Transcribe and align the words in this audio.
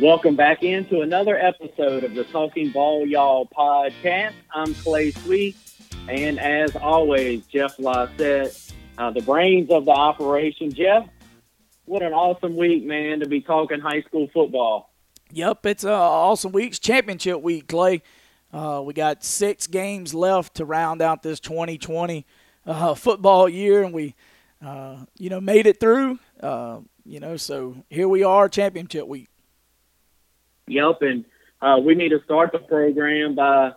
Welcome 0.00 0.34
back 0.34 0.62
into 0.62 1.02
another 1.02 1.36
episode 1.36 2.04
of 2.04 2.14
the 2.14 2.24
Talking 2.24 2.70
Ball 2.70 3.06
Y'all 3.06 3.46
podcast. 3.46 4.32
I'm 4.50 4.72
Clay 4.72 5.10
Sweet, 5.10 5.54
and 6.08 6.40
as 6.40 6.74
always, 6.74 7.44
Jeff 7.44 7.76
Lysette, 7.76 8.72
uh, 8.96 9.10
the 9.10 9.20
brains 9.20 9.68
of 9.70 9.84
the 9.84 9.90
operation. 9.90 10.72
Jeff, 10.72 11.06
what 11.84 12.02
an 12.02 12.14
awesome 12.14 12.56
week, 12.56 12.82
man, 12.82 13.20
to 13.20 13.28
be 13.28 13.42
talking 13.42 13.78
high 13.78 14.00
school 14.00 14.30
football. 14.32 14.90
Yep, 15.32 15.66
it's 15.66 15.84
an 15.84 15.90
awesome 15.90 16.52
week. 16.52 16.68
It's 16.68 16.78
championship 16.78 17.42
week, 17.42 17.68
Clay. 17.68 18.02
Uh, 18.54 18.80
we 18.82 18.94
got 18.94 19.22
six 19.22 19.66
games 19.66 20.14
left 20.14 20.54
to 20.54 20.64
round 20.64 21.02
out 21.02 21.22
this 21.22 21.40
2020 21.40 22.24
uh, 22.64 22.94
football 22.94 23.50
year, 23.50 23.82
and 23.82 23.92
we, 23.92 24.14
uh, 24.64 25.04
you 25.18 25.28
know, 25.28 25.42
made 25.42 25.66
it 25.66 25.78
through. 25.78 26.18
Uh, 26.42 26.78
you 27.04 27.20
know, 27.20 27.36
so 27.36 27.84
here 27.90 28.08
we 28.08 28.22
are, 28.22 28.48
championship 28.48 29.06
week. 29.06 29.29
Yep, 30.66 31.02
and 31.02 31.24
uh, 31.60 31.80
we 31.84 31.94
need 31.94 32.10
to 32.10 32.22
start 32.24 32.52
the 32.52 32.58
program 32.58 33.34
by 33.34 33.72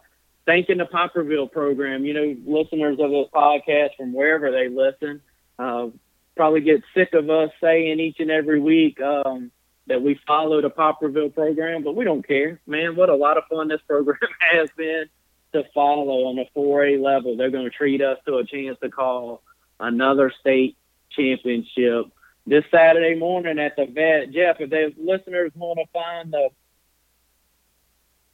thanking 0.45 0.77
the 0.77 0.85
Poplarville 0.85 1.51
program. 1.51 2.05
You 2.05 2.13
know, 2.13 2.35
listeners 2.45 2.97
of 2.99 3.09
this 3.09 3.27
podcast 3.33 3.95
from 3.97 4.13
wherever 4.13 4.51
they 4.51 4.69
listen 4.69 5.21
uh, 5.59 5.87
probably 6.35 6.61
get 6.61 6.83
sick 6.95 7.13
of 7.13 7.29
us 7.29 7.51
saying 7.61 7.99
each 7.99 8.19
and 8.19 8.31
every 8.31 8.59
week 8.59 8.99
um, 9.01 9.51
that 9.87 10.01
we 10.01 10.19
follow 10.25 10.61
the 10.61 10.69
Poplarville 10.69 11.33
program, 11.33 11.83
but 11.83 11.95
we 11.95 12.05
don't 12.05 12.27
care, 12.27 12.59
man. 12.65 12.95
What 12.95 13.09
a 13.09 13.15
lot 13.15 13.37
of 13.37 13.43
fun 13.49 13.67
this 13.67 13.81
program 13.87 14.17
has 14.39 14.69
been 14.75 15.05
to 15.53 15.63
follow 15.73 16.25
on 16.25 16.35
the 16.35 16.45
4A 16.55 17.01
level. 17.01 17.37
They're 17.37 17.51
going 17.51 17.65
to 17.65 17.69
treat 17.69 18.01
us 18.01 18.17
to 18.25 18.37
a 18.37 18.45
chance 18.45 18.77
to 18.81 18.89
call 18.89 19.43
another 19.79 20.31
state 20.39 20.77
championship 21.11 22.07
this 22.47 22.63
Saturday 22.71 23.15
morning 23.15 23.59
at 23.59 23.75
the 23.75 23.85
vet. 23.85 24.31
Jeff, 24.31 24.59
if 24.59 24.69
the 24.69 24.93
listeners 24.97 25.51
want 25.55 25.79
to 25.79 25.85
find 25.93 26.33
the 26.33 26.49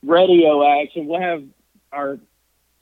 radio 0.03 0.81
action. 0.81 1.07
We'll 1.07 1.21
have 1.21 1.43
our 1.91 2.19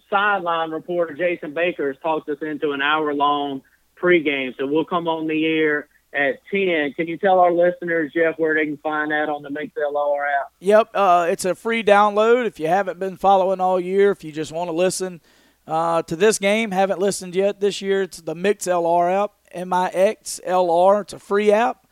sideline 0.10 0.72
reporter 0.72 1.14
Jason 1.14 1.54
Baker 1.54 1.92
has 1.92 2.02
talked 2.02 2.30
us 2.30 2.38
into 2.42 2.72
an 2.72 2.82
hour 2.82 3.14
long 3.14 3.62
pregame, 4.02 4.56
so 4.58 4.66
we'll 4.66 4.86
come 4.86 5.08
on 5.08 5.28
the 5.28 5.46
air 5.46 5.88
at 6.14 6.40
10. 6.52 6.94
Can 6.94 7.08
you 7.08 7.18
tell 7.18 7.40
our 7.40 7.52
listeners, 7.52 8.12
Jeff, 8.14 8.38
where 8.38 8.56
they 8.56 8.66
can 8.66 8.78
find 8.78 9.12
that 9.12 9.30
on 9.30 9.44
the 9.44 9.50
MixLR 9.50 10.42
app? 10.42 10.52
Yep, 10.60 10.90
uh, 10.94 11.28
it's 11.30 11.46
a 11.46 11.56
free 11.56 11.84
download. 11.84 12.46
If 12.46 12.60
you 12.60 12.68
haven't 12.68 13.00
been 13.00 13.18
following 13.18 13.60
all 13.60 13.80
year, 13.80 14.12
if 14.12 14.24
you 14.24 14.32
just 14.32 14.52
want 14.52 14.70
to 14.70 14.76
listen 14.76 15.22
uh, 15.68 16.02
to 16.04 16.16
this 16.16 16.40
game, 16.40 16.72
haven't 16.72 17.00
listened 17.00 17.36
yet 17.36 17.60
this 17.60 17.82
year, 17.82 18.04
it's 18.04 18.22
the 18.22 18.36
MixLR 18.36 19.24
app, 19.24 19.32
M 19.52 19.74
I 19.74 19.90
X 19.90 20.40
L 20.46 20.72
R. 20.72 21.02
It's 21.02 21.14
a 21.14 21.20
free 21.20 21.52
app, 21.52 21.86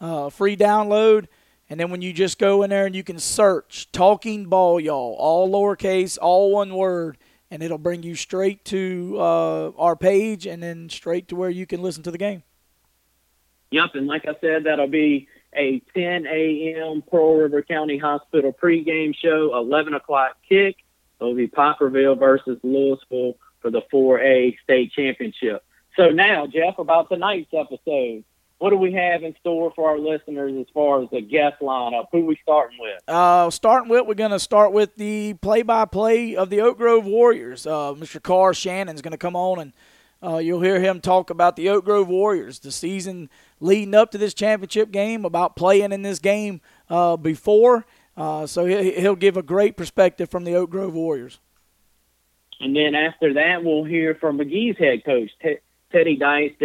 uh, 0.00 0.28
free 0.30 0.56
download. 0.56 1.26
And 1.72 1.80
then 1.80 1.90
when 1.90 2.02
you 2.02 2.12
just 2.12 2.38
go 2.38 2.62
in 2.64 2.68
there 2.68 2.84
and 2.84 2.94
you 2.94 3.02
can 3.02 3.18
search 3.18 3.90
Talking 3.92 4.44
Ball 4.44 4.78
Y'all, 4.78 5.16
all 5.18 5.50
lowercase, 5.50 6.18
all 6.20 6.52
one 6.52 6.74
word, 6.74 7.16
and 7.50 7.62
it'll 7.62 7.78
bring 7.78 8.02
you 8.02 8.14
straight 8.14 8.62
to 8.66 9.16
uh, 9.18 9.70
our 9.78 9.96
page 9.96 10.46
and 10.46 10.62
then 10.62 10.90
straight 10.90 11.28
to 11.28 11.34
where 11.34 11.48
you 11.48 11.64
can 11.64 11.80
listen 11.80 12.02
to 12.02 12.10
the 12.10 12.18
game. 12.18 12.42
Yep, 13.70 13.94
and 13.94 14.06
like 14.06 14.28
I 14.28 14.34
said, 14.42 14.64
that'll 14.64 14.86
be 14.86 15.28
a 15.54 15.80
10 15.94 16.26
a.m. 16.26 17.02
Pearl 17.10 17.38
River 17.38 17.62
County 17.62 17.96
Hospital 17.96 18.52
pregame 18.52 19.16
show, 19.16 19.56
11 19.56 19.94
o'clock 19.94 20.36
kick. 20.46 20.76
It'll 21.22 21.34
be 21.34 21.48
Poplarville 21.48 22.18
versus 22.18 22.58
Louisville 22.62 23.38
for 23.62 23.70
the 23.70 23.80
4A 23.90 24.58
state 24.62 24.92
championship. 24.92 25.64
So 25.96 26.10
now, 26.10 26.46
Jeff, 26.46 26.76
about 26.76 27.08
tonight's 27.08 27.54
episode 27.54 28.24
what 28.62 28.70
do 28.70 28.76
we 28.76 28.92
have 28.92 29.24
in 29.24 29.34
store 29.40 29.72
for 29.74 29.90
our 29.90 29.98
listeners 29.98 30.54
as 30.56 30.66
far 30.72 31.02
as 31.02 31.10
the 31.10 31.20
guest 31.20 31.56
lineup? 31.60 32.04
Who 32.12 32.26
we 32.26 32.38
starting 32.44 32.78
with? 32.78 33.02
Uh, 33.08 33.50
starting 33.50 33.90
with, 33.90 34.06
we're 34.06 34.14
going 34.14 34.30
to 34.30 34.38
start 34.38 34.72
with 34.72 34.94
the 34.94 35.34
play-by-play 35.34 36.36
of 36.36 36.48
the 36.48 36.60
Oak 36.60 36.78
Grove 36.78 37.04
Warriors. 37.04 37.66
Uh, 37.66 37.92
Mr. 37.94 38.22
Carr 38.22 38.54
Shannon's 38.54 39.02
going 39.02 39.10
to 39.10 39.18
come 39.18 39.34
on 39.34 39.58
and 39.58 39.72
uh, 40.22 40.36
you'll 40.36 40.60
hear 40.60 40.78
him 40.78 41.00
talk 41.00 41.28
about 41.28 41.56
the 41.56 41.68
Oak 41.70 41.84
Grove 41.84 42.06
Warriors, 42.06 42.60
the 42.60 42.70
season 42.70 43.28
leading 43.58 43.96
up 43.96 44.12
to 44.12 44.18
this 44.18 44.32
championship 44.32 44.92
game, 44.92 45.24
about 45.24 45.56
playing 45.56 45.90
in 45.90 46.02
this 46.02 46.20
game 46.20 46.60
uh, 46.88 47.16
before. 47.16 47.84
Uh, 48.16 48.46
so 48.46 48.64
he'll 48.64 49.16
give 49.16 49.36
a 49.36 49.42
great 49.42 49.76
perspective 49.76 50.30
from 50.30 50.44
the 50.44 50.54
Oak 50.54 50.70
Grove 50.70 50.94
Warriors. 50.94 51.40
And 52.60 52.76
then 52.76 52.94
after 52.94 53.34
that, 53.34 53.64
we'll 53.64 53.82
hear 53.82 54.14
from 54.14 54.38
Magee's 54.38 54.78
head 54.78 55.04
coach, 55.04 55.32
Teddy 55.90 56.16
Dyess 56.16 56.56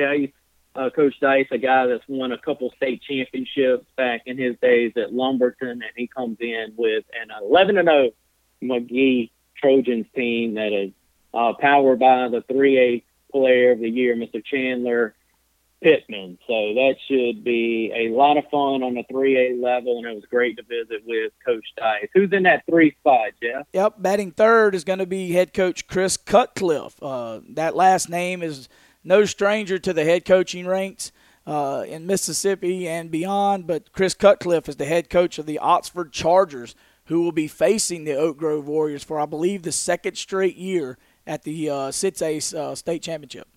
uh, 0.78 0.90
Coach 0.92 1.16
Dyess, 1.22 1.52
a 1.52 1.58
guy 1.58 1.88
that's 1.88 2.04
won 2.08 2.32
a 2.32 2.38
couple 2.38 2.72
state 2.76 3.02
championships 3.02 3.86
back 3.96 4.22
in 4.26 4.38
his 4.38 4.56
days 4.62 4.94
at 4.96 5.14
Lumberton, 5.14 5.70
and 5.70 5.92
he 5.96 6.08
comes 6.08 6.38
in 6.40 6.74
with 6.78 7.04
an 7.20 7.30
11 7.42 7.76
0 7.76 8.12
Magee 8.62 9.32
Trojans 9.58 10.06
team 10.16 10.54
that 10.54 10.72
is 10.72 10.92
uh, 11.34 11.54
powered 11.60 12.00
by 12.00 12.28
the 12.30 12.42
3A 12.42 13.04
Player 13.32 13.72
of 13.72 13.80
the 13.80 13.90
Year, 13.90 14.16
Mr. 14.16 14.44
Chandler 14.46 15.16
Pittman. 15.82 16.38
So 16.48 16.74
that 16.74 16.96
should 17.08 17.44
be 17.44 17.92
a 17.96 18.10
lot 18.10 18.38
of 18.38 18.46
fun 18.50 18.84
on 18.84 18.94
the 18.94 19.04
3A 19.12 19.62
level, 19.62 19.98
and 19.98 20.08
it 20.08 20.16
was 20.16 20.26
great 20.30 20.58
to 20.58 20.64
visit 20.64 21.04
with 21.06 21.34
Coach 21.46 21.66
Dyess. 21.80 22.10
Who's 22.14 22.32
in 22.32 22.44
that 22.44 22.64
three 22.70 22.92
spot, 23.00 23.32
Jeff? 23.42 23.66
Yep, 23.74 23.96
batting 23.98 24.32
third 24.32 24.76
is 24.76 24.84
going 24.84 25.00
to 25.00 25.06
be 25.06 25.32
head 25.32 25.54
coach 25.54 25.88
Chris 25.88 26.18
Cutcliffe. 26.18 27.02
Uh, 27.02 27.42
that 27.50 27.76
last 27.76 28.10
name 28.10 28.42
is 28.42 28.70
no 29.08 29.26
stranger 29.26 29.80
to 29.80 29.94
the 29.94 30.04
head 30.04 30.26
coaching 30.26 30.68
ranks 30.68 31.12
uh, 31.46 31.86
in 31.88 32.06
Mississippi 32.06 32.88
and 32.88 33.10
beyond. 33.10 33.66
But 33.66 33.92
Chris 33.94 34.14
Cutcliffe 34.14 34.68
is 34.68 34.76
the 34.76 34.86
head 34.86 35.10
coach 35.10 35.40
of 35.40 35.46
the 35.46 35.60
Oxford 35.60 36.12
Chargers, 36.12 36.76
who 37.06 37.22
will 37.22 37.32
be 37.32 37.48
facing 37.48 38.04
the 38.04 38.16
Oak 38.16 38.38
Grove 38.38 38.68
Warriors 38.68 39.04
for, 39.04 39.20
I 39.20 39.26
believe, 39.26 39.64
the 39.64 39.72
second 39.72 40.18
straight 40.18 40.58
year 40.58 40.98
at 41.26 41.44
the 41.44 41.70
uh, 41.70 41.92
Ace 42.22 42.54
uh, 42.54 42.76
State 42.76 43.02
Championship. 43.02 43.48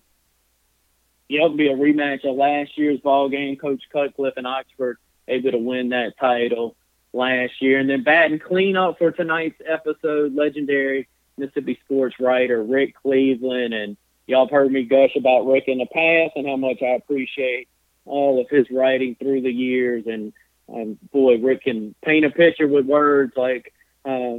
Yeah, 1.27 1.45
it'll 1.45 1.55
be 1.55 1.67
a 1.67 1.75
rematch 1.75 2.25
of 2.29 2.35
last 2.35 2.77
year's 2.77 2.99
ball 2.99 3.29
game. 3.29 3.55
Coach 3.55 3.83
Cutcliffe 3.91 4.33
and 4.37 4.47
Oxford 4.47 4.97
able 5.27 5.51
to 5.51 5.57
win 5.57 5.89
that 5.89 6.13
title 6.19 6.75
last 7.13 7.53
year. 7.61 7.79
And 7.79 7.89
then 7.89 8.03
batting 8.03 8.39
cleanup 8.39 8.97
for 8.97 9.11
tonight's 9.11 9.61
episode, 9.65 10.33
legendary 10.33 11.07
Mississippi 11.37 11.79
sports 11.85 12.15
writer 12.19 12.63
Rick 12.63 12.95
Cleveland 13.01 13.73
and 13.73 13.97
y'all 14.31 14.45
have 14.45 14.51
heard 14.51 14.71
me 14.71 14.83
gush 14.83 15.15
about 15.17 15.45
Rick 15.45 15.65
in 15.67 15.77
the 15.77 15.85
past 15.85 16.37
and 16.37 16.47
how 16.47 16.55
much 16.55 16.81
I 16.81 16.95
appreciate 16.95 17.67
all 18.05 18.39
of 18.39 18.49
his 18.49 18.65
writing 18.71 19.15
through 19.15 19.41
the 19.41 19.51
years. 19.51 20.05
And 20.07 20.33
um, 20.73 20.97
boy, 21.11 21.37
Rick 21.37 21.63
can 21.63 21.93
paint 22.03 22.25
a 22.25 22.29
picture 22.29 22.67
with 22.67 22.85
words 22.85 23.33
like 23.35 23.73
uh, 24.05 24.37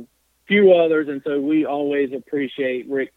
few 0.48 0.72
others. 0.72 1.08
And 1.08 1.20
so 1.24 1.40
we 1.40 1.66
always 1.66 2.12
appreciate 2.12 2.88
Rick 2.88 3.12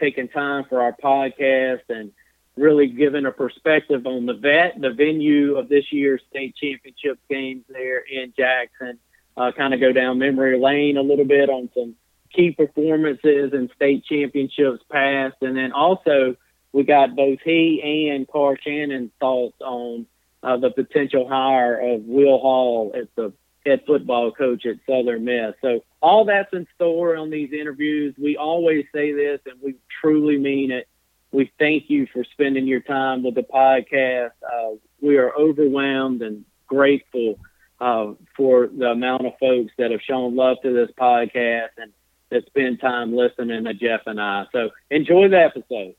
taking 0.00 0.28
time 0.28 0.64
for 0.68 0.80
our 0.80 0.96
podcast 0.96 1.82
and 1.90 2.10
really 2.56 2.86
giving 2.86 3.26
a 3.26 3.30
perspective 3.30 4.06
on 4.06 4.24
the 4.24 4.34
vet, 4.34 4.80
the 4.80 4.92
venue 4.94 5.56
of 5.56 5.68
this 5.68 5.92
year's 5.92 6.22
state 6.30 6.56
championship 6.56 7.18
games 7.28 7.64
there 7.68 7.98
in 7.98 8.32
Jackson. 8.36 8.98
Uh, 9.36 9.52
kind 9.52 9.74
of 9.74 9.80
go 9.80 9.92
down 9.92 10.18
memory 10.18 10.58
lane 10.58 10.96
a 10.96 11.02
little 11.02 11.24
bit 11.24 11.50
on 11.50 11.68
some 11.74 11.94
key 12.34 12.52
performances 12.52 13.52
and 13.52 13.70
state 13.76 14.04
championships 14.04 14.82
past. 14.90 15.36
And 15.40 15.56
then 15.56 15.72
also, 15.72 16.36
we 16.72 16.82
got 16.82 17.14
both 17.16 17.38
he 17.44 18.10
and 18.12 18.28
Carr 18.28 18.58
Shannon's 18.62 19.12
thoughts 19.20 19.56
on 19.60 20.06
uh, 20.42 20.56
the 20.56 20.70
potential 20.70 21.28
hire 21.28 21.78
of 21.78 22.02
Will 22.02 22.38
Hall 22.38 22.92
as 22.94 23.06
the 23.14 23.32
head 23.64 23.82
football 23.86 24.32
coach 24.32 24.66
at 24.66 24.76
Southern 24.86 25.24
Miss. 25.24 25.54
So 25.62 25.84
all 26.02 26.24
that's 26.26 26.52
in 26.52 26.66
store 26.74 27.16
on 27.16 27.30
these 27.30 27.52
interviews. 27.52 28.14
We 28.18 28.36
always 28.36 28.84
say 28.92 29.12
this, 29.12 29.40
and 29.46 29.60
we 29.62 29.76
truly 30.00 30.36
mean 30.36 30.70
it. 30.70 30.86
We 31.32 31.50
thank 31.58 31.84
you 31.88 32.06
for 32.12 32.24
spending 32.24 32.66
your 32.66 32.80
time 32.80 33.22
with 33.24 33.34
the 33.34 33.42
podcast. 33.42 34.32
Uh, 34.42 34.76
we 35.00 35.16
are 35.16 35.32
overwhelmed 35.34 36.22
and 36.22 36.44
grateful 36.66 37.38
uh, 37.80 38.12
for 38.36 38.68
the 38.68 38.90
amount 38.90 39.26
of 39.26 39.32
folks 39.40 39.72
that 39.78 39.90
have 39.90 40.00
shown 40.02 40.36
love 40.36 40.58
to 40.62 40.72
this 40.72 40.90
podcast 40.98 41.70
and 41.78 41.92
that 42.30 42.46
spend 42.46 42.80
time 42.80 43.14
listening 43.14 43.64
to 43.64 43.74
Jeff 43.74 44.00
and 44.06 44.20
I. 44.20 44.46
So 44.52 44.70
enjoy 44.90 45.28
the 45.28 45.40
episode. 45.40 45.94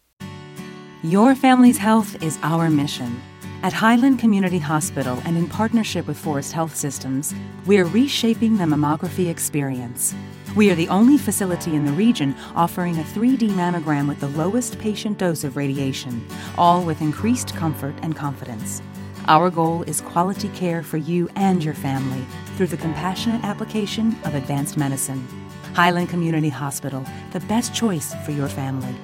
Your 1.04 1.36
family's 1.36 1.78
health 1.78 2.22
is 2.24 2.40
our 2.42 2.70
mission. 2.70 3.22
At 3.62 3.74
Highland 3.74 4.20
Community 4.20 4.60
Hospital 4.60 5.20
and 5.26 5.38
in 5.38 5.48
partnership 5.48 6.08
with 6.08 6.18
Forrest 6.18 6.52
Health 6.52 6.76
Systems, 6.76 7.34
we 7.66 7.80
are 7.80 7.86
reshaping 7.86 8.58
the 8.58 8.66
mammography 8.66 9.30
experience. 9.30 10.14
We 10.56 10.70
are 10.72 10.76
the 10.76 10.88
only 10.88 11.18
facility 11.18 11.76
in 11.76 11.84
the 11.84 11.92
region 11.92 12.36
offering 12.56 12.98
a 12.98 13.04
3D 13.04 13.50
mammogram 13.50 14.08
with 14.08 14.20
the 14.20 14.30
lowest 14.30 14.80
patient 14.80 15.18
dose 15.18 15.44
of 15.44 15.58
radiation, 15.58 16.26
all 16.58 16.84
with 16.84 17.02
increased 17.02 17.56
comfort 17.56 17.96
and 18.02 18.16
confidence. 18.16 18.82
Our 19.28 19.50
goal 19.50 19.84
is 19.84 20.02
quality 20.02 20.50
care 20.50 20.84
for 20.84 20.98
you 20.98 21.28
and 21.36 21.64
your 21.64 21.74
family 21.74 22.24
through 22.56 22.68
the 22.68 22.78
compassionate 22.78 23.44
application 23.44 24.16
of 24.24 24.36
advanced 24.36 24.78
medicine. 24.78 25.28
Highland 25.76 26.08
Community 26.08 26.48
Hospital, 26.48 27.04
the 27.34 27.42
best 27.42 27.76
choice 27.76 28.16
for 28.24 28.32
your 28.32 28.48
family. 28.48 28.96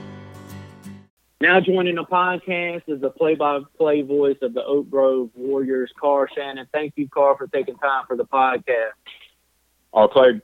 Now 1.42 1.60
joining 1.60 1.96
the 1.96 2.06
podcast 2.06 2.84
is 2.88 3.02
the 3.02 3.10
play-by-play 3.10 4.04
voice 4.04 4.38
of 4.42 4.54
the 4.54 4.64
Oak 4.64 4.90
Grove 4.90 5.32
Warriors, 5.36 5.92
Carr 6.00 6.30
Shannon. 6.34 6.66
Thank 6.72 6.94
you, 6.96 7.10
Carr, 7.10 7.36
for 7.36 7.48
taking 7.48 7.76
time 7.76 8.06
for 8.08 8.16
the 8.16 8.24
podcast. 8.24 8.92
Oh, 9.92 10.08
Clay, 10.08 10.40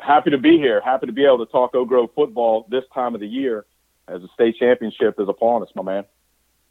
happy 0.00 0.30
to 0.30 0.38
be 0.38 0.56
here. 0.56 0.80
Happy 0.80 1.04
to 1.04 1.12
be 1.12 1.26
able 1.26 1.44
to 1.44 1.52
talk 1.52 1.74
Oak 1.74 1.88
Grove 1.88 2.08
football 2.14 2.66
this 2.70 2.84
time 2.94 3.14
of 3.14 3.20
the 3.20 3.26
year 3.26 3.66
as 4.08 4.22
the 4.22 4.28
state 4.32 4.56
championship 4.58 5.20
is 5.20 5.28
upon 5.28 5.62
us, 5.62 5.68
my 5.74 5.82
man. 5.82 6.04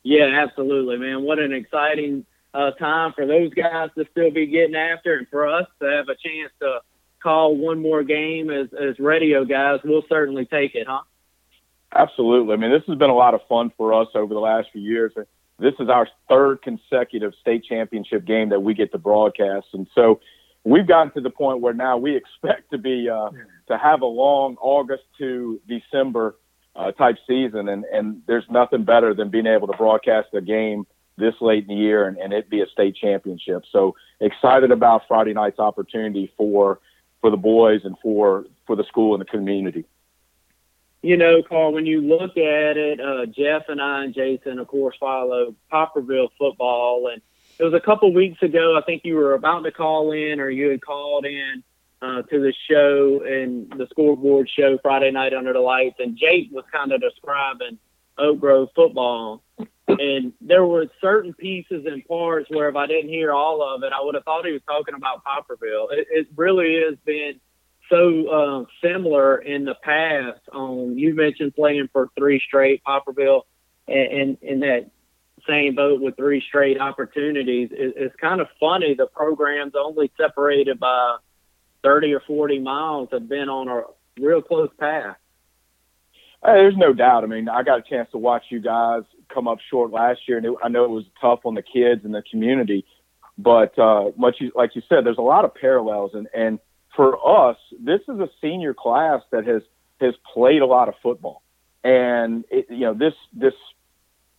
Yeah, 0.01 0.25
absolutely, 0.33 0.97
man. 0.97 1.21
What 1.21 1.37
an 1.37 1.53
exciting 1.53 2.25
uh, 2.55 2.71
time 2.71 3.13
for 3.13 3.27
those 3.27 3.53
guys 3.53 3.91
to 3.97 4.05
still 4.09 4.31
be 4.31 4.47
getting 4.47 4.75
after, 4.75 5.13
and 5.15 5.27
for 5.27 5.47
us 5.47 5.67
to 5.79 5.87
have 5.91 6.09
a 6.09 6.15
chance 6.15 6.51
to 6.61 6.79
call 7.25 7.55
one 7.55 7.81
more 7.81 8.03
game 8.03 8.51
as 8.51 8.67
as 8.73 8.99
radio 8.99 9.43
guys. 9.43 9.79
We'll 9.83 10.05
certainly 10.07 10.45
take 10.45 10.75
it, 10.75 10.85
huh? 10.87 11.01
Absolutely. 11.93 12.53
I 12.53 12.57
mean, 12.57 12.71
this 12.71 12.83
has 12.87 12.97
been 12.97 13.09
a 13.09 13.15
lot 13.15 13.33
of 13.33 13.41
fun 13.49 13.71
for 13.75 13.93
us 13.93 14.09
over 14.13 14.33
the 14.33 14.39
last 14.39 14.67
few 14.71 14.81
years. 14.81 15.11
This 15.57 15.73
is 15.79 15.89
our 15.89 16.07
third 16.29 16.61
consecutive 16.61 17.33
state 17.41 17.63
championship 17.63 18.25
game 18.25 18.49
that 18.49 18.61
we 18.61 18.75
get 18.75 18.91
to 18.91 18.99
broadcast, 18.99 19.67
and 19.73 19.87
so 19.95 20.19
we've 20.63 20.87
gotten 20.87 21.11
to 21.13 21.21
the 21.21 21.29
point 21.31 21.61
where 21.61 21.73
now 21.73 21.97
we 21.97 22.15
expect 22.15 22.69
to 22.71 22.77
be 22.77 23.09
uh, 23.09 23.31
to 23.69 23.77
have 23.77 24.01
a 24.01 24.05
long 24.05 24.55
August 24.61 25.03
to 25.17 25.59
December 25.67 26.35
uh, 26.75 26.91
type 26.91 27.17
season, 27.25 27.69
and 27.69 27.85
and 27.85 28.21
there's 28.27 28.45
nothing 28.51 28.83
better 28.83 29.15
than 29.15 29.29
being 29.29 29.47
able 29.47 29.67
to 29.67 29.77
broadcast 29.77 30.27
a 30.33 30.41
game 30.41 30.85
this 31.17 31.33
late 31.41 31.63
in 31.67 31.75
the 31.75 31.81
year 31.81 32.07
and, 32.07 32.17
and 32.17 32.33
it 32.33 32.49
be 32.49 32.61
a 32.61 32.67
state 32.67 32.95
championship. 32.95 33.63
So 33.71 33.95
excited 34.19 34.71
about 34.71 35.03
Friday 35.07 35.33
night's 35.33 35.59
opportunity 35.59 36.33
for 36.37 36.79
for 37.25 37.31
the 37.31 37.37
boys 37.37 37.81
and 37.85 37.97
for 38.03 38.45
for 38.67 38.75
the 38.75 38.83
school 38.83 39.15
and 39.15 39.21
the 39.21 39.25
community. 39.25 39.83
You 41.01 41.17
know, 41.17 41.41
Carl, 41.41 41.73
when 41.73 41.87
you 41.87 41.99
look 41.99 42.37
at 42.37 42.77
it, 42.77 43.01
uh, 43.01 43.25
Jeff 43.25 43.63
and 43.67 43.81
I 43.81 44.03
and 44.03 44.13
Jason, 44.13 44.59
of 44.59 44.67
course, 44.67 44.95
follow 44.99 45.55
Poplarville 45.73 46.29
football, 46.37 47.09
and 47.11 47.23
it 47.57 47.63
was 47.63 47.73
a 47.73 47.79
couple 47.79 48.13
weeks 48.13 48.43
ago. 48.43 48.77
I 48.77 48.81
think 48.85 49.05
you 49.05 49.15
were 49.15 49.33
about 49.33 49.61
to 49.61 49.71
call 49.71 50.11
in, 50.11 50.39
or 50.39 50.51
you 50.51 50.69
had 50.69 50.85
called 50.85 51.25
in 51.25 51.63
uh, 51.99 52.21
to 52.21 52.39
the 52.39 52.53
show 52.69 53.23
and 53.25 53.71
the 53.71 53.87
scoreboard 53.89 54.47
show 54.47 54.77
Friday 54.83 55.09
night 55.09 55.33
under 55.33 55.51
the 55.51 55.61
lights, 55.61 55.95
and 55.97 56.15
Jake 56.15 56.49
was 56.51 56.63
kind 56.71 56.91
of 56.91 57.01
describing 57.01 57.79
Oak 58.19 58.39
Grove 58.39 58.69
football. 58.75 59.41
And 59.87 60.33
there 60.41 60.65
were 60.65 60.87
certain 60.99 61.33
pieces 61.33 61.85
and 61.85 62.05
parts 62.07 62.49
where 62.49 62.69
if 62.69 62.75
I 62.75 62.87
didn't 62.87 63.09
hear 63.09 63.31
all 63.31 63.61
of 63.61 63.83
it, 63.83 63.91
I 63.93 64.03
would 64.03 64.15
have 64.15 64.23
thought 64.23 64.45
he 64.45 64.51
was 64.51 64.61
talking 64.67 64.95
about 64.95 65.23
Poplarville. 65.23 65.87
It, 65.91 66.07
it 66.09 66.27
really 66.35 66.81
has 66.87 66.97
been 67.05 67.39
so 67.89 68.27
uh, 68.27 68.65
similar 68.83 69.37
in 69.37 69.65
the 69.65 69.75
past. 69.75 70.39
Um, 70.51 70.97
you 70.97 71.13
mentioned 71.13 71.55
playing 71.55 71.89
for 71.93 72.09
three 72.17 72.41
straight 72.45 72.83
Poplarville, 72.83 73.43
and 73.87 74.37
in 74.41 74.61
that 74.61 74.89
same 75.47 75.75
boat 75.75 76.01
with 76.01 76.15
three 76.15 76.43
straight 76.47 76.79
opportunities. 76.79 77.69
It, 77.71 77.93
it's 77.95 78.15
kind 78.15 78.41
of 78.41 78.47
funny. 78.59 78.95
The 78.95 79.07
program's 79.07 79.73
only 79.75 80.11
separated 80.17 80.79
by 80.79 81.17
30 81.83 82.13
or 82.13 82.21
40 82.21 82.59
miles 82.59 83.09
have 83.11 83.29
been 83.29 83.49
on 83.49 83.67
a 83.67 83.83
real 84.19 84.41
close 84.41 84.71
path. 84.79 85.17
There's 86.45 86.77
no 86.77 86.93
doubt. 86.93 87.23
I 87.23 87.27
mean, 87.27 87.49
I 87.49 87.63
got 87.63 87.79
a 87.79 87.81
chance 87.81 88.09
to 88.11 88.17
watch 88.17 88.45
you 88.49 88.59
guys 88.59 89.03
come 89.33 89.47
up 89.47 89.59
short 89.69 89.91
last 89.91 90.21
year, 90.27 90.37
and 90.37 90.45
it, 90.45 90.53
I 90.63 90.69
know 90.69 90.83
it 90.83 90.89
was 90.91 91.05
tough 91.19 91.39
on 91.45 91.55
the 91.55 91.63
kids 91.63 92.05
and 92.05 92.13
the 92.13 92.21
community. 92.29 92.85
But 93.37 93.77
uh, 93.77 94.11
much 94.15 94.41
like 94.53 94.75
you 94.75 94.81
said, 94.87 95.05
there's 95.05 95.17
a 95.17 95.21
lot 95.21 95.43
of 95.43 95.53
parallels, 95.53 96.11
and 96.13 96.27
and 96.33 96.59
for 96.95 97.17
us, 97.49 97.57
this 97.79 98.01
is 98.07 98.19
a 98.19 98.29
senior 98.41 98.73
class 98.73 99.21
that 99.31 99.45
has 99.45 99.61
has 99.99 100.13
played 100.33 100.61
a 100.61 100.65
lot 100.65 100.87
of 100.87 100.95
football, 101.03 101.41
and 101.83 102.45
it, 102.49 102.67
you 102.69 102.85
know 102.85 102.93
this 102.93 103.13
this 103.33 103.53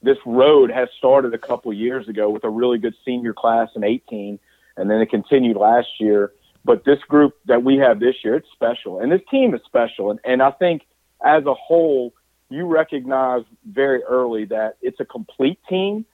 this 0.02 0.16
road 0.24 0.70
has 0.70 0.88
started 0.96 1.34
a 1.34 1.38
couple 1.38 1.72
years 1.72 2.08
ago 2.08 2.30
with 2.30 2.44
a 2.44 2.48
really 2.48 2.78
good 2.78 2.94
senior 3.04 3.34
class 3.34 3.68
in 3.74 3.84
18, 3.84 4.38
and 4.76 4.90
then 4.90 5.00
it 5.00 5.10
continued 5.10 5.56
last 5.56 5.88
year. 5.98 6.32
But 6.64 6.84
this 6.84 6.98
group 7.00 7.36
that 7.46 7.62
we 7.62 7.76
have 7.76 8.00
this 8.00 8.16
year, 8.24 8.36
it's 8.36 8.48
special, 8.52 9.00
and 9.00 9.12
this 9.12 9.22
team 9.30 9.54
is 9.54 9.60
special, 9.66 10.10
and 10.10 10.20
and 10.24 10.42
I 10.42 10.52
think 10.52 10.86
as 11.24 11.44
a 11.46 11.54
whole, 11.54 12.12
you 12.48 12.66
recognize 12.66 13.42
very 13.68 14.02
early 14.02 14.44
that 14.46 14.76
it's 14.82 15.00
a 15.00 15.04
complete 15.04 15.58
team, 15.68 16.04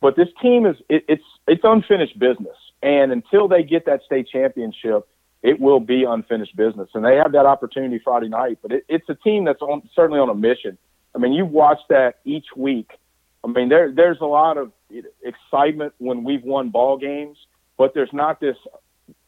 but 0.00 0.16
this 0.16 0.28
team 0.40 0.66
is 0.66 0.76
it, 0.88 1.04
it's 1.08 1.24
it's 1.46 1.62
unfinished 1.64 2.18
business, 2.18 2.56
and 2.82 3.12
until 3.12 3.48
they 3.48 3.62
get 3.62 3.86
that 3.86 4.02
state 4.04 4.28
championship, 4.30 5.08
it 5.42 5.60
will 5.60 5.80
be 5.80 6.04
unfinished 6.04 6.56
business, 6.56 6.88
and 6.94 7.04
they 7.04 7.16
have 7.16 7.32
that 7.32 7.46
opportunity 7.46 8.00
Friday 8.02 8.28
night. 8.28 8.58
But 8.62 8.72
it, 8.72 8.84
it's 8.88 9.08
a 9.08 9.14
team 9.14 9.44
that's 9.44 9.60
on, 9.60 9.88
certainly 9.94 10.20
on 10.20 10.30
a 10.30 10.34
mission. 10.34 10.78
I 11.14 11.18
mean, 11.18 11.32
you 11.32 11.44
watch 11.44 11.80
that 11.90 12.20
each 12.24 12.46
week. 12.56 12.90
I 13.44 13.48
mean, 13.48 13.68
there 13.68 13.92
there's 13.92 14.18
a 14.20 14.26
lot 14.26 14.56
of 14.56 14.72
excitement 15.22 15.92
when 15.98 16.24
we've 16.24 16.42
won 16.42 16.70
ball 16.70 16.96
games, 16.96 17.36
but 17.76 17.92
there's 17.94 18.12
not 18.12 18.40
this 18.40 18.56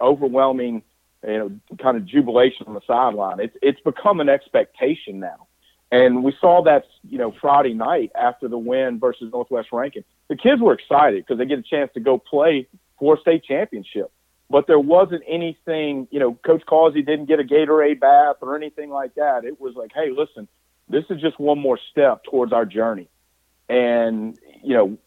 overwhelming, 0.00 0.82
you 1.26 1.38
know, 1.38 1.76
kind 1.82 1.96
of 1.96 2.06
jubilation 2.06 2.66
on 2.66 2.74
the 2.74 2.80
sideline. 2.86 3.40
It's 3.40 3.56
it's 3.60 3.80
become 3.80 4.20
an 4.20 4.28
expectation 4.28 5.20
now. 5.20 5.48
And 5.90 6.24
we 6.24 6.34
saw 6.40 6.62
that, 6.64 6.84
you 7.08 7.18
know, 7.18 7.32
Friday 7.40 7.72
night 7.74 8.10
after 8.14 8.48
the 8.48 8.58
win 8.58 8.98
versus 8.98 9.30
Northwest 9.32 9.68
Rankin. 9.72 10.04
The 10.28 10.36
kids 10.36 10.60
were 10.60 10.72
excited 10.72 11.24
because 11.24 11.38
they 11.38 11.46
get 11.46 11.60
a 11.60 11.62
chance 11.62 11.92
to 11.94 12.00
go 12.00 12.18
play 12.18 12.66
for 12.98 13.16
a 13.16 13.20
state 13.20 13.44
championship. 13.44 14.10
But 14.50 14.66
there 14.66 14.78
wasn't 14.78 15.22
anything, 15.28 16.08
you 16.10 16.20
know, 16.20 16.34
Coach 16.34 16.64
Causey 16.66 17.02
didn't 17.02 17.26
get 17.26 17.40
a 17.40 17.44
Gatorade 17.44 18.00
bath 18.00 18.36
or 18.40 18.56
anything 18.56 18.90
like 18.90 19.14
that. 19.14 19.44
It 19.44 19.60
was 19.60 19.74
like, 19.74 19.90
hey, 19.94 20.10
listen, 20.10 20.48
this 20.88 21.04
is 21.10 21.20
just 21.20 21.38
one 21.38 21.58
more 21.58 21.78
step 21.90 22.24
towards 22.24 22.52
our 22.52 22.64
journey. 22.64 23.08
And, 23.68 24.38
you 24.62 24.74
know, 24.74 24.98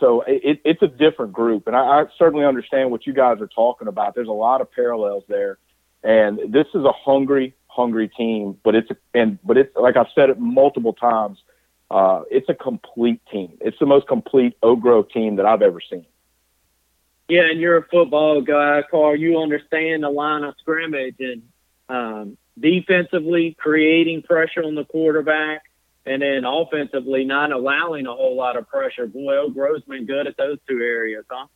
so 0.00 0.22
it, 0.22 0.60
it's 0.64 0.82
a 0.82 0.88
different 0.88 1.32
group. 1.32 1.66
And 1.66 1.76
I, 1.76 1.80
I 1.80 2.04
certainly 2.18 2.44
understand 2.44 2.90
what 2.90 3.06
you 3.06 3.12
guys 3.12 3.40
are 3.40 3.48
talking 3.48 3.86
about. 3.86 4.14
There's 4.14 4.28
a 4.28 4.32
lot 4.32 4.60
of 4.60 4.72
parallels 4.72 5.24
there. 5.28 5.58
And 6.02 6.52
this 6.52 6.66
is 6.74 6.84
a 6.84 6.92
hungry, 6.92 7.54
hungry 7.66 8.08
team, 8.08 8.56
but 8.64 8.74
it's 8.74 8.88
and 9.14 9.38
but 9.44 9.56
it's 9.56 9.74
like 9.76 9.96
I've 9.96 10.06
said 10.14 10.30
it 10.30 10.38
multiple 10.38 10.92
times. 10.92 11.38
Uh, 11.90 12.22
it's 12.30 12.48
a 12.48 12.54
complete 12.54 13.20
team. 13.32 13.56
It's 13.60 13.78
the 13.78 13.86
most 13.86 14.06
complete 14.06 14.56
Oak 14.62 14.80
Grove 14.80 15.08
team 15.10 15.36
that 15.36 15.46
I've 15.46 15.62
ever 15.62 15.80
seen. 15.80 16.04
Yeah, 17.28 17.42
and 17.50 17.60
you're 17.60 17.78
a 17.78 17.86
football 17.86 18.40
guy, 18.40 18.82
Carl. 18.90 19.16
You 19.16 19.40
understand 19.40 20.02
the 20.02 20.10
line 20.10 20.44
of 20.44 20.54
scrimmage 20.60 21.16
and 21.18 21.42
um, 21.88 22.38
defensively 22.58 23.56
creating 23.58 24.22
pressure 24.22 24.62
on 24.62 24.74
the 24.74 24.84
quarterback, 24.84 25.62
and 26.06 26.22
then 26.22 26.44
offensively 26.44 27.24
not 27.24 27.52
allowing 27.52 28.06
a 28.06 28.14
whole 28.14 28.36
lot 28.36 28.56
of 28.56 28.68
pressure. 28.68 29.06
Boy, 29.06 29.36
Oak 29.36 29.54
Grove's 29.54 29.82
been 29.84 30.06
good 30.06 30.26
at 30.26 30.36
those 30.36 30.58
two 30.68 30.80
areas, 30.80 31.24
huh? 31.30 31.46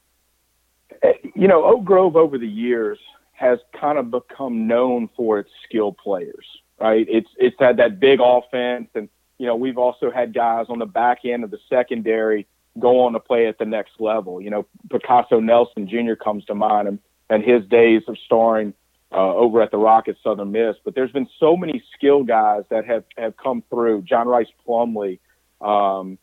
You 1.35 1.49
know, 1.49 1.65
Oak 1.65 1.85
Grove 1.85 2.17
over 2.17 2.39
the 2.39 2.49
years 2.49 2.99
has 3.43 3.59
kind 3.79 3.99
of 3.99 4.09
become 4.13 4.69
known 4.69 5.11
for 5.17 5.41
its 5.41 5.51
skill 5.65 5.93
players, 5.93 6.47
right? 6.81 7.05
It's 7.09 7.29
it's 7.37 7.57
had 7.59 7.79
that 7.79 7.99
big 7.99 8.21
offense, 8.23 8.89
and 8.95 9.09
you 9.37 9.47
know 9.47 9.57
we've 9.57 9.79
also 9.79 10.13
had 10.13 10.33
guys 10.33 10.67
on 10.69 10.79
the 10.79 10.87
back 10.87 11.25
end 11.25 11.43
of 11.43 11.51
the 11.51 11.59
secondary 11.69 12.47
go 12.79 13.01
on 13.01 13.13
to 13.15 13.21
play 13.21 13.49
at 13.49 13.59
the 13.59 13.65
next 13.65 13.95
level. 13.99 14.41
You 14.41 14.51
know, 14.51 14.67
Picasso 14.91 15.41
Nelson 15.41 15.89
Jr. 15.89 16.15
comes 16.15 16.45
to 16.45 16.55
mind, 16.55 16.87
and, 16.87 17.01
and 17.29 17.43
his 17.43 17.67
days 17.67 18.03
of 18.07 18.17
starring 18.25 18.75
uh, 19.11 19.35
over 19.35 19.61
at 19.61 19.73
the 19.73 19.77
Rocket 19.77 20.17
Southern 20.23 20.53
Miss. 20.53 20.77
But 20.85 20.95
there's 20.95 21.11
been 21.11 21.29
so 21.41 21.57
many 21.57 21.83
skill 21.97 22.23
guys 22.23 22.63
that 22.71 22.87
have 22.87 23.03
have 23.19 23.37
come 23.37 23.65
through. 23.71 24.03
John 24.03 24.29
Rhys 24.29 24.47
Plumlee, 24.65 25.19
um, 25.61 26.17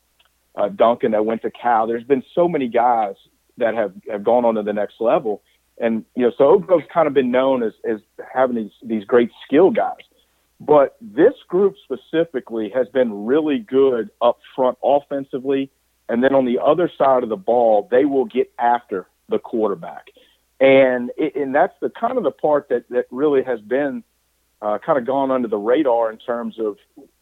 uh, 0.55 0.69
Duncan 0.69 1.11
that 1.11 1.25
went 1.25 1.41
to 1.41 1.51
Cal. 1.51 1.85
There's 1.85 2.05
been 2.05 2.23
so 2.33 2.47
many 2.47 2.69
guys 2.69 3.15
that 3.57 3.73
have 3.73 3.91
have 4.09 4.23
gone 4.23 4.45
on 4.45 4.55
to 4.55 4.63
the 4.63 4.71
next 4.71 5.01
level. 5.01 5.43
And 5.79 6.05
you 6.15 6.23
know, 6.23 6.31
so 6.37 6.45
Oak 6.45 6.67
kind 6.93 7.07
of 7.07 7.13
been 7.13 7.31
known 7.31 7.63
as 7.63 7.73
as 7.89 7.99
having 8.33 8.55
these 8.55 8.71
these 8.83 9.05
great 9.05 9.31
skill 9.45 9.71
guys. 9.71 10.03
But 10.59 10.97
this 10.99 11.33
group 11.47 11.75
specifically 11.83 12.69
has 12.75 12.87
been 12.89 13.25
really 13.25 13.59
good 13.59 14.09
up 14.21 14.39
front 14.55 14.77
offensively, 14.83 15.71
and 16.09 16.21
then 16.21 16.35
on 16.35 16.45
the 16.45 16.59
other 16.59 16.91
side 16.97 17.23
of 17.23 17.29
the 17.29 17.37
ball, 17.37 17.87
they 17.89 18.03
will 18.03 18.25
get 18.25 18.51
after 18.59 19.07
the 19.29 19.39
quarterback, 19.39 20.07
and 20.59 21.11
it, 21.17 21.35
and 21.35 21.55
that's 21.55 21.75
the 21.81 21.89
kind 21.89 22.17
of 22.17 22.23
the 22.25 22.31
part 22.31 22.67
that 22.69 22.89
that 22.89 23.05
really 23.09 23.41
has 23.43 23.61
been 23.61 24.03
uh, 24.61 24.79
kind 24.85 24.99
of 24.99 25.07
gone 25.07 25.31
under 25.31 25.47
the 25.47 25.57
radar 25.57 26.11
in 26.11 26.17
terms 26.17 26.59
of 26.59 26.75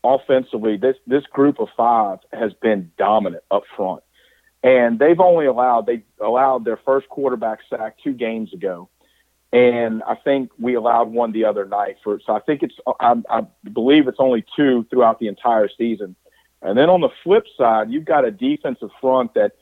offensively. 0.03 0.77
This 0.77 0.95
this 1.05 1.23
group 1.31 1.59
of 1.59 1.67
five 1.77 2.17
has 2.33 2.53
been 2.53 2.91
dominant 2.97 3.43
up 3.51 3.63
front 3.75 4.01
and 4.63 4.99
they've 4.99 5.19
only 5.19 5.45
allowed 5.45 5.85
they 5.85 6.03
allowed 6.19 6.65
their 6.65 6.77
first 6.77 7.09
quarterback 7.09 7.59
sack 7.69 7.97
two 8.03 8.13
games 8.13 8.53
ago, 8.53 8.89
and 9.53 10.03
I 10.03 10.15
think 10.15 10.51
we 10.59 10.75
allowed 10.75 11.09
one 11.09 11.31
the 11.31 11.45
other 11.45 11.65
night 11.65 11.97
for. 12.03 12.19
So 12.25 12.33
I 12.33 12.39
think 12.39 12.63
it's 12.63 12.75
I, 12.99 13.15
I 13.29 13.41
believe 13.71 14.07
it's 14.07 14.19
only 14.19 14.45
two 14.55 14.85
throughout 14.89 15.19
the 15.19 15.27
entire 15.27 15.69
season. 15.77 16.15
And 16.61 16.77
then 16.77 16.89
on 16.89 17.01
the 17.01 17.09
flip 17.23 17.45
side, 17.57 17.91
you've 17.91 18.05
got 18.05 18.25
a 18.25 18.31
defensive 18.31 18.89
front 18.99 19.35
that, 19.35 19.53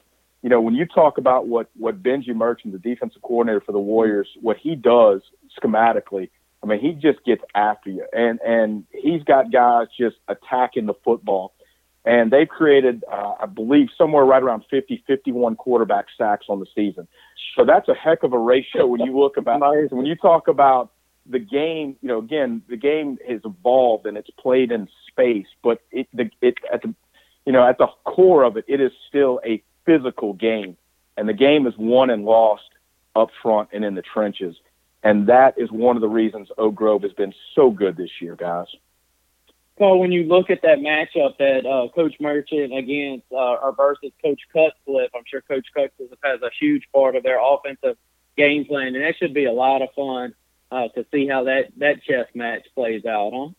you 0.42 0.50
know, 0.50 0.62
when 0.62 0.76
you 0.76 0.86
talk 0.86 1.18
about 1.18 1.48
what 1.48 1.70
what 1.76 2.02
Benji 2.02 2.34
Merchant, 2.34 2.74
the 2.74 2.80
defensive 2.80 3.22
coordinator 3.22 3.62
for 3.62 3.74
the 3.74 3.80
Warriors, 3.80 4.30
what 4.42 4.58
he 4.58 4.76
does 4.76 5.22
schematically. 5.60 6.30
I 6.64 6.68
mean, 6.68 6.80
he 6.80 6.94
just 6.94 7.24
gets 7.26 7.44
after 7.54 7.90
you, 7.90 8.06
and 8.14 8.40
and 8.42 8.86
he's 8.92 9.24
got 9.24 9.52
guys 9.52 9.88
just 9.98 10.16
attacking 10.28 10.86
the 10.86 10.96
football 11.04 11.54
and 12.06 12.32
they've 12.32 12.48
created, 12.48 13.04
uh, 13.12 13.34
I 13.42 13.46
believe, 13.48 13.88
somewhere 13.98 14.24
right 14.24 14.42
around 14.42 14.64
50, 14.70 15.04
51 15.08 15.56
quarterback 15.56 16.06
sacks 16.18 16.46
on 16.50 16.60
the 16.60 16.68
season. 16.76 17.08
So 17.58 17.66
that's 17.66 17.90
a 17.90 17.96
heck 17.96 18.24
of 18.24 18.34
a 18.34 18.38
ratio 18.38 18.86
when 18.86 19.02
you 19.02 19.18
look 19.18 19.38
about 19.38 19.60
nice. 19.60 19.90
when 19.90 20.06
you 20.06 20.16
talk 20.16 20.48
about 20.48 20.92
the 21.26 21.40
game, 21.40 21.96
you 22.02 22.08
know, 22.08 22.20
again, 22.20 22.62
the 22.70 22.78
game 22.78 23.18
has 23.28 23.42
evolved 23.44 24.06
and 24.06 24.18
it's 24.18 24.30
played 24.40 24.72
in 24.72 24.88
space, 25.08 25.48
but 25.64 25.82
it, 25.92 26.08
the, 26.14 26.30
it 26.42 26.56
at 26.72 26.84
the, 26.84 26.94
you 27.46 27.52
know, 27.52 27.68
at 27.68 27.78
the 27.78 27.88
core 28.04 28.44
of 28.44 28.58
it, 28.58 28.66
it 28.68 28.80
is 28.80 28.92
still 29.08 29.40
a 29.46 29.64
physical 29.86 30.34
game, 30.34 30.78
and 31.18 31.28
the 31.28 31.34
game 31.34 31.66
is 31.66 31.74
won 31.78 32.10
and 32.10 32.26
lost 32.26 32.70
up 33.16 33.30
front 33.42 33.70
and 33.72 33.84
in 33.84 33.96
the 33.96 34.02
trenches, 34.02 34.56
and 35.04 35.28
that 35.28 35.56
is 35.58 35.72
one 35.72 35.96
of 35.96 36.02
the 36.02 36.10
reasons 36.10 36.50
Oak 36.58 36.76
Grove 36.76 37.04
has 37.04 37.14
been 37.14 37.34
so 37.56 37.72
good 37.72 37.98
this 37.98 38.10
year, 38.22 38.36
guys. 38.36 38.68
So 39.78 39.98
when 39.98 40.12
you 40.12 40.24
look 40.24 40.50
at 40.50 40.62
that 40.62 40.80
matchup 40.80 41.38
that 41.38 41.66
uh, 41.66 41.90
Coach 41.94 42.16
Merchant 42.20 42.74
against 42.74 43.26
uh, 43.32 43.36
or 43.36 43.74
versus 43.76 44.12
Coach 44.24 44.40
Cutcliffe, 44.54 45.12
I'm 45.14 45.24
sure 45.28 45.42
Coach 45.42 45.68
Cutcliffe 45.74 46.18
has 46.24 46.42
a 46.42 46.50
huge 46.60 46.88
part 46.94 47.16
of 47.16 47.24
their 47.24 47.40
offensive 47.42 47.98
game 48.38 48.66
plan, 48.66 48.96
and 48.96 49.04
that 49.04 49.18
should 49.18 49.34
be 49.34 49.46
a 49.46 49.52
lot 49.52 49.82
of 49.82 49.90
fun 49.94 50.34
uh, 50.72 50.88
to 50.90 51.06
see 51.12 51.28
how 51.28 51.44
that 51.46 51.72
that 51.78 52.04
chess 52.04 52.28
match 52.34 52.66
plays 52.74 53.06
out, 53.06 53.32
huh? 53.34 53.50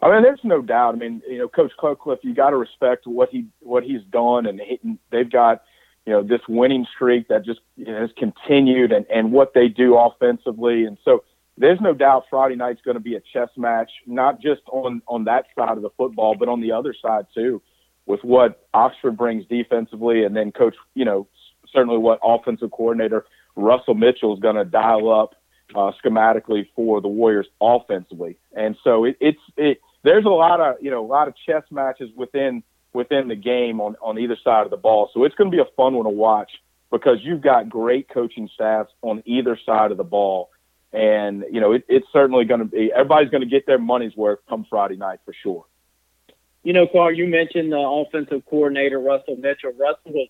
I 0.00 0.12
mean, 0.12 0.22
there's 0.22 0.40
no 0.44 0.62
doubt. 0.62 0.94
I 0.94 0.98
mean, 0.98 1.22
you 1.28 1.38
know, 1.38 1.48
Coach 1.48 1.72
Cutcliffe, 1.80 2.20
you 2.22 2.34
got 2.34 2.50
to 2.50 2.56
respect 2.56 3.06
what 3.06 3.30
he 3.30 3.46
what 3.60 3.84
he's 3.84 4.02
done, 4.10 4.46
and 4.46 4.60
he, 4.60 4.98
they've 5.10 5.30
got 5.30 5.62
you 6.04 6.12
know 6.12 6.22
this 6.22 6.40
winning 6.48 6.86
streak 6.94 7.28
that 7.28 7.44
just 7.44 7.60
you 7.76 7.86
know, 7.86 8.00
has 8.00 8.10
continued, 8.16 8.90
and 8.90 9.06
and 9.06 9.30
what 9.30 9.54
they 9.54 9.68
do 9.68 9.96
offensively, 9.96 10.84
and 10.84 10.98
so 11.04 11.22
there's 11.58 11.80
no 11.80 11.92
doubt 11.94 12.24
Friday 12.30 12.56
night's 12.56 12.80
going 12.82 12.96
to 12.96 13.02
be 13.02 13.16
a 13.16 13.20
chess 13.32 13.48
match, 13.56 13.90
not 14.06 14.40
just 14.40 14.62
on 14.70 15.02
on 15.06 15.24
that 15.24 15.46
side 15.56 15.76
of 15.76 15.82
the 15.82 15.90
football, 15.96 16.36
but 16.38 16.48
on 16.48 16.60
the 16.60 16.72
other 16.72 16.94
side 17.00 17.26
too, 17.34 17.60
with 18.06 18.20
what 18.22 18.66
Oxford 18.74 19.16
brings 19.16 19.44
defensively, 19.46 20.24
and 20.24 20.36
then 20.36 20.52
Coach, 20.52 20.74
you 20.94 21.04
know, 21.04 21.26
certainly 21.72 21.98
what 21.98 22.20
offensive 22.22 22.70
coordinator 22.70 23.26
Russell 23.56 23.94
Mitchell 23.94 24.34
is 24.34 24.40
going 24.40 24.56
to 24.56 24.64
dial 24.64 25.12
up 25.12 25.34
uh, 25.74 25.92
schematically 26.02 26.66
for 26.74 27.00
the 27.00 27.08
Warriors 27.08 27.46
offensively, 27.60 28.38
and 28.54 28.76
so 28.82 29.04
it, 29.04 29.16
it's 29.20 29.40
it. 29.56 29.80
There's 30.04 30.24
a 30.24 30.30
lot 30.30 30.60
of 30.60 30.76
you 30.80 30.90
know 30.90 31.04
a 31.04 31.06
lot 31.06 31.28
of 31.28 31.34
chess 31.46 31.64
matches 31.70 32.10
within 32.16 32.62
within 32.92 33.28
the 33.28 33.36
game 33.36 33.80
on 33.80 33.96
on 34.00 34.18
either 34.18 34.36
side 34.42 34.64
of 34.64 34.70
the 34.70 34.76
ball, 34.76 35.10
so 35.12 35.24
it's 35.24 35.34
going 35.34 35.50
to 35.50 35.56
be 35.56 35.60
a 35.60 35.74
fun 35.76 35.94
one 35.94 36.04
to 36.04 36.10
watch 36.10 36.50
because 36.90 37.18
you've 37.22 37.42
got 37.42 37.68
great 37.68 38.08
coaching 38.08 38.48
staffs 38.54 38.90
on 39.02 39.22
either 39.26 39.58
side 39.66 39.90
of 39.90 39.98
the 39.98 40.04
ball, 40.04 40.50
and 40.92 41.44
you 41.50 41.60
know 41.60 41.72
it, 41.72 41.84
it's 41.88 42.06
certainly 42.12 42.44
going 42.44 42.60
to 42.60 42.66
be 42.66 42.92
everybody's 42.92 43.30
going 43.30 43.42
to 43.42 43.48
get 43.48 43.66
their 43.66 43.78
money's 43.78 44.16
worth 44.16 44.38
come 44.48 44.66
Friday 44.68 44.96
night 44.96 45.20
for 45.24 45.34
sure. 45.34 45.64
You 46.62 46.72
know, 46.72 46.86
Carl, 46.86 47.12
you 47.12 47.26
mentioned 47.26 47.72
the 47.72 47.78
offensive 47.78 48.44
coordinator 48.46 48.98
Russell 48.98 49.36
Mitchell. 49.36 49.72
Russell 49.72 50.12
was 50.12 50.28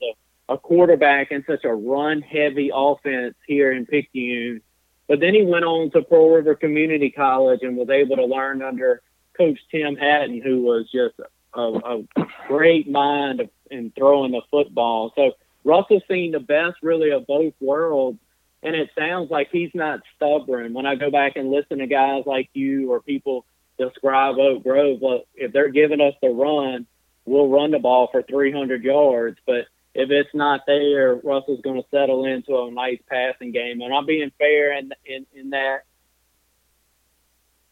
a, 0.49 0.53
a 0.55 0.59
quarterback 0.59 1.33
in 1.33 1.45
such 1.47 1.65
a 1.65 1.75
run-heavy 1.75 2.71
offense 2.73 3.35
here 3.47 3.73
in 3.73 3.87
Picayune 3.87 4.61
but 5.09 5.21
then 5.21 5.35
he 5.35 5.43
went 5.43 5.65
on 5.65 5.91
to 5.93 6.03
Pearl 6.03 6.31
River 6.31 6.55
Community 6.55 7.11
College 7.11 7.61
and 7.63 7.77
was 7.77 7.89
able 7.89 8.17
to 8.17 8.27
learn 8.27 8.63
under 8.63 9.01
Coach 9.37 9.59
Tim 9.71 9.97
Hatten, 9.97 10.43
who 10.43 10.61
was 10.63 10.89
just 10.93 11.15
a, 11.55 11.61
a 11.61 12.27
great 12.47 12.89
mind 12.89 13.49
in 13.71 13.91
throwing 13.97 14.33
the 14.33 14.43
football. 14.51 15.13
So 15.17 15.33
Russell's 15.65 16.03
seen 16.09 16.33
the 16.33 16.41
best, 16.41 16.77
really, 16.83 17.11
of 17.11 17.27
both 17.27 17.55
worlds. 17.59 18.19
And 18.63 18.75
it 18.75 18.91
sounds 18.99 19.31
like 19.31 19.49
he's 19.53 19.71
not 19.75 20.01
stubborn. 20.17 20.75
When 20.75 20.87
I 20.87 20.97
go 20.97 21.11
back 21.11 21.37
and 21.37 21.51
listen 21.51 21.79
to 21.79 21.87
guys 21.87 22.25
like 22.27 22.51
you 22.55 22.93
or 22.93 23.01
people 23.01 23.45
describe 23.79 24.37
Oak 24.39 24.65
Grove, 24.65 25.01
look, 25.01 25.27
if 25.35 25.53
they're 25.53 25.71
giving 25.71 26.01
us 26.01 26.15
the 26.21 26.31
run, 26.31 26.87
we'll 27.25 27.49
run 27.49 27.71
the 27.71 27.79
ball 27.79 28.09
for 28.11 28.23
300 28.23 28.83
yards. 28.83 29.39
But 29.47 29.67
if 29.95 30.11
it's 30.11 30.35
not 30.35 30.63
there, 30.67 31.15
Russell's 31.17 31.61
going 31.61 31.81
to 31.81 31.89
settle 31.91 32.25
into 32.25 32.57
a 32.57 32.71
nice 32.71 33.01
passing 33.09 33.53
game. 33.53 33.81
And 33.81 33.95
I'm 33.95 34.07
being 34.07 34.33
fair 34.39 34.77
in 34.77 34.93
in, 35.07 35.27
in 35.35 35.51
that. 35.51 35.85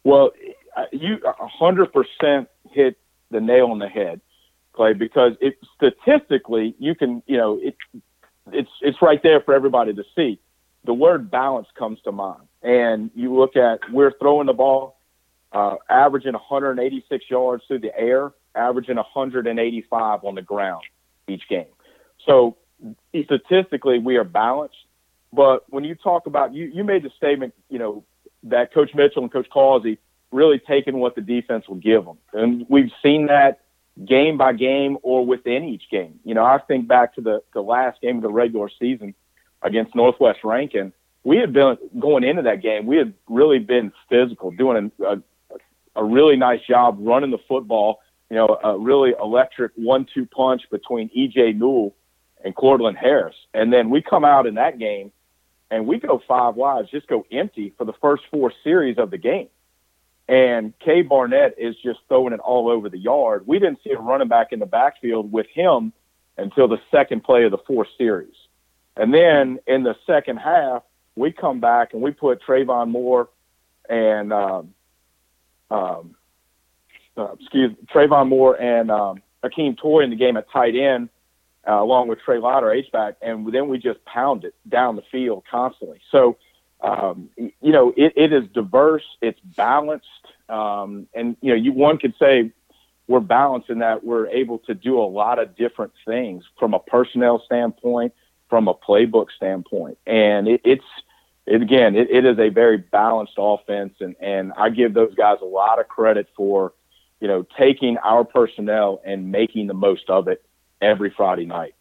Well, 0.03 0.31
uh, 0.75 0.85
you 0.93 1.19
uh, 1.27 1.47
100% 1.61 2.47
hit 2.71 2.97
the 3.29 3.41
nail 3.41 3.67
on 3.67 3.79
the 3.79 3.89
head, 3.89 4.21
Clay, 4.71 4.93
because 4.93 5.33
it 5.41 5.57
statistically 5.75 6.75
you 6.79 6.95
can, 6.95 7.21
you 7.27 7.35
know, 7.35 7.59
it 7.61 7.75
it's 8.53 8.71
it's 8.81 9.01
right 9.01 9.21
there 9.21 9.41
for 9.41 9.53
everybody 9.53 9.93
to 9.93 10.03
see. 10.15 10.39
The 10.87 10.93
word 10.93 11.29
balance 11.29 11.67
comes 11.77 11.99
to 12.05 12.13
mind, 12.13 12.47
and 12.63 13.11
you 13.13 13.35
look 13.35 13.57
at 13.57 13.81
we're 13.91 14.13
throwing 14.19 14.47
the 14.47 14.53
ball, 14.53 14.97
uh, 15.51 15.75
averaging 15.89 16.31
186 16.31 17.25
yards 17.29 17.65
through 17.67 17.79
the 17.79 17.95
air, 17.99 18.31
averaging 18.55 18.95
185 18.95 20.23
on 20.23 20.35
the 20.35 20.41
ground 20.41 20.83
each 21.27 21.45
game. 21.49 21.65
So 22.25 22.55
statistically, 23.25 23.99
we 23.99 24.15
are 24.15 24.23
balanced. 24.23 24.77
But 25.33 25.65
when 25.69 25.83
you 25.83 25.93
talk 25.93 26.25
about 26.25 26.53
you, 26.53 26.71
you 26.73 26.85
made 26.85 27.03
the 27.03 27.11
statement, 27.17 27.53
you 27.69 27.79
know, 27.79 28.05
that 28.43 28.73
Coach 28.73 28.95
Mitchell 28.95 29.23
and 29.23 29.31
Coach 29.31 29.49
Causey 29.49 29.97
really 30.31 30.57
taking 30.57 30.99
what 30.99 31.15
the 31.15 31.21
defense 31.21 31.67
will 31.67 31.75
give 31.75 32.05
them, 32.05 32.17
and 32.31 32.65
we've 32.69 32.91
seen 33.03 33.25
that 33.25 33.59
game 34.05 34.37
by 34.37 34.53
game 34.53 34.97
or 35.01 35.25
within 35.25 35.65
each 35.65 35.89
game. 35.91 36.21
You 36.23 36.33
know, 36.33 36.45
I 36.45 36.59
think 36.59 36.87
back 36.87 37.15
to 37.15 37.21
the 37.21 37.43
the 37.53 37.61
last 37.61 37.99
game 37.99 38.15
of 38.15 38.21
the 38.21 38.31
regular 38.31 38.69
season 38.79 39.13
against 39.61 39.95
Northwest 39.95 40.39
Rankin. 40.43 40.93
We 41.23 41.37
had 41.37 41.53
been 41.53 41.77
going 41.99 42.23
into 42.23 42.43
that 42.43 42.61
game. 42.61 42.85
We 42.85 42.97
had 42.97 43.13
really 43.27 43.59
been 43.59 43.91
physical, 44.09 44.51
doing 44.51 44.91
a, 44.99 45.05
a, 45.05 45.21
a 45.95 46.03
really 46.03 46.37
nice 46.37 46.61
job 46.67 46.97
running 46.99 47.31
the 47.31 47.39
football. 47.47 47.99
You 48.29 48.37
know, 48.37 48.59
a 48.63 48.77
really 48.77 49.13
electric 49.21 49.71
one-two 49.75 50.25
punch 50.25 50.63
between 50.69 51.09
EJ 51.09 51.57
Newell 51.57 51.95
and 52.43 52.55
Cortland 52.55 52.97
Harris. 52.97 53.35
And 53.53 53.71
then 53.71 53.89
we 53.89 54.01
come 54.01 54.25
out 54.25 54.45
in 54.45 54.55
that 54.55 54.79
game 54.79 55.11
and 55.69 55.87
we 55.87 55.99
go 55.99 56.21
five 56.27 56.55
wides, 56.55 56.89
just 56.91 57.07
go 57.07 57.25
empty 57.31 57.73
for 57.77 57.85
the 57.85 57.93
first 58.01 58.23
four 58.31 58.53
series 58.63 58.97
of 58.97 59.11
the 59.11 59.17
game. 59.17 59.47
And 60.29 60.73
Kay 60.79 61.03
Barnett 61.03 61.55
is 61.57 61.75
just 61.83 61.99
throwing 62.09 62.33
it 62.33 62.39
all 62.39 62.69
over 62.69 62.89
the 62.89 62.97
yard. 62.97 63.47
We 63.47 63.59
didn't 63.59 63.79
see 63.83 63.91
a 63.91 63.99
running 63.99 64.27
back 64.27 64.51
in 64.51 64.59
the 64.59 64.65
backfield 64.65 65.31
with 65.31 65.47
him 65.53 65.93
until 66.37 66.67
the 66.67 66.79
second 66.91 67.23
play 67.23 67.45
of 67.45 67.51
the 67.51 67.57
fourth 67.65 67.87
series. 67.97 68.35
And 68.97 69.13
then 69.13 69.59
in 69.67 69.83
the 69.83 69.95
second 70.05 70.37
half, 70.37 70.83
we 71.15 71.31
come 71.31 71.59
back 71.59 71.93
and 71.93 72.01
we 72.01 72.11
put 72.11 72.41
Trayvon 72.43 72.89
Moore 72.89 73.29
and 73.89 74.33
um, 74.33 74.73
um, 75.71 76.15
uh, 77.15 77.33
excuse 77.39 77.71
Trayvon 77.93 78.27
Moore 78.27 78.59
and 78.59 78.91
um, 78.91 79.21
Akeem 79.43 79.77
Toy 79.77 80.01
in 80.01 80.09
the 80.09 80.15
game 80.15 80.37
at 80.37 80.49
tight 80.51 80.75
end 80.75 81.09
uh, 81.67 81.73
along 81.73 82.07
with 82.07 82.19
Trey 82.21 82.39
Lauder, 82.39 82.71
H-back, 82.71 83.15
and 83.21 83.51
then 83.53 83.67
we 83.67 83.77
just 83.77 84.03
pound 84.05 84.45
it 84.45 84.55
down 84.67 84.95
the 84.95 85.03
field 85.11 85.43
constantly. 85.49 85.99
So, 86.11 86.37
um, 86.81 87.29
you 87.35 87.71
know, 87.71 87.93
it, 87.97 88.13
it 88.15 88.31
is 88.31 88.45
diverse, 88.53 89.03
it's 89.21 89.39
balanced, 89.41 90.05
um, 90.47 91.07
and 91.13 91.35
you 91.41 91.49
know, 91.49 91.55
you 91.55 91.73
one 91.73 91.97
could 91.97 92.13
say 92.19 92.51
we're 93.07 93.19
balanced 93.19 93.69
in 93.69 93.79
that 93.79 94.03
we're 94.03 94.27
able 94.27 94.59
to 94.59 94.73
do 94.73 94.99
a 94.99 95.03
lot 95.03 95.39
of 95.39 95.55
different 95.57 95.91
things 96.05 96.43
from 96.57 96.73
a 96.73 96.79
personnel 96.79 97.41
standpoint, 97.45 98.13
from 98.49 98.67
a 98.67 98.73
playbook 98.73 99.27
standpoint, 99.35 99.97
and 100.05 100.47
it, 100.47 100.61
it's 100.63 100.83
it, 101.45 101.61
again, 101.61 101.95
it, 101.95 102.09
it 102.11 102.25
is 102.25 102.37
a 102.39 102.49
very 102.49 102.77
balanced 102.77 103.35
offense, 103.37 103.93
and 103.99 104.15
and 104.19 104.53
I 104.57 104.69
give 104.69 104.93
those 104.93 105.15
guys 105.15 105.37
a 105.41 105.45
lot 105.45 105.79
of 105.79 105.87
credit 105.87 106.27
for, 106.35 106.73
you 107.19 107.27
know, 107.27 107.45
taking 107.57 107.97
our 107.99 108.25
personnel 108.25 109.01
and 109.05 109.31
making 109.31 109.67
the 109.67 109.73
most 109.73 110.09
of 110.09 110.27
it 110.27 110.43
every 110.81 111.13
Friday 111.15 111.45
night. 111.45 111.73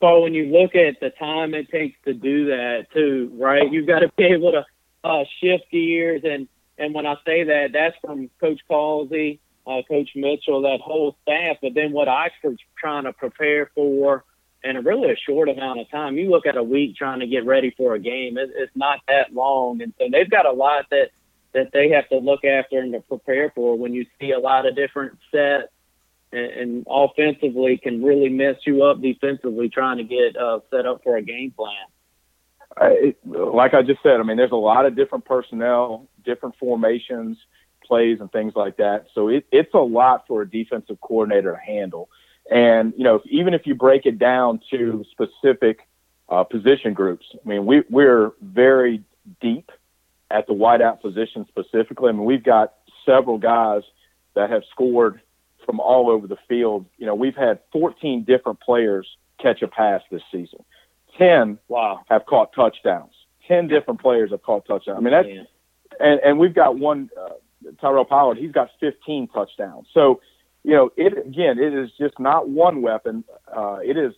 So 0.00 0.20
when 0.20 0.34
you 0.34 0.46
look 0.46 0.76
at 0.76 1.00
the 1.00 1.10
time 1.10 1.54
it 1.54 1.68
takes 1.70 1.98
to 2.04 2.14
do 2.14 2.46
that 2.46 2.86
too, 2.94 3.32
right? 3.34 3.70
You've 3.70 3.88
got 3.88 4.00
to 4.00 4.10
be 4.16 4.26
able 4.26 4.52
to 4.52 4.64
uh, 5.02 5.24
shift 5.40 5.64
gears, 5.72 6.22
and 6.24 6.46
and 6.78 6.94
when 6.94 7.06
I 7.06 7.16
say 7.26 7.42
that, 7.42 7.70
that's 7.72 7.96
from 8.00 8.30
Coach 8.40 8.60
Causey, 8.68 9.40
uh, 9.66 9.82
Coach 9.88 10.10
Mitchell, 10.14 10.62
that 10.62 10.80
whole 10.80 11.16
staff. 11.22 11.56
But 11.60 11.74
then 11.74 11.90
what 11.90 12.06
Oxford's 12.06 12.60
trying 12.78 13.04
to 13.04 13.12
prepare 13.12 13.70
for 13.74 14.24
in 14.64 14.76
a 14.76 14.82
really 14.82 15.10
a 15.10 15.16
short 15.16 15.48
amount 15.48 15.80
of 15.80 15.90
time. 15.90 16.16
You 16.16 16.30
look 16.30 16.46
at 16.46 16.56
a 16.56 16.62
week 16.62 16.96
trying 16.96 17.20
to 17.20 17.26
get 17.26 17.44
ready 17.44 17.70
for 17.76 17.94
a 17.94 17.98
game; 17.98 18.38
it, 18.38 18.50
it's 18.54 18.76
not 18.76 19.00
that 19.08 19.32
long, 19.32 19.82
and 19.82 19.92
so 19.98 20.08
they've 20.10 20.30
got 20.30 20.46
a 20.46 20.52
lot 20.52 20.86
that 20.90 21.10
that 21.52 21.72
they 21.72 21.90
have 21.90 22.08
to 22.08 22.18
look 22.18 22.44
after 22.44 22.78
and 22.78 22.92
to 22.92 23.00
prepare 23.00 23.50
for. 23.54 23.76
When 23.76 23.94
you 23.94 24.06
see 24.20 24.32
a 24.32 24.38
lot 24.38 24.66
of 24.66 24.76
different 24.76 25.18
sets 25.30 25.72
and, 26.32 26.50
and 26.50 26.86
offensively 26.88 27.78
can 27.78 28.02
really 28.02 28.28
mess 28.28 28.56
you 28.66 28.84
up 28.84 29.00
defensively 29.00 29.68
trying 29.68 29.98
to 29.98 30.04
get 30.04 30.36
uh, 30.36 30.60
set 30.70 30.86
up 30.86 31.02
for 31.02 31.16
a 31.16 31.22
game 31.22 31.52
plan. 31.52 31.74
I, 32.76 33.14
like 33.24 33.74
I 33.74 33.82
just 33.82 34.02
said, 34.02 34.20
I 34.20 34.22
mean, 34.22 34.36
there's 34.36 34.52
a 34.52 34.56
lot 34.56 34.86
of 34.86 34.94
different 34.94 35.24
personnel, 35.24 36.06
different 36.24 36.56
formations, 36.56 37.38
plays, 37.84 38.20
and 38.20 38.30
things 38.30 38.52
like 38.54 38.76
that. 38.76 39.06
So 39.14 39.28
it, 39.28 39.46
it's 39.50 39.72
a 39.74 39.78
lot 39.78 40.26
for 40.28 40.42
a 40.42 40.48
defensive 40.48 41.00
coordinator 41.00 41.52
to 41.52 41.58
handle. 41.58 42.08
And 42.50 42.94
you 42.96 43.04
know, 43.04 43.20
even 43.26 43.54
if 43.54 43.66
you 43.66 43.74
break 43.74 44.06
it 44.06 44.18
down 44.18 44.60
to 44.70 45.04
specific 45.10 45.80
uh, 46.28 46.44
position 46.44 46.94
groups, 46.94 47.26
I 47.34 47.48
mean, 47.48 47.66
we 47.66 47.82
we're 47.90 48.32
very 48.40 49.02
deep 49.40 49.70
at 50.30 50.46
the 50.46 50.54
wideout 50.54 51.00
position 51.00 51.46
specifically. 51.48 52.08
I 52.08 52.12
mean, 52.12 52.24
we've 52.24 52.44
got 52.44 52.74
several 53.04 53.38
guys 53.38 53.82
that 54.34 54.50
have 54.50 54.62
scored 54.70 55.20
from 55.64 55.80
all 55.80 56.10
over 56.10 56.26
the 56.26 56.38
field. 56.48 56.86
You 56.96 57.06
know, 57.06 57.14
we've 57.14 57.36
had 57.36 57.60
14 57.72 58.24
different 58.24 58.60
players 58.60 59.06
catch 59.38 59.62
a 59.62 59.68
pass 59.68 60.02
this 60.10 60.22
season. 60.32 60.64
10 61.18 61.58
wow. 61.68 62.00
have 62.08 62.26
caught 62.26 62.52
touchdowns. 62.54 63.12
10 63.48 63.68
different 63.68 64.00
players 64.00 64.30
have 64.30 64.42
caught 64.42 64.66
touchdowns. 64.66 64.98
I 64.98 65.00
mean, 65.00 65.12
that's, 65.12 65.28
and 66.00 66.20
and 66.20 66.38
we've 66.38 66.54
got 66.54 66.78
one 66.78 67.10
uh, 67.18 67.30
Tyrell 67.80 68.04
Pollard. 68.04 68.38
He's 68.38 68.52
got 68.52 68.70
15 68.80 69.28
touchdowns. 69.28 69.88
So, 69.92 70.20
you 70.68 70.74
know, 70.74 70.92
it 70.98 71.16
again, 71.26 71.58
it 71.58 71.72
is 71.72 71.88
just 71.98 72.20
not 72.20 72.50
one 72.50 72.82
weapon. 72.82 73.24
Uh, 73.50 73.78
it 73.82 73.96
is 73.96 74.12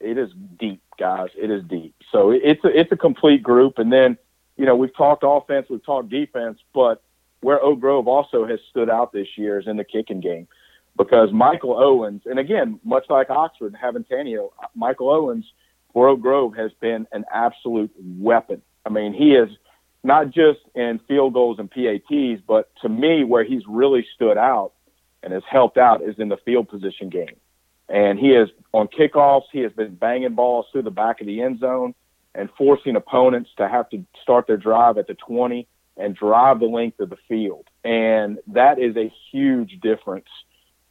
it 0.00 0.18
is 0.18 0.28
deep, 0.60 0.82
guys. 0.98 1.30
It 1.34 1.50
is 1.50 1.64
deep. 1.64 1.94
So 2.12 2.30
it's 2.30 2.62
a 2.62 2.78
it's 2.78 2.92
a 2.92 2.96
complete 2.96 3.42
group. 3.42 3.78
And 3.78 3.90
then, 3.90 4.18
you 4.58 4.66
know, 4.66 4.76
we've 4.76 4.94
talked 4.94 5.24
offense, 5.26 5.68
we've 5.70 5.82
talked 5.82 6.10
defense, 6.10 6.58
but 6.74 7.02
where 7.40 7.58
Oak 7.58 7.80
Grove 7.80 8.06
also 8.06 8.46
has 8.46 8.58
stood 8.68 8.90
out 8.90 9.14
this 9.14 9.28
year 9.38 9.58
is 9.58 9.66
in 9.66 9.78
the 9.78 9.84
kicking 9.84 10.20
game 10.20 10.46
because 10.98 11.32
Michael 11.32 11.74
Owens, 11.82 12.20
and 12.26 12.38
again, 12.38 12.78
much 12.84 13.06
like 13.08 13.30
Oxford 13.30 13.74
having 13.80 14.04
Tannehill, 14.04 14.50
Michael 14.74 15.08
Owens 15.08 15.46
for 15.94 16.08
Oak 16.08 16.20
Grove 16.20 16.54
has 16.54 16.70
been 16.80 17.06
an 17.12 17.24
absolute 17.32 17.90
weapon. 18.18 18.60
I 18.84 18.90
mean, 18.90 19.14
he 19.14 19.30
is 19.30 19.48
not 20.02 20.26
just 20.26 20.60
in 20.74 21.00
field 21.08 21.32
goals 21.32 21.58
and 21.58 21.70
PATs, 21.70 22.42
but 22.46 22.70
to 22.82 22.90
me, 22.90 23.24
where 23.24 23.42
he's 23.42 23.62
really 23.66 24.06
stood 24.14 24.36
out 24.36 24.74
and 25.24 25.32
has 25.32 25.42
helped 25.50 25.78
out 25.78 26.02
is 26.02 26.14
in 26.18 26.28
the 26.28 26.36
field 26.44 26.68
position 26.68 27.08
game. 27.08 27.36
And 27.88 28.18
he 28.18 28.30
has, 28.30 28.48
on 28.72 28.88
kickoffs, 28.88 29.46
he 29.50 29.60
has 29.60 29.72
been 29.72 29.94
banging 29.94 30.34
balls 30.34 30.66
through 30.70 30.82
the 30.82 30.90
back 30.90 31.20
of 31.20 31.26
the 31.26 31.42
end 31.42 31.58
zone 31.58 31.94
and 32.34 32.48
forcing 32.56 32.94
opponents 32.94 33.50
to 33.56 33.68
have 33.68 33.88
to 33.90 34.04
start 34.22 34.46
their 34.46 34.56
drive 34.56 34.98
at 34.98 35.06
the 35.06 35.14
20 35.14 35.66
and 35.96 36.14
drive 36.14 36.60
the 36.60 36.66
length 36.66 37.00
of 37.00 37.10
the 37.10 37.16
field. 37.28 37.66
And 37.84 38.38
that 38.48 38.78
is 38.78 38.96
a 38.96 39.12
huge 39.32 39.80
difference 39.80 40.28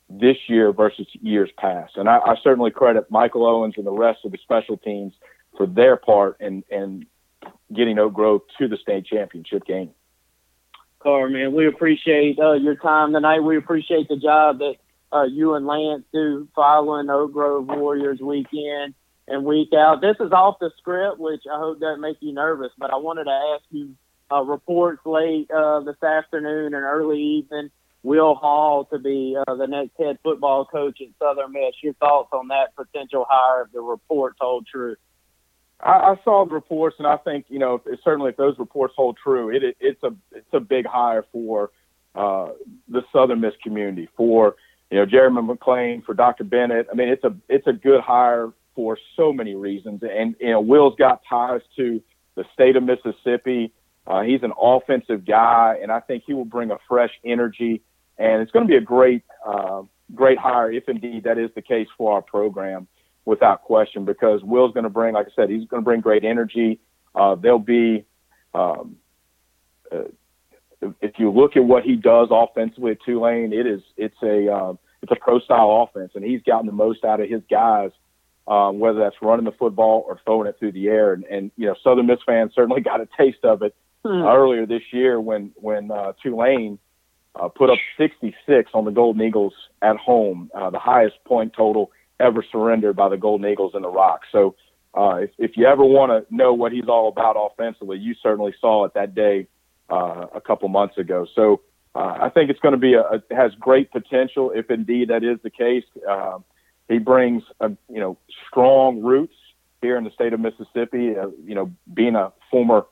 this 0.09 0.37
year 0.47 0.71
versus 0.71 1.07
years 1.21 1.49
past. 1.57 1.93
And 1.95 2.09
I, 2.09 2.17
I 2.17 2.35
certainly 2.43 2.71
credit 2.71 3.09
Michael 3.09 3.45
Owens 3.45 3.75
and 3.77 3.85
the 3.85 3.91
rest 3.91 4.19
of 4.25 4.31
the 4.31 4.37
special 4.41 4.77
teams 4.77 5.13
for 5.57 5.65
their 5.65 5.97
part 5.97 6.37
in, 6.39 6.63
in 6.69 7.05
getting 7.75 7.99
Oak 7.99 8.13
Grove 8.13 8.41
to 8.59 8.67
the 8.67 8.77
state 8.77 9.05
championship 9.05 9.65
game. 9.65 9.91
Carr, 11.03 11.27
man, 11.29 11.53
we 11.53 11.67
appreciate 11.67 12.39
uh, 12.39 12.53
your 12.53 12.75
time 12.75 13.11
tonight. 13.11 13.41
We 13.41 13.57
appreciate 13.57 14.07
the 14.07 14.15
job 14.15 14.59
that 14.59 14.75
uh, 15.11 15.23
you 15.23 15.53
and 15.55 15.67
Lance 15.67 16.03
do 16.13 16.47
following 16.55 17.09
Oak 17.09 17.33
Grove 17.33 17.67
Warriors 17.67 18.19
weekend 18.21 18.95
and 19.27 19.45
week 19.45 19.69
out. 19.75 20.01
This 20.01 20.15
is 20.21 20.31
off 20.31 20.59
the 20.59 20.71
script, 20.77 21.19
which 21.19 21.43
I 21.51 21.59
hope 21.59 21.81
doesn't 21.81 22.01
make 22.01 22.17
you 22.21 22.33
nervous, 22.33 22.71
but 22.77 22.91
I 22.93 22.95
wanted 22.95 23.25
to 23.25 23.31
ask 23.31 23.63
you 23.69 23.95
uh, 24.31 24.43
reports 24.43 25.01
late 25.05 25.51
uh, 25.51 25.81
this 25.81 26.01
afternoon 26.01 26.73
and 26.73 26.83
early 26.83 27.21
evening. 27.21 27.69
Will 28.01 28.35
Hall 28.35 28.85
to 28.85 28.99
be 28.99 29.37
uh, 29.47 29.55
the 29.55 29.67
next 29.67 29.91
head 29.97 30.19
football 30.23 30.65
coach 30.65 30.99
at 31.01 31.07
Southern 31.19 31.51
Miss. 31.53 31.73
Your 31.81 31.93
thoughts 31.93 32.29
on 32.33 32.49
that 32.49 32.75
potential 32.75 33.25
hire 33.29 33.63
if 33.63 33.71
the 33.71 33.81
reports 33.81 34.37
hold 34.41 34.67
true? 34.67 34.95
I, 35.83 36.13
I 36.13 36.15
saw 36.23 36.45
the 36.45 36.53
reports, 36.53 36.95
and 36.97 37.07
I 37.07 37.17
think 37.17 37.45
you 37.49 37.59
know 37.59 37.81
certainly 38.03 38.29
if 38.29 38.37
those 38.37 38.57
reports 38.57 38.93
hold 38.95 39.17
true, 39.21 39.49
it, 39.49 39.63
it 39.63 39.77
it's 39.79 40.03
a 40.03 40.15
it's 40.31 40.53
a 40.53 40.59
big 40.59 40.85
hire 40.85 41.25
for 41.31 41.71
uh, 42.15 42.49
the 42.87 43.03
Southern 43.11 43.41
Miss 43.41 43.53
community 43.61 44.07
for 44.15 44.55
you 44.89 44.97
know 44.97 45.05
Jeremy 45.05 45.41
McClain 45.41 46.03
for 46.03 46.13
Dr. 46.13 46.43
Bennett. 46.43 46.87
I 46.91 46.95
mean 46.95 47.09
it's 47.09 47.23
a 47.23 47.35
it's 47.49 47.67
a 47.67 47.73
good 47.73 48.01
hire 48.01 48.51
for 48.75 48.97
so 49.15 49.31
many 49.33 49.55
reasons, 49.55 50.01
and 50.03 50.35
you 50.39 50.51
know 50.51 50.61
Will's 50.61 50.95
got 50.97 51.21
ties 51.29 51.61
to 51.75 52.01
the 52.35 52.45
state 52.53 52.75
of 52.75 52.83
Mississippi. 52.83 53.73
Uh, 54.05 54.21
he's 54.21 54.43
an 54.43 54.51
offensive 54.59 55.25
guy, 55.25 55.77
and 55.81 55.91
I 55.91 55.99
think 55.99 56.23
he 56.25 56.33
will 56.33 56.45
bring 56.45 56.71
a 56.71 56.77
fresh 56.89 57.11
energy. 57.23 57.81
And 58.17 58.41
it's 58.41 58.51
going 58.51 58.65
to 58.65 58.69
be 58.69 58.75
a 58.75 58.81
great, 58.81 59.23
uh, 59.45 59.83
great 60.13 60.37
hire 60.37 60.71
if 60.71 60.89
indeed 60.89 61.23
that 61.23 61.37
is 61.37 61.49
the 61.55 61.61
case 61.61 61.87
for 61.97 62.13
our 62.13 62.21
program, 62.21 62.87
without 63.25 63.63
question. 63.63 64.05
Because 64.05 64.41
Will's 64.43 64.73
going 64.73 64.85
to 64.85 64.89
bring, 64.89 65.13
like 65.13 65.27
I 65.27 65.31
said, 65.35 65.49
he's 65.49 65.67
going 65.67 65.81
to 65.81 65.85
bring 65.85 66.01
great 66.01 66.23
energy. 66.23 66.79
Uh, 67.15 67.35
there'll 67.35 67.59
be, 67.59 68.05
um, 68.53 68.97
uh, 69.91 70.05
if 71.01 71.13
you 71.17 71.31
look 71.31 71.55
at 71.55 71.63
what 71.63 71.83
he 71.83 71.95
does 71.95 72.29
offensively 72.31 72.91
at 72.91 72.97
Tulane, 73.05 73.53
it 73.53 73.65
is 73.65 73.81
it's 73.95 74.17
a 74.21 74.51
uh, 74.51 74.73
it's 75.01 75.11
a 75.11 75.15
pro 75.15 75.39
style 75.39 75.87
offense, 75.87 76.11
and 76.15 76.23
he's 76.23 76.41
gotten 76.43 76.65
the 76.65 76.73
most 76.73 77.05
out 77.05 77.21
of 77.21 77.29
his 77.29 77.41
guys 77.49 77.91
um, 78.47 78.79
whether 78.79 78.99
that's 78.99 79.15
running 79.21 79.45
the 79.45 79.51
football 79.51 80.03
or 80.07 80.19
throwing 80.25 80.47
it 80.47 80.57
through 80.59 80.73
the 80.73 80.87
air. 80.87 81.13
And, 81.13 81.23
and 81.25 81.51
you 81.57 81.67
know, 81.67 81.75
Southern 81.83 82.07
Miss 82.07 82.19
fans 82.25 82.51
certainly 82.55 82.81
got 82.83 83.01
a 83.01 83.07
taste 83.17 83.43
of 83.43 83.61
it 83.61 83.75
hmm. 84.05 84.23
earlier 84.23 84.65
this 84.65 84.83
year 84.91 85.19
when 85.19 85.51
when 85.55 85.91
uh, 85.91 86.13
Tulane 86.21 86.79
uh, 87.35 87.47
put 87.47 87.69
up 87.69 87.79
66 87.97 88.71
on 88.73 88.85
the 88.85 88.91
Golden 88.91 89.21
Eagles 89.21 89.53
at 89.81 89.97
home, 89.97 90.51
uh, 90.53 90.69
the 90.69 90.79
highest 90.79 91.15
point 91.25 91.53
total 91.53 91.91
ever 92.19 92.43
surrendered 92.51 92.95
by 92.95 93.09
the 93.09 93.17
Golden 93.17 93.49
Eagles 93.49 93.73
in 93.75 93.81
the 93.81 93.89
Rock. 93.89 94.21
So 94.31 94.55
uh, 94.93 95.15
if, 95.21 95.31
if 95.37 95.57
you 95.57 95.65
ever 95.65 95.83
want 95.83 96.11
to 96.11 96.35
know 96.35 96.53
what 96.53 96.71
he's 96.71 96.87
all 96.87 97.07
about 97.07 97.35
offensively, 97.35 97.97
you 97.97 98.15
certainly 98.21 98.53
saw 98.59 98.85
it 98.85 98.93
that 98.93 99.15
day 99.15 99.47
uh, 99.89 100.27
a 100.33 100.41
couple 100.41 100.67
months 100.69 100.97
ago. 100.97 101.25
So 101.35 101.61
uh, 101.95 102.17
I 102.21 102.29
think 102.29 102.49
it's 102.49 102.59
going 102.59 102.73
to 102.73 102.79
be 102.79 102.93
a, 102.93 103.01
a 103.01 103.21
has 103.35 103.53
great 103.59 103.91
potential 103.91 104.51
if 104.51 104.69
indeed 104.71 105.09
that 105.09 105.23
is 105.23 105.39
the 105.43 105.49
case. 105.49 105.85
Uh, 106.07 106.39
he 106.89 106.97
brings 106.99 107.43
a 107.59 107.69
you 107.89 107.99
know 107.99 108.17
strong 108.49 109.01
roots 109.01 109.35
here 109.81 109.97
in 109.97 110.03
the 110.03 110.11
state 110.11 110.33
of 110.33 110.39
Mississippi. 110.39 111.17
Uh, 111.17 111.29
you 111.45 111.55
know, 111.55 111.71
being 111.93 112.15
a 112.15 112.31
former 112.49 112.85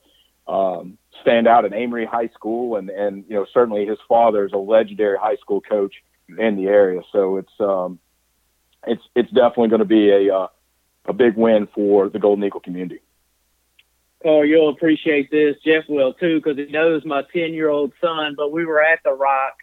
um, 0.48 0.98
standout 1.26 1.66
at 1.66 1.74
Amory 1.74 2.06
High 2.06 2.30
School, 2.30 2.76
and 2.76 2.90
and 2.90 3.26
you 3.28 3.36
know 3.36 3.46
certainly 3.54 3.86
his 3.86 4.00
father 4.08 4.46
is 4.46 4.54
a 4.54 4.58
legendary 4.58 5.18
high 5.18 5.38
school 5.38 5.62
coach 5.62 5.96
in 6.38 6.56
the 6.56 6.68
area. 6.68 7.02
So 7.12 7.38
it's 7.38 7.54
um, 7.60 8.00
it's 8.88 9.04
it's 9.16 9.30
definitely 9.32 9.70
going 9.70 9.80
to 9.80 9.86
be 9.86 10.10
a 10.10 10.36
uh, 10.36 10.48
a 11.06 11.14
big 11.14 11.36
win 11.36 11.68
for 11.74 12.10
the 12.10 12.20
Golden 12.20 12.44
Eagle 12.44 12.60
community. 12.60 13.02
Oh, 14.24 14.44
you'll 14.44 14.70
appreciate 14.70 15.32
this. 15.32 15.56
Jeff 15.66 15.86
will 15.90 16.14
too, 16.14 16.40
because 16.40 16.58
he 16.58 16.72
knows 16.72 17.04
my 17.06 17.24
ten-year-old 17.34 17.94
son. 18.00 18.36
But 18.38 18.52
we 18.52 18.66
were 18.66 18.82
at 18.82 19.00
the 19.04 19.14
Rock 19.14 19.54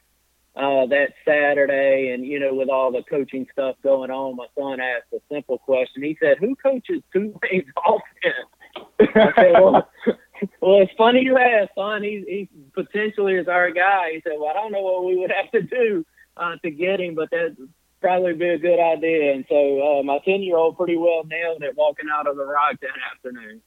uh, 0.57 0.87
that 0.87 1.15
Saturday, 1.25 2.11
and 2.13 2.25
you 2.25 2.41
know, 2.41 2.55
with 2.55 2.69
all 2.69 2.91
the 2.91 3.03
coaching 3.09 3.47
stuff 3.53 3.77
going 3.83 4.11
on, 4.11 4.37
my 4.37 4.47
son 4.59 4.81
asked 4.81 5.13
a 5.13 5.21
simple 5.33 5.59
question. 5.59 6.03
He 6.03 6.17
said, 6.21 6.39
"Who 6.39 6.57
coaches 6.57 7.03
Tulane's 7.13 7.71
offense?" 7.87 9.15
I 9.15 9.33
said, 9.37 9.53
well, 9.53 9.89
well, 10.61 10.83
it's 10.83 10.93
funny 10.97 11.23
you 11.23 11.39
ask, 11.39 11.71
son. 11.75 12.03
He, 12.03 12.25
he 12.27 12.49
potentially 12.75 13.35
is 13.35 13.49
our 13.49 13.71
guy. 13.71 14.13
He 14.15 14.21
said, 14.23 14.35
"Well, 14.39 14.49
I 14.49 14.55
don't 14.55 14.73
know 14.73 14.83
what 14.83 15.05
we 15.05 15.17
would 15.17 15.31
have 15.31 15.51
to 15.53 15.63
do 15.63 16.05
uh, 16.37 16.57
to 16.65 16.71
get 16.71 17.01
him, 17.01 17.15
but 17.15 17.31
that 17.31 17.57
probably 18.01 18.35
be 18.35 18.49
a 18.49 18.59
good 18.59 18.81
idea." 18.81 19.35
And 19.35 19.45
so, 19.49 20.01
uh, 20.01 20.03
my 20.03 20.19
ten-year-old 20.25 20.77
pretty 20.77 20.97
well 20.97 21.25
nailed 21.25 21.63
it 21.63 21.77
walking 21.77 22.07
out 22.13 22.27
of 22.27 22.37
the 22.37 22.45
rock 22.45 22.77
that 22.81 22.99
afternoon. 23.15 23.61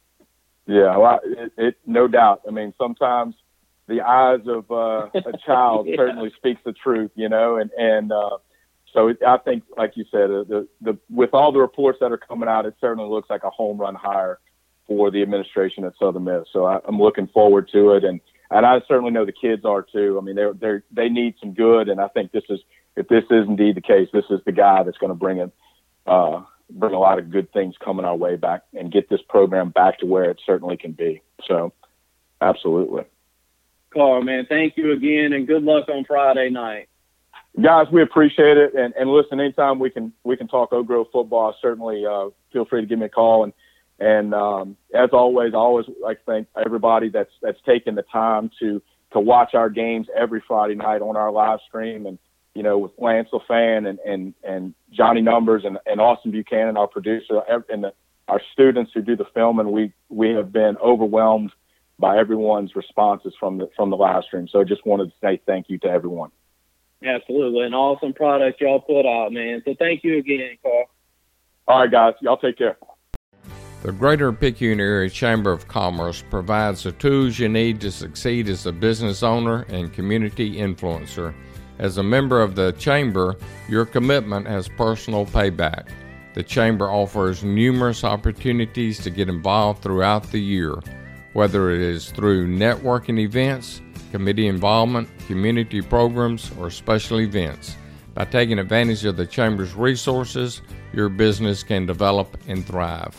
Yeah, 0.67 0.97
well, 0.97 1.19
it, 1.23 1.51
it 1.57 1.75
no 1.85 2.07
doubt. 2.07 2.41
I 2.47 2.51
mean, 2.51 2.73
sometimes 2.77 3.35
the 3.87 4.01
eyes 4.01 4.41
of 4.47 4.69
uh, 4.71 5.09
a 5.13 5.37
child 5.45 5.87
yeah. 5.87 5.95
certainly 5.97 6.31
speaks 6.37 6.61
the 6.63 6.73
truth, 6.73 7.11
you 7.15 7.29
know, 7.29 7.57
and 7.57 7.71
and 7.77 8.11
uh, 8.11 8.37
so 8.93 9.07
it, 9.09 9.17
I 9.25 9.37
think, 9.37 9.63
like 9.77 9.93
you 9.95 10.05
said, 10.11 10.31
uh, 10.31 10.43
the 10.43 10.67
the 10.81 10.97
with 11.09 11.33
all 11.33 11.51
the 11.51 11.59
reports 11.59 11.99
that 12.01 12.11
are 12.11 12.17
coming 12.17 12.49
out, 12.49 12.65
it 12.65 12.75
certainly 12.79 13.09
looks 13.09 13.29
like 13.29 13.43
a 13.43 13.49
home 13.49 13.77
run 13.77 13.95
hire 13.95 14.39
for 14.87 15.11
the 15.11 15.21
administration 15.21 15.85
at 15.85 15.93
Southern 15.99 16.25
Miss. 16.25 16.45
So 16.51 16.65
I, 16.65 16.79
I'm 16.85 16.99
looking 16.99 17.27
forward 17.27 17.69
to 17.73 17.91
it, 17.91 18.03
and 18.03 18.19
and 18.49 18.65
I 18.65 18.81
certainly 18.87 19.11
know 19.11 19.25
the 19.25 19.31
kids 19.31 19.65
are 19.65 19.81
too. 19.81 20.17
I 20.19 20.23
mean, 20.23 20.35
they're 20.35 20.53
they 20.53 20.81
they 20.91 21.09
need 21.09 21.35
some 21.39 21.53
good, 21.53 21.89
and 21.89 21.99
I 21.99 22.07
think 22.09 22.31
this 22.31 22.43
is 22.49 22.59
if 22.95 23.07
this 23.07 23.23
is 23.31 23.47
indeed 23.47 23.75
the 23.75 23.81
case, 23.81 24.09
this 24.13 24.25
is 24.29 24.39
the 24.45 24.51
guy 24.51 24.83
that's 24.83 24.97
going 24.97 25.11
to 25.11 25.15
bring 25.15 25.37
it. 25.37 25.51
Uh, 26.05 26.41
bring 26.69 26.93
a 26.93 26.99
lot 26.99 27.19
of 27.19 27.29
good 27.29 27.51
things 27.51 27.75
coming 27.83 28.05
our 28.05 28.15
way 28.15 28.35
back 28.35 28.63
and 28.73 28.91
get 28.91 29.09
this 29.09 29.19
program 29.27 29.69
back 29.69 29.99
to 29.99 30.05
where 30.05 30.29
it 30.29 30.39
certainly 30.45 30.77
can 30.77 30.93
be. 30.93 31.21
So, 31.47 31.73
absolutely. 32.39 33.03
Carl, 33.93 34.21
man. 34.23 34.45
Thank 34.47 34.77
you 34.77 34.93
again, 34.93 35.33
and 35.33 35.45
good 35.45 35.63
luck 35.63 35.89
on 35.89 36.05
Friday 36.05 36.49
night. 36.49 36.87
Guys, 37.61 37.87
we 37.91 38.01
appreciate 38.01 38.57
it, 38.57 38.73
and, 38.73 38.93
and 38.97 39.09
listen. 39.09 39.39
Anytime 39.39 39.79
we 39.79 39.89
can 39.89 40.13
we 40.23 40.37
can 40.37 40.47
talk 40.47 40.71
Oak 40.71 40.87
Grove 40.87 41.07
football, 41.11 41.53
certainly 41.61 42.05
uh, 42.05 42.29
feel 42.53 42.63
free 42.63 42.81
to 42.81 42.87
give 42.87 42.99
me 42.99 43.07
a 43.07 43.09
call. 43.09 43.43
And 43.43 43.53
and 43.99 44.33
um, 44.33 44.77
as 44.95 45.09
always, 45.11 45.53
I 45.53 45.57
always 45.57 45.85
like 46.01 46.19
to 46.19 46.25
thank 46.25 46.47
everybody 46.65 47.09
that's 47.09 47.31
that's 47.41 47.59
taken 47.65 47.95
the 47.95 48.03
time 48.03 48.49
to 48.59 48.81
to 49.11 49.19
watch 49.19 49.53
our 49.53 49.69
games 49.69 50.07
every 50.15 50.41
Friday 50.47 50.75
night 50.75 51.01
on 51.01 51.17
our 51.17 51.31
live 51.31 51.59
stream. 51.67 52.05
And 52.05 52.17
you 52.55 52.63
know, 52.63 52.77
with 52.77 52.91
Lance 52.97 53.29
LaFan 53.31 53.87
and 53.87 53.99
and 53.99 54.33
and 54.43 54.73
Johnny 54.91 55.21
Numbers 55.21 55.63
and, 55.65 55.77
and 55.85 56.01
Austin 56.01 56.31
Buchanan, 56.31 56.77
our 56.77 56.87
producer, 56.87 57.41
and 57.69 57.83
the, 57.83 57.93
our 58.27 58.41
students 58.53 58.91
who 58.93 59.01
do 59.01 59.15
the 59.15 59.25
filming, 59.33 59.71
we 59.71 59.93
we 60.09 60.31
have 60.31 60.51
been 60.51 60.77
overwhelmed 60.77 61.51
by 61.99 62.17
everyone's 62.17 62.75
responses 62.75 63.33
from 63.39 63.57
the 63.57 63.69
from 63.75 63.89
the 63.89 63.97
live 63.97 64.23
stream. 64.23 64.47
So 64.47 64.59
I 64.59 64.63
just 64.63 64.85
wanted 64.85 65.11
to 65.11 65.13
say 65.21 65.41
thank 65.45 65.69
you 65.69 65.77
to 65.79 65.87
everyone. 65.87 66.31
Absolutely, 67.03 67.65
an 67.65 67.73
awesome 67.73 68.13
product 68.13 68.61
y'all 68.61 68.79
put 68.79 69.05
out, 69.07 69.31
man. 69.31 69.61
So 69.65 69.73
thank 69.77 70.03
you 70.03 70.17
again, 70.17 70.57
Carl. 70.61 70.85
All 71.67 71.79
right, 71.79 71.91
guys, 71.91 72.13
y'all 72.21 72.37
take 72.37 72.57
care. 72.57 72.77
The 73.83 73.91
Greater 73.91 74.31
Picayune 74.31 74.79
Area 74.79 75.09
Chamber 75.09 75.51
of 75.51 75.67
Commerce 75.67 76.23
provides 76.29 76.83
the 76.83 76.91
tools 76.91 77.39
you 77.39 77.49
need 77.49 77.81
to 77.81 77.91
succeed 77.91 78.47
as 78.47 78.67
a 78.67 78.71
business 78.71 79.23
owner 79.23 79.65
and 79.69 79.91
community 79.91 80.57
influencer. 80.57 81.33
As 81.81 81.97
a 81.97 82.03
member 82.03 82.41
of 82.41 82.55
the 82.55 82.71
Chamber, 82.73 83.35
your 83.67 83.85
commitment 83.85 84.47
has 84.47 84.69
personal 84.69 85.25
payback. 85.25 85.89
The 86.33 86.43
Chamber 86.43 86.89
offers 86.89 87.43
numerous 87.43 88.05
opportunities 88.05 88.99
to 88.99 89.09
get 89.09 89.27
involved 89.27 89.83
throughout 89.83 90.31
the 90.31 90.39
year 90.39 90.75
whether 91.33 91.71
it 91.71 91.81
is 91.81 92.11
through 92.11 92.47
networking 92.47 93.19
events, 93.19 93.81
committee 94.11 94.47
involvement, 94.47 95.09
community 95.27 95.81
programs, 95.81 96.51
or 96.59 96.69
special 96.69 97.21
events. 97.21 97.75
By 98.13 98.25
taking 98.25 98.59
advantage 98.59 99.05
of 99.05 99.15
the 99.15 99.25
Chamber's 99.25 99.73
resources, 99.73 100.61
your 100.91 101.07
business 101.07 101.63
can 101.63 101.85
develop 101.85 102.37
and 102.47 102.65
thrive. 102.65 103.15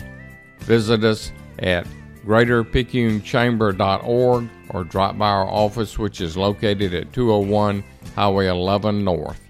Visit 0.61 1.03
us 1.05 1.33
at 1.61 1.87
greaterpicayunechamber.org 2.25 4.49
or 4.71 4.85
drop 4.85 5.19
by 5.19 5.29
our 5.29 5.47
office, 5.47 5.99
which 5.99 6.21
is 6.21 6.37
located 6.37 6.95
at 6.95 7.13
201 7.13 7.85
Highway 8.15 8.47
11 8.47 9.05
North. 9.05 9.41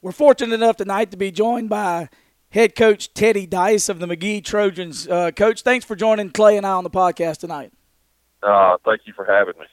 We're 0.00 0.12
fortunate 0.12 0.54
enough 0.54 0.76
tonight 0.76 1.10
to 1.12 1.16
be 1.16 1.30
joined 1.30 1.68
by 1.68 2.08
head 2.50 2.74
coach 2.74 3.14
Teddy 3.14 3.46
Dyess 3.46 3.88
of 3.88 4.00
the 4.00 4.06
Magee 4.06 4.40
Trojans. 4.40 5.06
Uh, 5.06 5.30
coach, 5.30 5.62
thanks 5.62 5.84
for 5.84 5.94
joining 5.94 6.30
Clay 6.30 6.56
and 6.56 6.66
I 6.66 6.72
on 6.72 6.84
the 6.84 6.90
podcast 6.90 7.38
tonight. 7.38 7.72
Uh, 8.42 8.76
thank 8.84 9.02
you 9.06 9.12
for 9.14 9.24
having 9.24 9.54
me. 9.58 9.66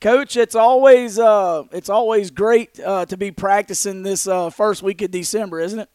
Coach, 0.00 0.36
it's 0.36 0.54
always 0.54 1.18
uh, 1.18 1.64
it's 1.72 1.90
always 1.90 2.30
great 2.30 2.80
uh, 2.80 3.04
to 3.06 3.16
be 3.16 3.30
practicing 3.30 4.02
this 4.02 4.26
uh, 4.26 4.48
first 4.48 4.82
week 4.82 5.02
of 5.02 5.10
December, 5.10 5.60
isn't 5.60 5.78
it? 5.78 5.90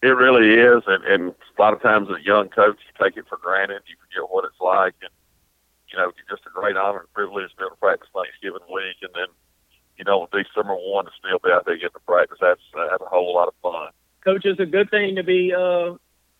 It 0.00 0.14
really 0.14 0.54
is, 0.54 0.82
and, 0.86 1.04
and 1.04 1.22
a 1.34 1.62
lot 1.62 1.74
of 1.74 1.82
times 1.82 2.08
as 2.08 2.22
a 2.22 2.24
young 2.24 2.48
coach, 2.48 2.78
you 2.86 3.04
take 3.04 3.16
it 3.16 3.26
for 3.28 3.36
granted. 3.36 3.82
You 3.86 3.96
forget 3.98 4.30
what 4.30 4.44
it's 4.44 4.60
like, 4.60 4.94
and 5.02 5.10
you 5.90 5.98
know, 5.98 6.10
it's 6.10 6.18
just 6.30 6.46
a 6.46 6.54
great 6.54 6.76
honor 6.76 7.00
and 7.00 7.12
privilege 7.12 7.50
to 7.50 7.56
be 7.56 7.62
able 7.64 7.74
to 7.74 7.80
practice 7.80 8.08
Thanksgiving 8.14 8.62
week, 8.70 9.02
and 9.02 9.10
then 9.14 9.26
you 9.98 10.04
know, 10.04 10.28
December 10.30 10.74
one 10.74 11.06
to 11.06 11.10
still 11.18 11.38
be 11.42 11.50
out 11.50 11.66
there 11.66 11.74
getting 11.74 11.90
to 11.90 12.00
practice. 12.06 12.38
That's 12.40 12.60
that's 12.74 13.02
a 13.02 13.06
whole 13.06 13.34
lot 13.34 13.48
of 13.48 13.54
fun. 13.60 13.90
Coach, 14.22 14.44
it's 14.44 14.60
a 14.60 14.66
good 14.66 14.90
thing 14.90 15.16
to 15.16 15.24
be 15.24 15.52
uh, 15.52 15.94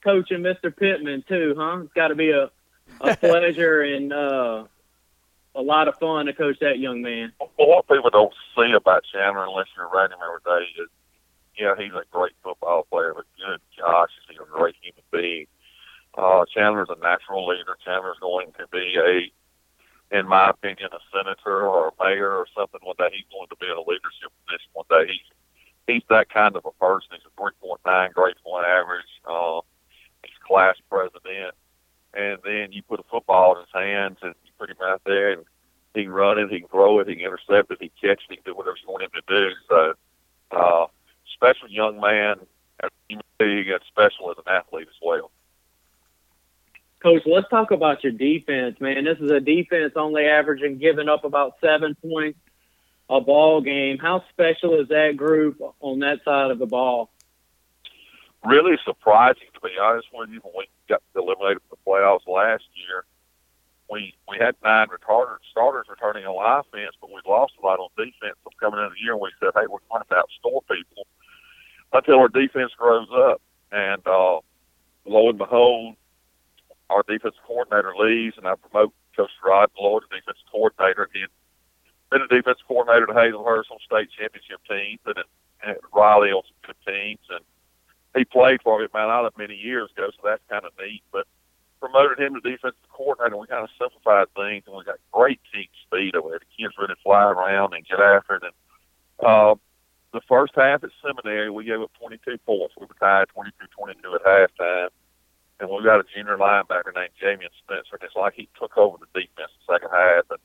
coaching 0.04 0.40
Mr. 0.40 0.74
Pittman 0.74 1.24
too, 1.28 1.54
huh? 1.58 1.80
It's 1.82 1.92
got 1.92 2.08
to 2.08 2.14
be 2.14 2.30
a 2.30 2.50
a 3.00 3.16
pleasure 3.20 3.82
and 3.82 4.12
uh, 4.12 4.64
a 5.54 5.62
lot 5.62 5.88
of 5.88 5.98
fun 5.98 6.26
to 6.26 6.32
coach 6.32 6.58
that 6.60 6.78
young 6.78 7.02
man. 7.02 7.32
Well, 7.40 7.68
what 7.68 7.88
people 7.88 8.10
don't 8.10 8.32
see 8.56 8.72
about 8.72 9.04
Chandler 9.12 9.44
unless 9.44 9.66
you're 9.76 9.88
around 9.88 10.12
him 10.12 10.18
every 10.22 10.40
day 10.44 10.66
is, 10.82 10.88
yeah, 11.58 11.74
he's 11.76 11.92
a 11.92 12.04
great 12.10 12.32
football 12.42 12.86
player, 12.90 13.12
but 13.14 13.26
good 13.36 13.60
gosh, 13.78 14.10
is 14.18 14.24
he 14.30 14.36
a 14.36 14.46
great 14.46 14.76
human 14.80 15.04
being. 15.10 15.46
Uh, 16.16 16.44
Chandler's 16.46 16.88
a 16.90 16.98
natural 17.02 17.46
leader. 17.46 17.76
Chandler's 17.84 18.18
going 18.20 18.52
to 18.58 18.66
be 18.72 18.96
a, 18.98 20.18
in 20.18 20.26
my 20.26 20.50
opinion, 20.50 20.88
a 20.92 21.02
senator 21.12 21.66
or 21.66 21.88
a 21.88 22.04
mayor 22.04 22.30
or 22.30 22.46
something 22.56 22.80
one 22.82 22.96
day. 22.98 23.10
He's 23.12 23.30
going 23.30 23.48
to 23.50 23.56
be 23.56 23.66
in 23.66 23.76
a 23.76 23.86
leadership 23.86 24.30
position 24.46 24.70
one 24.72 24.86
day. 24.90 25.12
He's 25.12 25.28
he's 25.86 26.02
that 26.10 26.30
kind 26.30 26.54
of 26.54 26.64
a 26.66 26.72
person. 26.72 27.10
He's 27.12 27.26
a 27.26 27.40
3.9 27.40 28.12
grade 28.12 28.36
point 28.44 28.66
average. 28.66 29.10
Uh, 29.26 29.60
he's 30.22 30.38
class 30.46 30.76
president. 30.88 31.54
And 32.14 32.38
then 32.44 32.72
you 32.72 32.82
put 32.82 33.00
a 33.00 33.04
football 33.10 33.54
in 33.54 33.60
his 33.60 33.74
hands 33.74 34.18
and 34.22 34.34
you 34.44 34.52
put 34.58 34.70
him 34.70 34.76
out 34.82 35.02
there 35.04 35.32
and 35.32 35.44
he 35.94 36.04
can 36.04 36.12
run 36.12 36.38
it, 36.38 36.50
he 36.50 36.60
can 36.60 36.68
throw 36.68 37.00
it, 37.00 37.08
he 37.08 37.16
can 37.16 37.24
intercept 37.24 37.70
it, 37.70 37.78
he 37.80 37.90
can 37.90 38.10
catch 38.10 38.22
it, 38.24 38.30
he 38.30 38.36
can 38.36 38.44
do 38.44 38.54
whatever 38.54 38.76
you 38.80 38.90
want 38.90 39.02
him 39.02 39.10
to 39.14 39.22
do. 39.28 39.50
So, 39.68 39.94
uh, 40.50 40.86
special 41.38 41.68
young 41.68 42.00
man, 42.00 42.36
human 43.08 43.24
being, 43.38 43.70
and 43.70 43.80
special 43.88 44.30
as 44.30 44.38
an 44.38 44.52
athlete 44.52 44.88
as 44.88 44.96
well. 45.02 45.30
Coach, 47.00 47.22
let's 47.26 47.48
talk 47.48 47.70
about 47.70 48.02
your 48.02 48.12
defense, 48.12 48.80
man. 48.80 49.04
This 49.04 49.18
is 49.18 49.30
a 49.30 49.38
defense 49.38 49.92
only 49.94 50.24
averaging 50.24 50.78
giving 50.78 51.08
up 51.08 51.24
about 51.24 51.54
seven 51.60 51.94
points 51.94 52.38
a 53.08 53.20
ball 53.20 53.60
game. 53.60 53.98
How 53.98 54.24
special 54.30 54.80
is 54.80 54.88
that 54.88 55.16
group 55.16 55.60
on 55.80 56.00
that 56.00 56.24
side 56.24 56.50
of 56.50 56.58
the 56.58 56.66
ball? 56.66 57.10
Really 58.44 58.76
surprising, 58.84 59.48
to 59.54 59.60
be 59.60 59.70
honest 59.80 60.08
with 60.12 60.30
you. 60.30 60.40
When 60.42 60.52
we 60.58 60.66
got 60.88 61.02
eliminated 61.14 61.62
from 61.68 61.78
the 61.78 61.90
playoffs 61.90 62.26
last 62.26 62.64
year, 62.74 63.04
we 63.90 64.14
we 64.28 64.36
had 64.38 64.54
nine 64.62 64.88
retarded 64.88 65.38
starters 65.50 65.86
returning 65.88 66.26
on 66.26 66.60
offense, 66.60 66.94
but 67.00 67.10
we 67.10 67.20
lost 67.26 67.54
a 67.62 67.66
lot 67.66 67.78
on 67.78 67.88
defense. 67.96 68.36
So 68.44 68.50
coming 68.60 68.78
into 68.78 68.94
the 68.94 69.02
year, 69.02 69.16
we 69.16 69.30
said, 69.40 69.50
"Hey, 69.54 69.66
we're 69.66 69.82
going 69.88 70.02
to 70.02 70.14
outscore 70.14 70.62
people 70.68 71.06
until 71.92 72.20
our 72.20 72.28
defense 72.28 72.72
grows 72.76 73.08
up." 73.12 73.40
And 73.70 74.06
uh, 74.06 74.40
lo 75.04 75.28
and 75.28 75.38
behold, 75.38 75.96
our 76.90 77.02
defensive 77.06 77.40
coordinator 77.46 77.94
leaves, 77.98 78.36
and 78.36 78.46
I 78.46 78.54
promote 78.54 78.92
Coach 79.16 79.30
Rod 79.44 79.70
Lloyd 79.78 80.02
to 80.02 80.16
defensive 80.16 80.46
coordinator. 80.50 81.08
He 81.12 81.24
been 82.10 82.22
a 82.22 82.28
defensive 82.28 82.66
coordinator 82.66 83.06
to 83.06 83.12
Hazlehurst 83.12 83.70
on 83.70 83.78
state 83.84 84.08
championship 84.18 84.60
teams 84.68 85.00
and 85.04 85.18
at 85.62 85.78
Riley 85.92 86.30
on 86.30 86.42
some 86.46 86.72
good 86.72 86.92
teams, 86.92 87.20
and 87.30 87.44
he 88.16 88.24
played 88.24 88.62
for 88.62 88.78
me 88.78 88.84
at 88.84 88.94
Mount 88.94 89.10
Olive 89.10 89.36
many 89.36 89.54
years 89.54 89.90
ago, 89.90 90.08
so 90.10 90.22
that's 90.24 90.42
kind 90.48 90.64
of 90.64 90.72
neat. 90.80 91.02
But 91.12 91.26
promoted 91.80 92.18
him 92.18 92.34
to 92.34 92.40
defensive 92.40 92.78
coordinator, 92.90 93.34
and 93.34 93.40
we 93.40 93.46
kind 93.46 93.64
of 93.64 93.70
simplified 93.78 94.28
things, 94.34 94.64
and 94.66 94.76
we 94.76 94.84
got 94.84 94.98
great 95.12 95.40
team 95.52 95.66
speed 95.86 96.16
over 96.16 96.30
there. 96.30 96.38
The 96.38 96.62
kids 96.62 96.74
really 96.78 96.94
fly 97.02 97.24
around 97.24 97.74
and 97.74 97.86
get 97.86 98.00
after 98.00 98.36
it. 98.36 98.42
And 98.44 98.54
uh, 99.26 99.54
the 100.12 100.20
first 100.28 100.52
half 100.56 100.84
at 100.84 100.90
seminary, 101.04 101.50
we 101.50 101.64
gave 101.64 101.80
up 101.80 101.92
22 102.00 102.38
points. 102.38 102.74
We 102.78 102.86
were 102.86 102.96
tied 102.98 103.28
22-22 103.36 104.14
at 104.14 104.24
halftime. 104.24 104.88
And 105.60 105.68
we 105.68 105.82
got 105.82 106.00
a 106.00 106.04
junior 106.14 106.38
linebacker 106.38 106.94
named 106.94 107.18
Jamian 107.20 107.50
Spencer, 107.58 107.98
and 107.98 108.02
it's 108.02 108.14
like 108.14 108.34
he 108.34 108.48
took 108.58 108.78
over 108.78 108.96
the 108.96 109.10
defense 109.10 109.50
the 109.58 109.74
second 109.74 109.90
half. 109.90 110.30
And 110.30 110.38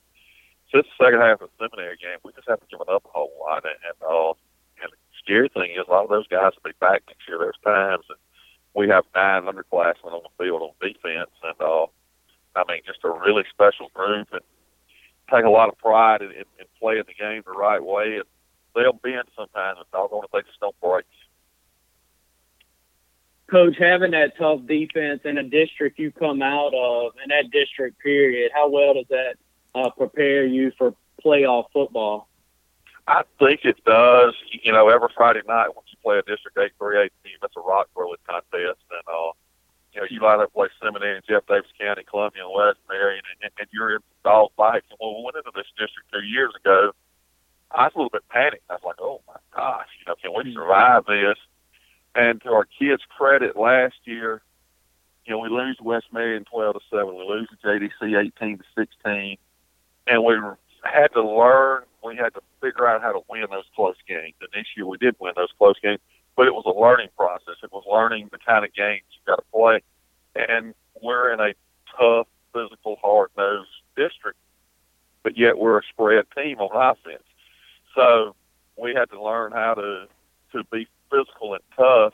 since 0.74 0.88
the 0.90 1.06
second 1.06 1.22
half 1.22 1.40
of 1.40 1.54
the 1.54 1.70
seminary 1.70 1.98
game, 1.98 2.18
we 2.26 2.34
just 2.34 2.50
haven't 2.50 2.70
given 2.70 2.90
up 2.90 3.06
a 3.06 3.14
whole 3.14 3.32
lot. 3.40 3.64
And, 3.64 3.78
and, 3.86 3.98
uh, 4.02 4.34
and 4.82 4.90
the 4.90 4.98
scary 5.22 5.50
thing 5.54 5.78
is 5.78 5.86
a 5.88 5.92
lot 5.92 6.04
of 6.04 6.10
those 6.10 6.28
guys 6.28 6.58
will 6.58 6.74
be 6.74 6.78
back 6.82 7.06
next 7.06 7.30
year. 7.30 7.38
There's 7.38 7.62
times 7.62 8.10
that 8.10 8.18
we 8.74 8.90
have 8.90 9.06
nine 9.14 9.46
underclassmen 9.46 10.18
on 10.18 10.26
the 10.26 10.34
field 10.44 10.66
on 10.66 10.74
defense, 10.82 11.30
and 11.46 11.62
uh, 11.62 11.86
I 12.58 12.66
mean, 12.68 12.82
just 12.86 13.06
a 13.06 13.14
really 13.14 13.46
special 13.54 13.94
group, 13.94 14.34
and 14.34 14.42
take 15.30 15.46
a 15.46 15.54
lot 15.54 15.70
of 15.70 15.78
pride 15.78 16.22
in, 16.22 16.32
in, 16.32 16.50
in 16.58 16.66
playing 16.82 17.06
the 17.06 17.14
game 17.14 17.44
the 17.46 17.54
right 17.54 17.84
way. 17.84 18.18
And 18.18 18.30
they'll 18.76 18.94
bend 18.94 19.28
sometimes, 19.36 19.78
and 19.80 19.92
doggone 19.92 20.24
it, 20.24 20.30
they 20.34 20.42
just 20.42 20.60
don't 20.60 20.80
break. 20.82 21.06
Coach, 23.50 23.76
having 23.78 24.12
that 24.12 24.38
tough 24.38 24.66
defense 24.66 25.22
in 25.26 25.38
a 25.38 25.44
district 25.44 26.00
you 26.00 26.12
come 26.12 26.42
out 26.42 26.74
of, 26.74 27.14
in 27.24 27.30
that 27.30 27.52
district 27.52 28.00
period, 28.00 28.52
how 28.54 28.70
well 28.70 28.94
does 28.96 29.06
that 29.10 29.36
uh, 29.76 29.90
prepare 29.92 30.46
you 30.46 30.72
for 30.78 30.96
playoff 31.24 31.66
football? 31.72 32.28
I 33.08 33.24
think 33.40 33.62
it 33.66 33.84
does. 33.86 34.34
You 34.64 34.72
know, 34.72 34.88
every 34.88 35.10
Friday 35.16 35.42
night 35.48 35.76
when 35.76 35.84
you 35.88 35.98
play 36.02 36.18
a 36.18 36.22
District 36.24 36.58
8 36.58 36.72
3 36.80 37.04
8 37.04 37.12
team, 37.24 37.38
it's 37.44 37.56
a 37.58 37.60
rock 37.60 37.90
throwing 37.94 38.16
contest. 38.28 38.80
And, 38.90 39.06
uh, 39.08 39.32
you 39.94 40.02
know, 40.02 40.08
you 40.10 40.22
line 40.22 40.40
up 40.40 40.54
play 40.54 40.70
Seminary 40.82 41.18
and 41.18 41.26
Jeff 41.28 41.46
Davis 41.48 41.70
County, 41.80 42.04
Columbia, 42.10 42.46
and 42.48 42.56
West 42.56 42.80
Marion, 42.90 43.24
and, 43.44 43.52
and 43.60 43.68
you're 43.72 43.96
in 43.96 44.02
dog 44.24 44.52
fights. 44.56 44.88
And 44.90 44.98
when 45.00 45.20
we 45.20 45.24
went 45.26 45.38
into 45.38 45.52
this 45.54 45.68
district 45.78 46.10
two 46.14 46.24
years 46.24 46.54
ago, 46.56 46.92
I 47.74 47.86
was 47.86 47.92
a 47.96 47.98
little 47.98 48.10
bit 48.10 48.28
panicked. 48.30 48.64
I 48.70 48.74
was 48.74 48.84
like, 48.86 49.02
oh 49.02 49.22
my 49.28 49.36
gosh, 49.56 49.88
you 50.00 50.06
know, 50.08 50.16
can 50.22 50.32
we 50.36 50.52
hmm. 50.52 50.56
survive 50.56 51.06
this? 51.06 51.38
And 52.16 52.42
to 52.44 52.50
our 52.50 52.66
kids' 52.66 53.02
credit, 53.18 53.56
last 53.56 53.96
year, 54.04 54.42
you 55.26 55.32
know, 55.32 55.40
we 55.40 55.50
lose 55.50 55.78
West 55.82 56.08
Marion 56.12 56.46
12 56.46 56.76
to 56.76 56.80
7. 56.90 57.08
We 57.08 57.26
lose 57.28 57.50
to 57.50 57.68
JDC 57.68 58.32
18 58.38 58.58
to 58.60 58.64
16. 58.78 59.38
And 60.06 60.24
we 60.24 60.36
had 60.84 61.08
to 61.14 61.24
learn, 61.24 61.84
we 62.04 62.16
had 62.16 62.34
to 62.34 62.42
figure 62.62 62.88
out 62.88 63.02
how 63.02 63.14
to 63.14 63.22
win 63.30 63.46
those 63.50 63.64
close 63.76 63.96
games. 64.08 64.36
And 64.42 64.50
this 64.54 64.68
year 64.76 64.86
we 64.86 64.98
did 64.98 65.16
win 65.20 65.34
those 65.36 65.52
close 65.58 65.80
games, 65.82 66.00
but 66.36 66.46
it 66.46 66.54
was 66.54 66.66
a 66.66 66.80
learning 66.80 67.10
process. 67.18 67.56
It 67.64 67.72
was 67.72 67.84
learning 67.90 68.30
the 68.32 68.40
kind 68.40 68.66
of 68.66 68.74
games 68.74 69.04
you 69.12 69.20
got 69.26 69.38
to 69.38 69.46
play. 69.52 69.82
And 70.36 70.74
we're 71.02 71.32
in 71.34 71.40
a 71.40 71.54
tough, 71.98 72.28
physical, 72.54 72.98
hard 73.02 73.30
nosed 73.38 73.70
district, 73.96 74.38
but 75.24 75.38
yet 75.38 75.58
we're 75.58 75.80
a 75.80 75.84
spread 75.90 76.26
team 76.36 76.60
on 76.60 76.70
offense. 76.76 77.24
So 77.96 78.36
we 78.78 78.94
had 78.94 79.10
to 79.12 79.22
learn 79.22 79.52
how 79.52 79.76
to, 79.76 80.08
to 80.54 80.64
be 80.72 80.88
physical 81.12 81.54
and 81.54 81.64
tough 81.76 82.14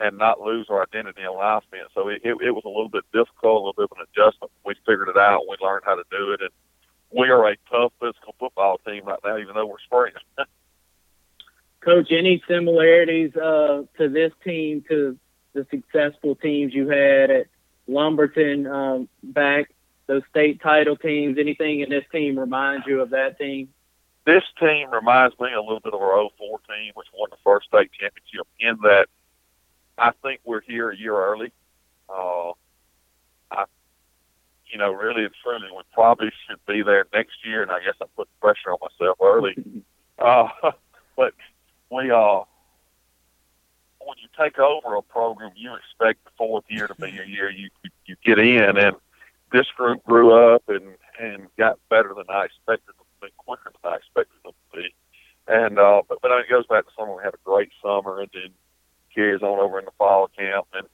and 0.00 0.16
not 0.16 0.40
lose 0.40 0.66
our 0.70 0.82
identity 0.82 1.22
on 1.22 1.58
offense. 1.58 1.90
So 1.94 2.08
it, 2.08 2.22
it, 2.24 2.36
it 2.40 2.50
was 2.52 2.62
a 2.64 2.68
little 2.68 2.88
bit 2.88 3.04
difficult, 3.12 3.62
a 3.62 3.64
little 3.66 3.72
bit 3.72 3.88
of 3.90 3.98
an 3.98 4.06
adjustment. 4.12 4.52
We 4.64 4.74
figured 4.86 5.08
it 5.08 5.16
out. 5.16 5.42
We 5.48 5.56
learned 5.60 5.82
how 5.84 5.96
to 5.96 6.04
do 6.10 6.32
it, 6.32 6.40
and 6.40 6.50
we 7.10 7.28
are 7.30 7.48
a 7.48 7.56
tough 7.70 7.92
physical 8.00 8.34
football 8.38 8.78
team 8.86 9.04
right 9.04 9.18
now, 9.24 9.38
even 9.38 9.54
though 9.54 9.66
we're 9.66 9.80
spring. 9.84 10.12
Coach, 11.80 12.08
any 12.10 12.42
similarities 12.48 13.34
uh, 13.36 13.82
to 13.98 14.08
this 14.08 14.32
team 14.44 14.84
to 14.88 15.18
the 15.54 15.66
successful 15.70 16.34
teams 16.36 16.74
you 16.74 16.88
had 16.88 17.30
at 17.30 17.46
Lumberton 17.88 18.66
um, 18.66 19.08
back, 19.22 19.70
those 20.06 20.22
state 20.30 20.60
title 20.60 20.96
teams? 20.96 21.38
Anything 21.38 21.80
in 21.80 21.88
this 21.88 22.04
team 22.12 22.38
reminds 22.38 22.86
you 22.86 23.00
of 23.00 23.10
that 23.10 23.38
team? 23.38 23.68
This 24.28 24.44
team 24.60 24.90
reminds 24.90 25.40
me 25.40 25.54
a 25.54 25.62
little 25.62 25.80
bit 25.80 25.94
of 25.94 26.02
our 26.02 26.28
04 26.36 26.58
team, 26.68 26.92
which 26.96 27.06
won 27.14 27.30
the 27.30 27.38
first 27.42 27.68
state 27.68 27.90
championship. 27.98 28.46
In 28.60 28.76
that, 28.82 29.06
I 29.96 30.10
think 30.22 30.42
we're 30.44 30.60
here 30.60 30.90
a 30.90 30.96
year 30.98 31.16
early. 31.16 31.50
Uh, 32.10 32.50
I 33.50 33.64
you 34.70 34.76
know, 34.76 34.92
really 34.92 35.24
and 35.24 35.32
truly, 35.42 35.68
we 35.74 35.80
probably 35.94 36.30
should 36.46 36.58
be 36.66 36.82
there 36.82 37.06
next 37.14 37.36
year. 37.42 37.62
And 37.62 37.70
I 37.70 37.80
guess 37.80 37.94
I'm 38.02 38.08
putting 38.16 38.30
pressure 38.38 38.70
on 38.70 38.76
myself 38.82 39.16
early. 39.18 39.56
uh, 40.18 40.48
but 41.16 41.32
we, 41.90 42.10
uh, 42.10 42.40
when 44.00 44.18
you 44.20 44.28
take 44.38 44.58
over 44.58 44.96
a 44.96 45.02
program, 45.04 45.52
you 45.56 45.74
expect 45.74 46.22
the 46.26 46.32
fourth 46.36 46.64
year 46.68 46.86
to 46.86 46.94
be 46.96 47.18
a 47.18 47.24
year 47.26 47.48
you 47.48 47.70
you 48.04 48.14
get 48.22 48.38
in, 48.38 48.76
and 48.76 48.94
this 49.52 49.68
group 49.74 50.04
grew 50.04 50.34
up 50.34 50.64
and 50.68 50.96
and 51.18 51.46
got 51.56 51.78
better 51.88 52.12
than 52.14 52.26
I 52.28 52.44
expected 52.44 52.92
them 53.20 53.30
to 53.30 53.34
be, 53.34 53.42
quicker 53.44 53.72
than 53.82 53.92
I 53.92 53.96
expected 53.96 54.38
them 54.44 54.52
to 54.52 54.76
be. 54.76 54.94
And 55.46 55.78
uh, 55.78 56.02
but 56.08 56.20
but 56.20 56.30
it 56.32 56.50
goes 56.50 56.66
back 56.66 56.86
to 56.86 56.92
summer. 56.96 57.16
We 57.16 57.24
had 57.24 57.34
a 57.34 57.44
great 57.44 57.70
summer, 57.82 58.20
and 58.20 58.30
then 58.32 58.52
carries 59.14 59.42
on 59.42 59.58
over 59.58 59.78
in 59.78 59.84
the 59.84 59.96
fall 59.98 60.28
camp. 60.28 60.66
And 60.74 60.86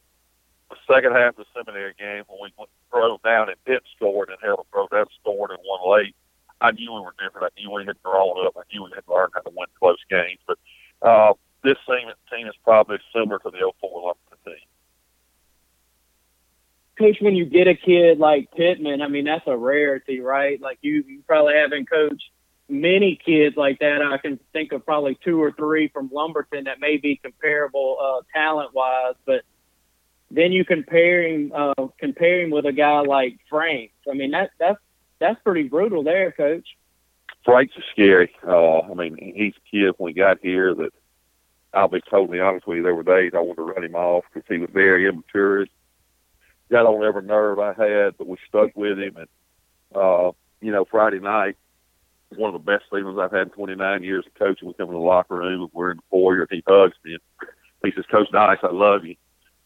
the 0.71 0.77
second 0.87 1.13
half 1.13 1.37
of 1.37 1.45
the 1.45 1.51
seminary 1.55 1.95
game, 1.99 2.25
when 2.29 2.39
we 2.41 2.55
went 2.57 2.71
throw 2.91 3.19
down 3.25 3.49
and 3.49 3.65
Pitt 3.65 3.83
scored, 3.97 4.29
and 4.29 4.39
Helen 4.43 4.65
Brodette 4.73 5.11
scored 5.21 5.51
and 5.51 5.59
won 5.65 5.99
late, 5.99 6.15
I 6.61 6.71
knew 6.71 6.93
we 6.93 7.01
were 7.01 7.15
different. 7.19 7.53
I 7.53 7.61
knew 7.61 7.71
we 7.71 7.85
had 7.85 8.01
grown 8.03 8.47
up. 8.47 8.57
I 8.57 8.63
knew 8.73 8.85
we 8.85 8.91
had 8.95 9.05
learned 9.09 9.33
how 9.35 9.41
to 9.41 9.51
win 9.55 9.67
close 9.79 9.99
games. 10.09 10.41
But 10.47 10.59
uh, 11.03 11.35
this 11.63 11.77
team, 11.87 12.09
team 12.31 12.47
is 12.47 12.55
probably 12.63 12.99
similar 13.13 13.39
to 13.41 13.51
the 13.51 13.73
04 13.81 13.91
Lumberton 13.91 14.17
team. 14.31 14.34
Coach, 16.99 17.17
when 17.21 17.35
you 17.35 17.45
get 17.45 17.67
a 17.67 17.75
kid 17.75 18.19
like 18.19 18.51
Pittman, 18.57 19.03
I 19.03 19.09
mean 19.09 19.25
that's 19.25 19.47
a 19.47 19.57
rarity, 19.57 20.21
right? 20.21 20.61
Like 20.61 20.79
you, 20.81 21.05
you 21.07 21.23
probably 21.27 21.55
haven't 21.55 21.91
coached 21.91 22.31
many 22.69 23.19
kids 23.25 23.57
like 23.57 23.81
that. 23.81 24.01
I 24.03 24.19
can 24.19 24.39
think 24.53 24.73
of 24.73 24.85
probably 24.85 25.19
two 25.25 25.43
or 25.43 25.53
three 25.53 25.89
from 25.89 26.11
Lumberton 26.13 26.65
that 26.65 26.81
may 26.81 26.97
be 26.97 27.17
comparable 27.17 27.99
uh, 28.01 28.23
talent 28.33 28.75
wise, 28.75 29.15
but 29.27 29.43
then 30.31 30.53
you 30.53 30.65
compare 30.65 31.23
him 31.27 31.53
uh, 31.55 31.89
compare 31.99 32.43
him 32.43 32.51
with 32.51 32.67
a 32.67 32.73
guy 32.73 33.01
like 33.01 33.39
Frank. 33.51 33.91
I 34.11 34.15
mean 34.15 34.31
that 34.31 34.51
that's 34.59 34.81
that's 35.19 35.41
pretty 35.43 35.65
brutal 35.65 36.03
there, 36.03 36.33
Coach. 36.33 36.67
Frank's 37.45 37.75
scary. 37.93 38.35
Uh, 38.47 38.81
I 38.81 38.95
mean, 38.95 39.17
he's 39.19 39.55
a 39.57 39.71
kid 39.71 39.95
when 39.99 40.07
we 40.07 40.13
got 40.15 40.39
here 40.41 40.75
that 40.75 40.93
I'll 41.75 41.89
be 41.89 42.01
totally 42.09 42.41
honest 42.41 42.67
with 42.67 42.79
you. 42.79 42.83
There 42.83 42.95
were 42.95 43.03
days 43.03 43.33
I 43.35 43.41
wanted 43.41 43.57
to 43.57 43.63
run 43.63 43.85
him 43.85 43.95
off 43.95 44.25
because 44.33 44.47
he 44.49 44.59
was 44.59 44.71
very 44.73 45.07
immature. 45.07 45.67
Got 46.71 46.87
on 46.87 47.05
every 47.05 47.23
nerve 47.23 47.59
I 47.59 47.75
had, 47.75 48.17
but 48.17 48.27
we 48.27 48.37
stuck 48.49 48.71
with 48.75 48.99
him. 48.99 49.17
And 49.17 49.29
uh, 49.95 50.33
you 50.61 50.73
know, 50.73 50.85
Friday 50.91 51.21
night 51.21 51.57
one 52.37 52.55
of 52.55 52.65
the 52.65 52.73
best 52.73 52.85
feelings 52.91 53.19
I've 53.19 53.33
had 53.33 53.49
in 53.49 53.51
29 53.51 54.03
years 54.03 54.25
of 54.27 54.35
coaching. 54.35 54.69
We 54.69 54.75
come 54.75 54.89
in 54.89 54.95
the 54.95 55.01
locker 55.01 55.37
room 55.37 55.69
we're 55.73 55.93
in 55.93 55.99
the 55.99 56.03
foyer 56.11 56.43
and 56.43 56.49
he 56.51 56.63
hugs 56.67 56.95
me. 57.05 57.15
And 57.15 57.51
he 57.85 57.93
says, 57.95 58.05
Coach 58.11 58.29
Dyess, 58.33 58.63
I 58.63 58.73
love 58.73 59.05
you. 59.05 59.17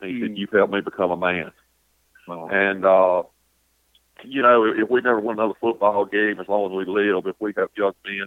And 0.01 0.11
he 0.11 0.17
mm. 0.17 0.23
said, 0.23 0.39
You've 0.39 0.51
helped 0.51 0.73
me 0.73 0.81
become 0.81 1.11
a 1.11 1.17
man. 1.17 1.53
Oh. 2.29 2.49
And, 2.49 2.85
uh, 2.85 3.23
you 4.25 4.43
know, 4.43 4.65
if 4.65 4.91
we 4.91 5.01
never 5.01 5.21
win 5.21 5.39
another 5.39 5.59
football 5.61 6.05
game, 6.05 6.41
as 6.41 6.49
long 6.49 6.67
as 6.67 6.77
we 6.77 6.85
live, 6.93 7.27
if 7.27 7.37
we 7.39 7.53
have 7.57 7.69
young 7.77 7.95
men 8.05 8.27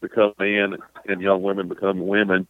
become 0.00 0.32
men 0.38 0.76
and 1.06 1.20
young 1.20 1.42
women 1.42 1.68
become 1.68 2.06
women, 2.06 2.46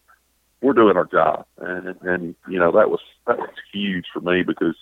we're 0.61 0.73
doing 0.73 0.97
our 0.97 1.05
job. 1.05 1.47
And, 1.59 1.97
and, 2.03 2.35
you 2.49 2.59
know, 2.59 2.73
that 2.73 2.91
was, 2.91 3.01
that 3.27 3.39
was 3.39 3.51
huge 3.73 4.07
for 4.13 4.21
me 4.21 4.43
because 4.43 4.77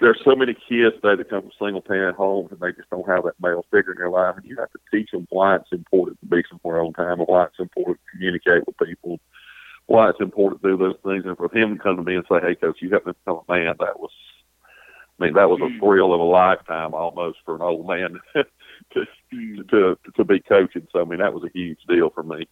there's 0.00 0.20
so 0.24 0.34
many 0.34 0.54
kids 0.54 0.94
today 0.96 1.16
that 1.16 1.30
come 1.30 1.42
from 1.42 1.50
single 1.58 1.80
parent 1.80 2.16
homes 2.16 2.50
and 2.50 2.60
they 2.60 2.72
just 2.72 2.88
don't 2.90 3.08
have 3.08 3.24
that 3.24 3.40
male 3.40 3.64
figure 3.70 3.92
in 3.92 3.98
their 3.98 4.10
life, 4.10 4.36
and 4.36 4.44
you 4.44 4.56
have 4.58 4.70
to 4.72 4.78
teach 4.90 5.10
them 5.10 5.26
why 5.30 5.56
it's 5.56 5.72
important 5.72 6.18
to 6.20 6.26
be 6.26 6.42
somewhere 6.48 6.82
on 6.82 6.92
time, 6.92 7.20
and 7.20 7.28
why 7.28 7.44
it's 7.44 7.58
important 7.58 7.98
to 7.98 8.10
communicate 8.12 8.66
with 8.66 8.76
people, 8.78 9.20
why 9.86 10.08
it's 10.08 10.20
important 10.20 10.62
to 10.62 10.70
do 10.70 10.76
those 10.76 10.96
things. 11.04 11.24
And 11.26 11.36
for 11.36 11.54
him 11.54 11.76
to 11.76 11.82
come 11.82 11.96
to 11.96 12.02
me 12.02 12.16
and 12.16 12.24
say, 12.28 12.40
"Hey, 12.40 12.54
coach, 12.54 12.78
you 12.80 12.90
have 12.90 13.04
to 13.04 13.14
become 13.14 13.40
a 13.46 13.52
man," 13.52 13.74
that 13.80 14.00
was, 14.00 14.10
I 15.20 15.24
mean, 15.24 15.34
that 15.34 15.50
was 15.50 15.60
a 15.60 15.64
mm. 15.64 15.78
thrill 15.78 16.14
of 16.14 16.20
a 16.20 16.24
lifetime 16.24 16.94
almost 16.94 17.38
for 17.44 17.54
an 17.54 17.62
old 17.62 17.86
man 17.86 18.20
to, 18.34 19.06
mm. 19.32 19.68
to 19.70 19.98
to 20.16 20.24
be 20.24 20.40
coaching. 20.40 20.88
So 20.92 21.02
I 21.02 21.04
mean, 21.04 21.20
that 21.20 21.34
was 21.34 21.44
a 21.44 21.52
huge 21.52 21.80
deal 21.86 22.10
for 22.10 22.22
me. 22.22 22.46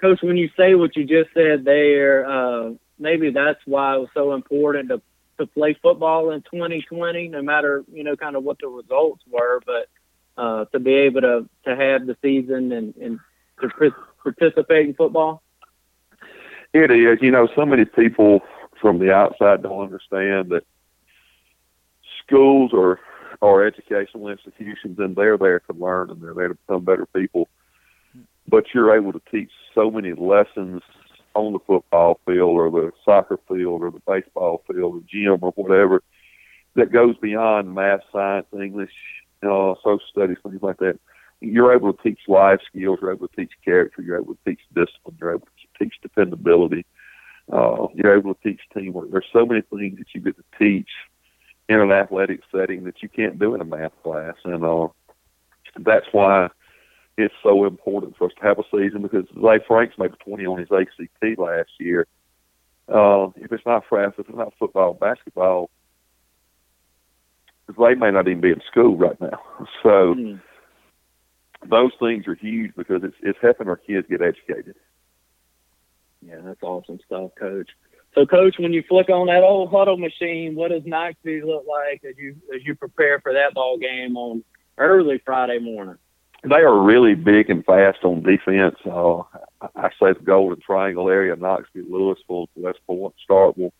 Coach, 0.00 0.22
when 0.22 0.38
you 0.38 0.48
say 0.56 0.74
what 0.74 0.96
you 0.96 1.04
just 1.04 1.34
said 1.34 1.64
there, 1.64 2.26
uh, 2.26 2.70
maybe 3.00 3.30
that's 3.30 3.60
why 3.64 3.96
it 3.96 4.00
was 4.00 4.08
so 4.14 4.34
important 4.34 4.90
to 4.90 5.02
to 5.38 5.46
play 5.46 5.74
football 5.82 6.30
in 6.32 6.42
2020, 6.42 7.28
no 7.28 7.42
matter 7.42 7.82
you 7.92 8.04
know 8.04 8.14
kind 8.14 8.36
of 8.36 8.44
what 8.44 8.58
the 8.60 8.68
results 8.68 9.22
were, 9.28 9.60
but 9.64 9.88
uh, 10.36 10.66
to 10.66 10.78
be 10.78 10.94
able 10.94 11.22
to 11.22 11.48
to 11.64 11.74
have 11.74 12.06
the 12.06 12.16
season 12.22 12.72
and 12.72 12.94
and 12.96 13.18
to 13.60 13.92
participate 14.22 14.88
in 14.88 14.94
football. 14.94 15.42
It 16.72 16.90
is. 16.90 17.18
You 17.20 17.30
know, 17.30 17.48
so 17.56 17.66
many 17.66 17.84
people 17.84 18.40
from 18.80 18.98
the 18.98 19.12
outside 19.12 19.62
don't 19.62 19.82
understand 19.82 20.50
that 20.50 20.64
schools 22.24 22.72
are 22.74 23.00
are 23.42 23.64
educational 23.64 24.28
institutions 24.28 24.98
and 24.98 25.16
they're 25.16 25.38
there 25.38 25.60
to 25.60 25.72
learn 25.72 26.10
and 26.10 26.20
they're 26.20 26.34
there 26.34 26.48
to 26.48 26.54
become 26.54 26.84
better 26.84 27.06
people. 27.06 27.48
But 28.46 28.66
you're 28.74 28.94
able 28.94 29.12
to 29.12 29.22
teach 29.30 29.50
so 29.74 29.90
many 29.90 30.12
lessons 30.12 30.82
on 31.34 31.52
the 31.52 31.58
football 31.60 32.20
field 32.26 32.56
or 32.56 32.70
the 32.70 32.92
soccer 33.04 33.38
field 33.48 33.82
or 33.82 33.90
the 33.90 34.02
baseball 34.06 34.62
field 34.66 34.96
or 34.96 35.00
gym 35.06 35.38
or 35.42 35.52
whatever 35.52 36.02
that 36.74 36.92
goes 36.92 37.16
beyond 37.18 37.74
math, 37.74 38.00
science, 38.12 38.46
English, 38.52 38.92
know, 39.42 39.76
social 39.82 40.00
studies, 40.10 40.36
things 40.42 40.62
like 40.62 40.78
that. 40.78 40.98
You're 41.40 41.74
able 41.74 41.92
to 41.92 42.02
teach 42.02 42.20
life 42.28 42.60
skills. 42.66 42.98
You're 43.00 43.12
able 43.12 43.28
to 43.28 43.36
teach 43.36 43.52
character. 43.64 44.02
You're 44.02 44.18
able 44.18 44.34
to 44.34 44.40
teach 44.46 44.60
discipline. 44.74 45.16
You're 45.18 45.34
able 45.34 45.46
to 45.46 45.84
teach 45.84 45.94
dependability. 46.02 46.84
Uh, 47.50 47.86
you're 47.94 48.16
able 48.16 48.34
to 48.34 48.42
teach 48.42 48.60
teamwork. 48.74 49.10
There's 49.10 49.24
so 49.32 49.46
many 49.46 49.62
things 49.62 49.98
that 49.98 50.14
you 50.14 50.20
get 50.20 50.36
to 50.36 50.44
teach 50.58 50.90
in 51.68 51.80
an 51.80 51.90
athletic 51.90 52.40
setting 52.54 52.84
that 52.84 53.02
you 53.02 53.08
can't 53.08 53.38
do 53.38 53.54
in 53.54 53.60
a 53.60 53.64
math 53.64 53.92
class, 54.02 54.34
and 54.44 54.64
uh, 54.64 54.88
that's 55.78 56.06
why 56.12 56.48
it's 57.16 57.34
so 57.42 57.66
important 57.66 58.16
for 58.16 58.26
us 58.26 58.32
to 58.38 58.42
have 58.42 58.58
a 58.58 58.62
season 58.70 59.02
because 59.02 59.26
Zay 59.34 59.58
Franks 59.66 59.96
made 59.98 60.12
20 60.24 60.46
on 60.46 60.58
his 60.58 60.68
ACT 60.72 61.38
last 61.38 61.70
year. 61.78 62.06
Uh, 62.88 63.28
if 63.36 63.52
it's 63.52 63.66
not 63.66 63.84
France, 63.88 64.14
if 64.18 64.28
it's 64.28 64.36
not 64.36 64.54
football, 64.58 64.94
basketball, 64.94 65.70
they 67.68 67.94
may 67.94 68.10
not 68.10 68.26
even 68.26 68.40
be 68.40 68.50
in 68.50 68.60
school 68.70 68.96
right 68.96 69.20
now. 69.20 69.40
So 69.82 70.14
mm. 70.14 70.40
those 71.68 71.92
things 72.00 72.26
are 72.26 72.34
huge 72.34 72.72
because 72.74 73.02
it's 73.04 73.16
it's 73.22 73.38
helping 73.42 73.68
our 73.68 73.76
kids 73.76 74.06
get 74.08 74.22
educated. 74.22 74.74
Yeah, 76.22 76.36
that's 76.42 76.62
awesome 76.62 76.98
stuff, 77.06 77.30
Coach. 77.38 77.70
So, 78.14 78.26
Coach, 78.26 78.56
when 78.58 78.72
you 78.72 78.82
flick 78.88 79.08
on 79.08 79.28
that 79.28 79.42
old 79.42 79.70
Hudl 79.70 79.98
machine, 79.98 80.54
what 80.56 80.70
does 80.70 80.82
Noxubee 80.82 81.44
look 81.44 81.64
like 81.68 82.02
as 82.04 82.16
you 82.18 82.36
as 82.54 82.64
you 82.64 82.74
prepare 82.74 83.20
for 83.20 83.32
that 83.32 83.54
ball 83.54 83.78
game 83.78 84.16
on 84.16 84.42
early 84.78 85.20
Friday 85.24 85.58
morning? 85.58 85.96
They 86.42 86.56
are 86.56 86.80
really 86.80 87.14
big 87.14 87.50
and 87.50 87.64
fast 87.64 87.98
on 88.02 88.22
defense. 88.22 88.76
Uh, 88.86 89.22
I 89.76 89.90
say 90.00 90.14
the 90.14 90.24
Golden 90.24 90.60
Triangle 90.60 91.10
area, 91.10 91.36
Noxubee, 91.36 91.88
Louisville, 91.88 92.48
West 92.56 92.78
Point, 92.86 93.14
Starkville, 93.28 93.72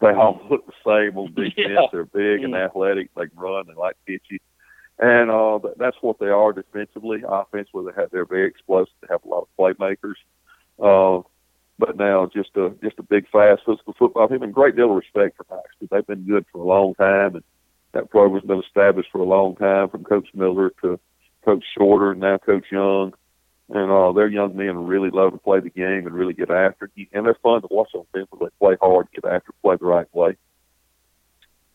they 0.00 0.08
all 0.08 0.40
look 0.50 0.66
the 0.66 0.72
same 0.84 1.16
on 1.16 1.34
defense. 1.34 1.54
Yeah. 1.56 1.86
They're 1.92 2.04
big 2.04 2.42
and 2.44 2.54
mm. 2.54 2.64
athletic. 2.64 3.10
They 3.14 3.28
can 3.28 3.38
run. 3.38 3.66
They 3.68 3.74
like 3.74 3.96
pitchy. 4.06 4.40
And 4.98 5.30
uh, 5.30 5.60
that's 5.78 5.96
what 6.00 6.18
they 6.18 6.26
are 6.26 6.52
defensively. 6.52 7.22
Offensively, 7.26 7.86
they 7.86 8.00
have, 8.00 8.10
they're 8.10 8.26
very 8.26 8.48
explosive. 8.48 8.92
They 9.00 9.08
have 9.10 9.24
a 9.24 9.28
lot 9.28 9.48
of 9.48 9.48
playmakers. 9.58 10.16
Uh, 10.78 11.22
but 11.78 11.96
now 11.96 12.26
just 12.26 12.50
a 12.56 12.74
just 12.82 12.98
a 12.98 13.02
big, 13.02 13.26
fast 13.30 13.62
physical 13.64 13.94
football 13.98 14.28
team 14.28 14.42
and 14.42 14.52
great 14.52 14.76
deal 14.76 14.90
of 14.90 14.96
respect 14.96 15.36
for 15.36 15.44
Noxubee. 15.44 15.88
They've 15.90 16.06
been 16.06 16.26
good 16.26 16.44
for 16.52 16.60
a 16.60 16.66
long 16.66 16.94
time, 16.94 17.36
and 17.36 17.44
that 17.92 18.10
program's 18.10 18.44
been 18.44 18.62
established 18.62 19.08
for 19.10 19.20
a 19.20 19.24
long 19.24 19.56
time 19.56 19.88
from 19.88 20.04
Coach 20.04 20.28
Miller 20.34 20.70
to 20.82 21.00
Coach 21.44 21.64
Shorter, 21.76 22.14
now 22.14 22.38
Coach 22.38 22.66
Young, 22.70 23.14
and 23.70 23.90
uh, 23.90 24.12
their 24.12 24.28
young 24.28 24.56
men 24.56 24.86
really 24.86 25.10
love 25.10 25.32
to 25.32 25.38
play 25.38 25.60
the 25.60 25.70
game 25.70 26.06
and 26.06 26.12
really 26.12 26.34
get 26.34 26.50
after 26.50 26.90
it. 26.96 27.08
And 27.12 27.24
they're 27.24 27.36
fun 27.42 27.62
to 27.62 27.68
watch 27.70 27.90
on 27.94 28.04
film. 28.12 28.26
They 28.40 28.46
play 28.58 28.76
hard, 28.80 29.08
get 29.14 29.24
after, 29.24 29.52
play 29.62 29.76
the 29.76 29.86
right 29.86 30.06
way. 30.12 30.36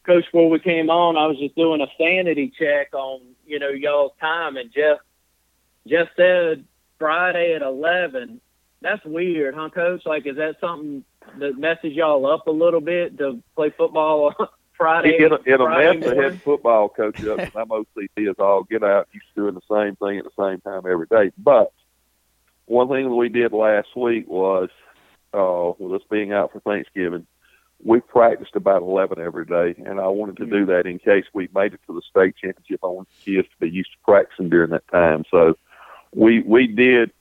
Coach, 0.05 0.25
before 0.25 0.49
we 0.49 0.59
came 0.59 0.89
on, 0.89 1.17
I 1.17 1.25
was 1.25 1.37
just 1.39 1.55
doing 1.55 1.81
a 1.81 1.87
sanity 1.97 2.51
check 2.59 2.93
on 2.93 3.21
you 3.45 3.59
know 3.59 3.69
y'all's 3.69 4.11
time, 4.19 4.57
and 4.57 4.71
Jeff 4.71 4.99
Jeff 5.87 6.07
said 6.15 6.65
Friday 6.99 7.55
at 7.55 7.61
eleven. 7.61 8.41
That's 8.81 9.03
weird, 9.03 9.55
huh, 9.55 9.69
Coach? 9.69 10.03
Like, 10.05 10.27
is 10.27 10.35
that 10.35 10.57
something 10.61 11.03
that 11.39 11.57
messes 11.57 11.93
y'all 11.93 12.27
up 12.27 12.45
a 12.45 12.51
little 12.51 12.81
bit 12.81 13.17
to 13.17 13.41
play 13.55 13.73
football 13.75 14.35
Friday. 14.77 15.17
In 15.17 15.31
a, 15.31 15.39
in 15.45 15.61
a 15.61 15.69
mess, 15.69 16.03
the 16.03 16.15
head 16.15 16.41
football 16.41 16.89
coach 16.89 17.23
up, 17.25 17.39
and 17.39 17.51
I'm 17.55 17.69
OCD 17.69 18.29
is 18.29 18.35
all 18.39 18.63
get 18.63 18.83
out. 18.83 19.07
He's 19.11 19.21
doing 19.35 19.55
the 19.55 19.61
same 19.69 19.95
thing 19.95 20.19
at 20.19 20.25
the 20.25 20.43
same 20.43 20.61
time 20.61 20.83
every 20.89 21.07
day. 21.07 21.31
But 21.37 21.71
one 22.65 22.89
thing 22.89 23.09
that 23.09 23.15
we 23.15 23.29
did 23.29 23.53
last 23.53 23.95
week 23.95 24.27
was, 24.27 24.69
uh, 25.33 25.71
with 25.77 26.01
us 26.01 26.07
being 26.09 26.33
out 26.33 26.51
for 26.51 26.59
Thanksgiving, 26.61 27.27
we 27.83 27.99
practiced 27.99 28.55
about 28.55 28.81
11 28.81 29.19
every 29.19 29.45
day, 29.45 29.75
and 29.85 29.99
I 29.99 30.07
wanted 30.07 30.37
to 30.37 30.45
do 30.45 30.65
mm-hmm. 30.65 30.71
that 30.71 30.87
in 30.87 30.97
case 30.97 31.25
we 31.33 31.49
made 31.53 31.73
it 31.73 31.81
to 31.87 31.93
the 31.93 32.01
state 32.09 32.35
championship. 32.37 32.79
I 32.83 32.87
wanted 32.87 33.09
the 33.25 33.35
kids 33.35 33.47
to 33.49 33.57
be 33.59 33.69
used 33.69 33.91
to 33.91 33.97
practicing 34.03 34.49
during 34.49 34.71
that 34.71 34.87
time. 34.87 35.23
So 35.29 35.57
we 36.13 36.41
we 36.41 36.67
did 36.67 37.11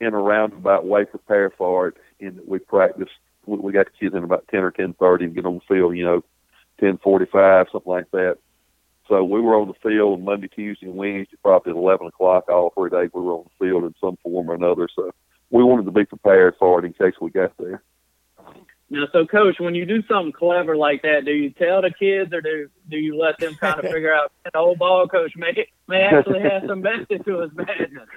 in 0.00 0.14
a 0.14 0.18
roundabout 0.18 0.86
way 0.86 1.04
prepare 1.04 1.50
for 1.50 1.88
it, 1.88 1.96
and 2.20 2.40
we 2.46 2.58
practiced. 2.58 3.12
We 3.44 3.72
got 3.72 3.86
the 3.86 3.92
kids 3.98 4.14
in 4.14 4.22
about 4.22 4.46
10 4.48 4.62
or 4.62 4.70
10:30 4.70 5.24
and 5.24 5.34
get 5.34 5.46
on 5.46 5.54
the 5.54 5.74
field, 5.74 5.96
you 5.96 6.04
know, 6.04 6.24
ten 6.80 6.98
forty 6.98 7.26
five, 7.26 7.66
something 7.72 7.92
like 7.92 8.10
that. 8.12 8.38
So 9.08 9.24
we 9.24 9.40
were 9.40 9.56
on 9.56 9.68
the 9.68 9.88
field 9.88 10.22
Monday, 10.22 10.48
Tuesday, 10.48 10.86
and 10.86 10.96
Wednesday, 10.96 11.36
probably 11.42 11.72
at 11.72 11.76
eleven 11.76 12.06
o'clock. 12.06 12.48
All 12.48 12.72
three 12.76 12.90
days 12.90 13.10
we 13.12 13.22
were 13.22 13.34
on 13.34 13.44
the 13.44 13.66
field 13.66 13.84
in 13.84 13.94
some 14.00 14.16
form 14.22 14.50
or 14.50 14.54
another. 14.54 14.88
So 14.94 15.10
we 15.50 15.62
wanted 15.62 15.84
to 15.84 15.90
be 15.90 16.04
prepared 16.04 16.54
for 16.58 16.78
it 16.78 16.84
in 16.84 16.92
case 16.92 17.14
we 17.20 17.30
got 17.30 17.52
there. 17.58 17.82
Now, 18.92 19.06
so 19.10 19.24
coach, 19.24 19.56
when 19.58 19.74
you 19.74 19.86
do 19.86 20.02
something 20.02 20.32
clever 20.32 20.76
like 20.76 21.00
that, 21.00 21.24
do 21.24 21.32
you 21.32 21.48
tell 21.50 21.80
the 21.80 21.90
kids 21.90 22.32
or 22.34 22.42
do 22.42 22.68
do 22.90 22.98
you 22.98 23.18
let 23.18 23.38
them 23.38 23.54
kind 23.54 23.78
of 23.82 23.90
figure 23.90 24.12
out 24.14 24.32
the 24.44 24.58
old 24.58 24.78
ball 24.78 25.08
coach 25.08 25.32
may 25.34 25.66
may 25.88 26.02
actually 26.02 26.40
have 26.40 26.64
some 26.66 26.82
method 26.82 27.24
to 27.24 27.40
his 27.40 27.50
madness? 27.54 28.08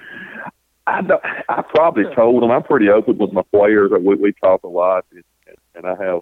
I 0.86 1.02
don't, 1.02 1.22
I 1.48 1.62
probably 1.62 2.04
told 2.14 2.42
them. 2.42 2.50
I'm 2.50 2.62
pretty 2.62 2.88
open 2.90 3.18
with 3.18 3.32
my 3.32 3.42
players. 3.50 3.90
We 3.98 4.16
we 4.16 4.32
talk 4.32 4.62
a 4.62 4.68
lot, 4.68 5.04
and, 5.12 5.24
and 5.74 5.86
I 5.86 5.96
have, 6.04 6.20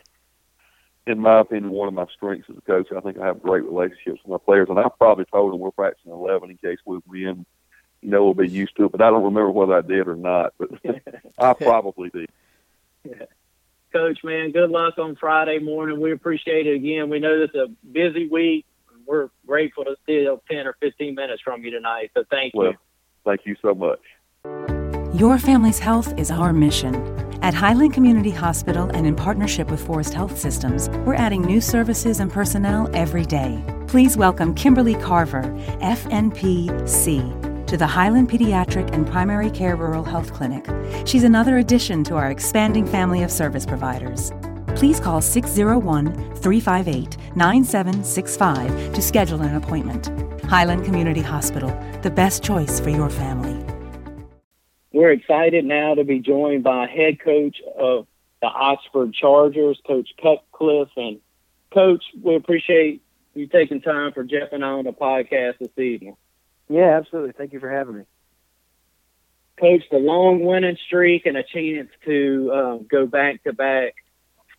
in 1.07 1.19
my 1.19 1.41
opinion, 1.41 1.71
one 1.71 1.89
of 1.89 1.95
my 1.95 2.07
strengths 2.15 2.49
as 2.49 2.57
a 2.57 2.61
coach. 2.63 2.89
I 2.97 3.01
think 3.01 3.19
I 3.19 3.27
have 3.27 3.43
great 3.43 3.65
relationships 3.65 4.21
with 4.25 4.29
my 4.29 4.39
players, 4.39 4.69
and 4.71 4.79
I 4.79 4.89
probably 4.99 5.27
told 5.27 5.53
them 5.53 5.61
we're 5.61 5.71
practicing 5.71 6.13
11 6.13 6.51
in 6.51 6.57
case 6.57 6.79
we 6.85 6.99
win. 7.07 7.45
You 8.01 8.11
know, 8.11 8.25
we'll 8.25 8.35
be 8.35 8.49
used 8.51 8.77
to 8.77 8.87
it, 8.87 8.93
but 8.93 9.03
I 9.03 9.11
don't 9.11 9.25
remember 9.25 9.51
whether 9.51 9.75
I 9.75 9.83
did 9.83 10.09
or 10.09 10.17
not. 10.17 10.55
But 10.59 10.71
I 11.39 11.53
probably 11.53 12.11
did. 12.11 12.31
Yeah. 13.05 13.27
Coach, 13.93 14.25
man, 14.25 14.51
good 14.51 14.71
luck 14.71 14.99
on 14.99 15.15
Friday 15.15 15.61
morning. 15.61 16.01
We 16.01 16.11
appreciate 16.13 16.67
it 16.67 16.75
again. 16.75 17.11
We 17.11 17.21
know 17.21 17.39
this 17.39 17.51
is 17.51 17.61
a 17.61 17.87
busy 17.87 18.27
week. 18.27 18.67
And 18.93 19.03
we're 19.07 19.29
grateful 19.47 19.85
to 19.85 19.95
steal 20.03 20.43
10 20.51 20.67
or 20.67 20.75
15 20.81 21.15
minutes 21.15 21.43
from 21.43 21.63
you 21.63 21.71
tonight. 21.71 22.11
So 22.15 22.25
thank 22.29 22.55
well, 22.55 22.73
you. 22.73 22.77
Thank 23.25 23.43
you 23.45 23.55
so 23.63 23.73
much. 23.73 24.01
Your 25.15 25.39
family's 25.39 25.79
health 25.79 26.19
is 26.19 26.33
our 26.33 26.53
mission. 26.53 26.93
At 27.45 27.53
Highland 27.53 27.93
Community 27.93 28.31
Hospital 28.31 28.89
and 28.95 29.07
in 29.07 29.15
partnership 29.15 29.71
with 29.71 29.87
Forrest 29.87 30.15
Health 30.15 30.39
Systems, 30.39 30.89
we're 31.05 31.13
adding 31.15 31.43
new 31.43 31.61
services 31.61 32.19
and 32.21 32.33
personnel 32.33 32.89
every 32.95 33.27
day. 33.27 33.63
Please 33.87 34.17
welcome 34.17 34.55
Kimberly 34.55 34.95
Carver, 34.95 35.43
FNPC 35.83 37.67
to 37.67 37.77
the 37.77 37.87
Highland 37.87 38.31
Pediatric 38.31 38.95
and 38.95 39.07
Primary 39.07 39.51
Care 39.51 39.77
Rural 39.77 40.05
Health 40.05 40.33
Clinic. 40.33 40.67
She's 41.07 41.23
another 41.23 41.59
addition 41.59 42.03
to 42.05 42.17
our 42.17 42.31
expanding 42.31 42.87
family 42.87 43.23
of 43.23 43.31
service 43.31 43.67
providers. 43.67 44.33
Please 44.69 44.99
call 44.99 45.21
601 45.21 46.15
358 46.37 47.19
9765 47.37 48.95
to 48.95 49.03
schedule 49.03 49.43
an 49.43 49.55
appointment. 49.55 50.11
Highland 50.45 50.87
Community 50.87 51.21
Hospital, 51.21 51.69
the 52.01 52.11
best 52.11 52.43
choice 52.43 52.81
for 52.81 52.89
your 52.89 53.11
family. 53.11 53.64
We're 54.95 55.11
excited 55.11 55.65
now 55.65 55.97
to 55.97 56.05
be 56.05 56.21
joined 56.21 56.63
by 56.63 56.87
head 56.87 57.19
coach 57.19 57.57
of 57.77 58.07
the 58.41 58.47
Oxford 58.47 59.13
Chargers, 59.13 59.77
Coach 59.85 60.09
Cutcliffe. 60.23 60.93
And, 60.97 61.19
Coach, 61.73 62.05
we 62.23 62.37
appreciate 62.37 63.03
you 63.35 63.49
taking 63.49 63.81
time 63.81 64.13
for 64.13 64.23
Jeff 64.23 64.53
and 64.53 64.65
I 64.65 64.69
on 64.69 64.85
the 64.85 64.93
podcast 64.93 65.59
this 65.59 65.77
evening. 65.77 66.17
Yeah, 66.69 66.97
absolutely. 66.97 67.33
Thank 67.33 67.53
you 67.53 67.59
for 67.59 67.69
having 67.69 67.97
me. 67.99 68.05
Coach, 69.59 69.83
the 69.91 69.99
long 69.99 70.45
winning 70.45 70.79
streak 70.87 71.27
and 71.27 71.37
a 71.37 71.43
chance 71.43 71.91
to 72.05 72.53
um, 72.55 72.87
go 72.89 73.05
back 73.05 73.43
to 73.43 73.53
back 73.53 73.97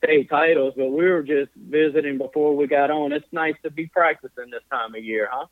state 0.04 0.30
titles, 0.30 0.74
but 0.76 0.90
we 0.90 1.06
were 1.06 1.24
just 1.24 1.52
visiting 1.56 2.18
before 2.18 2.58
we 2.58 2.68
got 2.68 2.92
on. 2.92 3.14
It's 3.14 3.26
nice 3.32 3.56
to 3.64 3.72
be 3.72 3.88
practicing 3.88 4.50
this 4.52 4.64
time 4.70 4.96
of 4.96 5.02
year, 5.02 5.30
huh? 5.32 5.46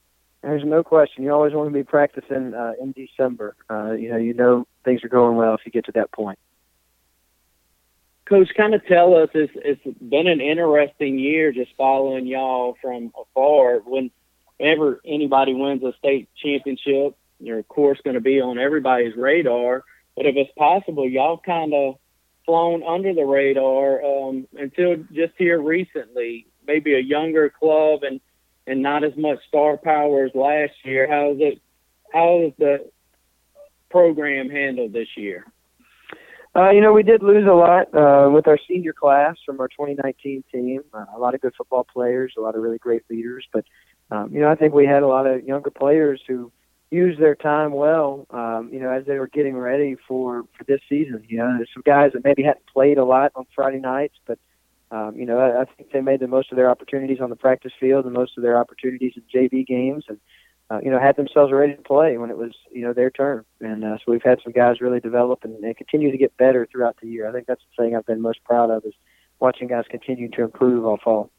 There's 0.43 0.65
no 0.65 0.83
question. 0.83 1.23
You 1.23 1.31
always 1.31 1.53
want 1.53 1.69
to 1.69 1.73
be 1.73 1.83
practicing 1.85 2.53
uh, 2.53 2.73
in 2.79 2.91
December. 2.91 3.55
Uh, 3.69 3.93
you 3.93 4.11
know, 4.11 4.17
you 4.17 4.33
know 4.33 4.67
things 4.83 5.01
are 5.03 5.09
going 5.09 5.37
well 5.37 5.53
if 5.53 5.61
you 5.65 5.71
get 5.71 5.85
to 5.85 5.93
that 5.93 6.11
point. 6.11 6.37
Coach, 8.25 8.49
kind 8.55 8.75
of 8.75 8.85
tell 8.85 9.15
us. 9.15 9.29
It's 9.33 9.53
it's 9.55 9.99
been 9.99 10.27
an 10.27 10.41
interesting 10.41 11.17
year 11.17 11.53
just 11.53 11.71
following 11.77 12.27
y'all 12.27 12.77
from 12.81 13.13
afar. 13.17 13.79
Whenever 13.79 14.99
anybody 15.05 15.53
wins 15.53 15.81
a 15.83 15.93
state 15.97 16.27
championship, 16.35 17.15
you're 17.39 17.59
of 17.59 17.67
course 17.69 17.99
going 18.03 18.15
to 18.15 18.21
be 18.21 18.41
on 18.41 18.59
everybody's 18.59 19.15
radar. 19.15 19.83
But 20.15 20.25
if 20.25 20.35
it's 20.35 20.51
possible, 20.57 21.07
y'all 21.07 21.37
kind 21.37 21.73
of 21.73 21.95
flown 22.45 22.83
under 22.83 23.13
the 23.13 23.25
radar 23.25 24.03
um, 24.03 24.47
until 24.57 24.97
just 25.13 25.33
here 25.37 25.61
recently. 25.61 26.47
Maybe 26.67 26.95
a 26.95 26.99
younger 26.99 27.49
club 27.49 28.03
and 28.03 28.19
and 28.67 28.81
not 28.81 29.03
as 29.03 29.13
much 29.17 29.39
star 29.47 29.77
power 29.77 30.25
as 30.25 30.31
last 30.35 30.73
year. 30.83 31.07
How 31.09 31.31
is 31.31 31.37
it? 31.39 31.61
How 32.11 32.43
is 32.47 32.53
the 32.57 32.89
program 33.89 34.49
handled 34.49 34.93
this 34.93 35.07
year? 35.17 35.45
Uh, 36.55 36.69
you 36.69 36.81
know, 36.81 36.93
we 36.93 37.01
did 37.01 37.23
lose 37.23 37.47
a 37.47 37.53
lot 37.53 37.93
uh, 37.95 38.29
with 38.29 38.47
our 38.47 38.59
senior 38.67 38.93
class 38.93 39.35
from 39.43 39.59
our 39.59 39.67
2019 39.69 40.43
team. 40.51 40.81
Uh, 40.93 41.05
a 41.15 41.19
lot 41.19 41.33
of 41.33 41.41
good 41.41 41.53
football 41.57 41.83
players, 41.83 42.33
a 42.37 42.41
lot 42.41 42.55
of 42.55 42.61
really 42.61 42.77
great 42.77 43.01
leaders, 43.09 43.45
but 43.51 43.65
um, 44.11 44.31
you 44.31 44.39
know, 44.39 44.49
I 44.49 44.55
think 44.55 44.73
we 44.73 44.85
had 44.85 45.01
a 45.01 45.07
lot 45.07 45.25
of 45.25 45.43
younger 45.43 45.71
players 45.71 46.21
who 46.27 46.51
used 46.91 47.19
their 47.19 47.33
time 47.33 47.71
well. 47.71 48.27
Um, 48.29 48.69
you 48.71 48.79
know, 48.79 48.91
as 48.91 49.05
they 49.05 49.17
were 49.17 49.27
getting 49.27 49.57
ready 49.57 49.95
for 50.07 50.43
for 50.55 50.63
this 50.65 50.81
season. 50.87 51.23
You 51.27 51.39
know, 51.39 51.55
there's 51.57 51.69
some 51.73 51.83
guys 51.83 52.11
that 52.13 52.23
maybe 52.23 52.43
hadn't 52.43 52.67
played 52.71 52.99
a 52.99 53.05
lot 53.05 53.31
on 53.35 53.45
Friday 53.55 53.79
nights, 53.79 54.15
but 54.27 54.37
um, 54.93 55.15
you 55.15 55.25
know, 55.25 55.39
I, 55.39 55.61
I 55.61 55.65
think 55.65 55.91
they 55.91 56.01
made 56.01 56.19
the 56.19 56.27
most 56.27 56.51
of 56.51 56.55
their 56.55 56.69
opportunities 56.69 57.19
on 57.19 57.31
the 57.31 57.35
practice 57.35 57.71
field 57.79 58.05
and 58.05 58.13
most 58.13 58.37
of 58.37 58.43
their 58.43 58.59
opportunities 58.59 59.13
in 59.15 59.23
JV 59.33 59.65
games, 59.65 60.05
and 60.07 60.19
uh, 60.69 60.79
you 60.83 60.91
know, 60.91 60.99
had 60.99 61.15
themselves 61.15 61.51
ready 61.51 61.75
to 61.75 61.81
play 61.81 62.17
when 62.17 62.29
it 62.29 62.37
was 62.37 62.51
you 62.71 62.83
know 62.83 62.93
their 62.93 63.09
turn. 63.09 63.43
And 63.59 63.83
uh, 63.83 63.97
so 63.97 64.11
we've 64.11 64.23
had 64.23 64.39
some 64.43 64.53
guys 64.53 64.81
really 64.81 64.99
develop 64.99 65.43
and 65.43 65.63
they 65.63 65.73
continue 65.73 66.11
to 66.11 66.17
get 66.17 66.37
better 66.37 66.67
throughout 66.71 66.97
the 67.01 67.07
year. 67.07 67.27
I 67.27 67.31
think 67.31 67.47
that's 67.47 67.61
the 67.75 67.83
thing 67.83 67.95
I've 67.95 68.05
been 68.05 68.21
most 68.21 68.43
proud 68.43 68.69
of 68.69 68.85
is 68.85 68.93
watching 69.39 69.67
guys 69.67 69.85
continue 69.89 70.29
to 70.29 70.43
improve 70.43 70.85
all 70.85 70.99
fall. 71.03 71.31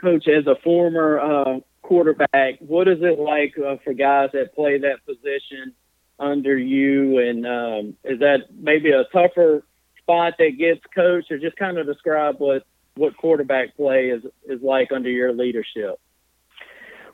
Coach, 0.00 0.26
as 0.28 0.46
a 0.46 0.56
former 0.64 1.20
uh, 1.20 1.60
quarterback, 1.82 2.60
what 2.60 2.88
is 2.88 2.98
it 3.02 3.18
like 3.18 3.54
uh, 3.58 3.76
for 3.84 3.92
guys 3.92 4.30
that 4.32 4.54
play 4.54 4.78
that 4.78 5.04
position 5.06 5.74
under 6.18 6.56
you? 6.56 7.18
And 7.18 7.46
um, 7.46 7.96
is 8.04 8.20
that 8.20 8.46
maybe 8.58 8.90
a 8.90 9.04
tougher 9.12 9.62
spot 10.02 10.34
that 10.38 10.58
gets 10.58 10.80
coached, 10.94 11.30
or 11.30 11.38
just 11.38 11.56
kind 11.56 11.78
of 11.78 11.86
describe 11.86 12.36
what 12.38 12.64
what 12.94 13.16
quarterback 13.16 13.76
play 13.76 14.10
is 14.10 14.22
is 14.46 14.60
like 14.62 14.92
under 14.92 15.10
your 15.10 15.32
leadership? 15.32 15.98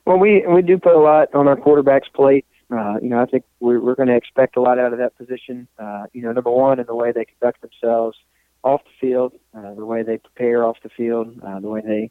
Well, 0.05 0.19
we 0.19 0.45
we 0.47 0.63
do 0.63 0.79
put 0.79 0.95
a 0.95 1.01
lot 1.01 1.35
on 1.35 1.49
our 1.49 1.57
quarterbacks' 1.57 2.13
plate. 2.15 2.47
Uh, 2.71 2.97
you 3.01 3.09
know, 3.09 3.21
I 3.21 3.27
think 3.27 3.45
we're 3.61 3.81
we're 3.81 3.95
going 3.95 4.09
to 4.09 4.17
expect 4.17 4.57
a 4.57 4.61
lot 4.61 4.79
out 4.79 4.93
of 4.93 4.99
that 4.99 5.17
position. 5.17 5.69
Uh, 5.79 6.05
you 6.13 6.23
know, 6.23 6.33
number 6.33 6.51
one, 6.51 6.81
in 6.81 6.87
the 6.87 6.95
way 6.95 7.13
they 7.13 7.25
conduct 7.25 7.61
themselves 7.61 8.17
off 8.63 8.83
the 8.85 9.09
field, 9.09 9.33
uh, 9.55 9.75
the 9.75 9.87
way 9.87 10.03
they 10.03 10.19
prepare 10.19 10.65
off 10.65 10.77
the 10.83 10.89
field, 10.89 11.41
uh, 11.47 11.61
the 11.61 11.69
way 11.69 11.81
they 11.81 12.11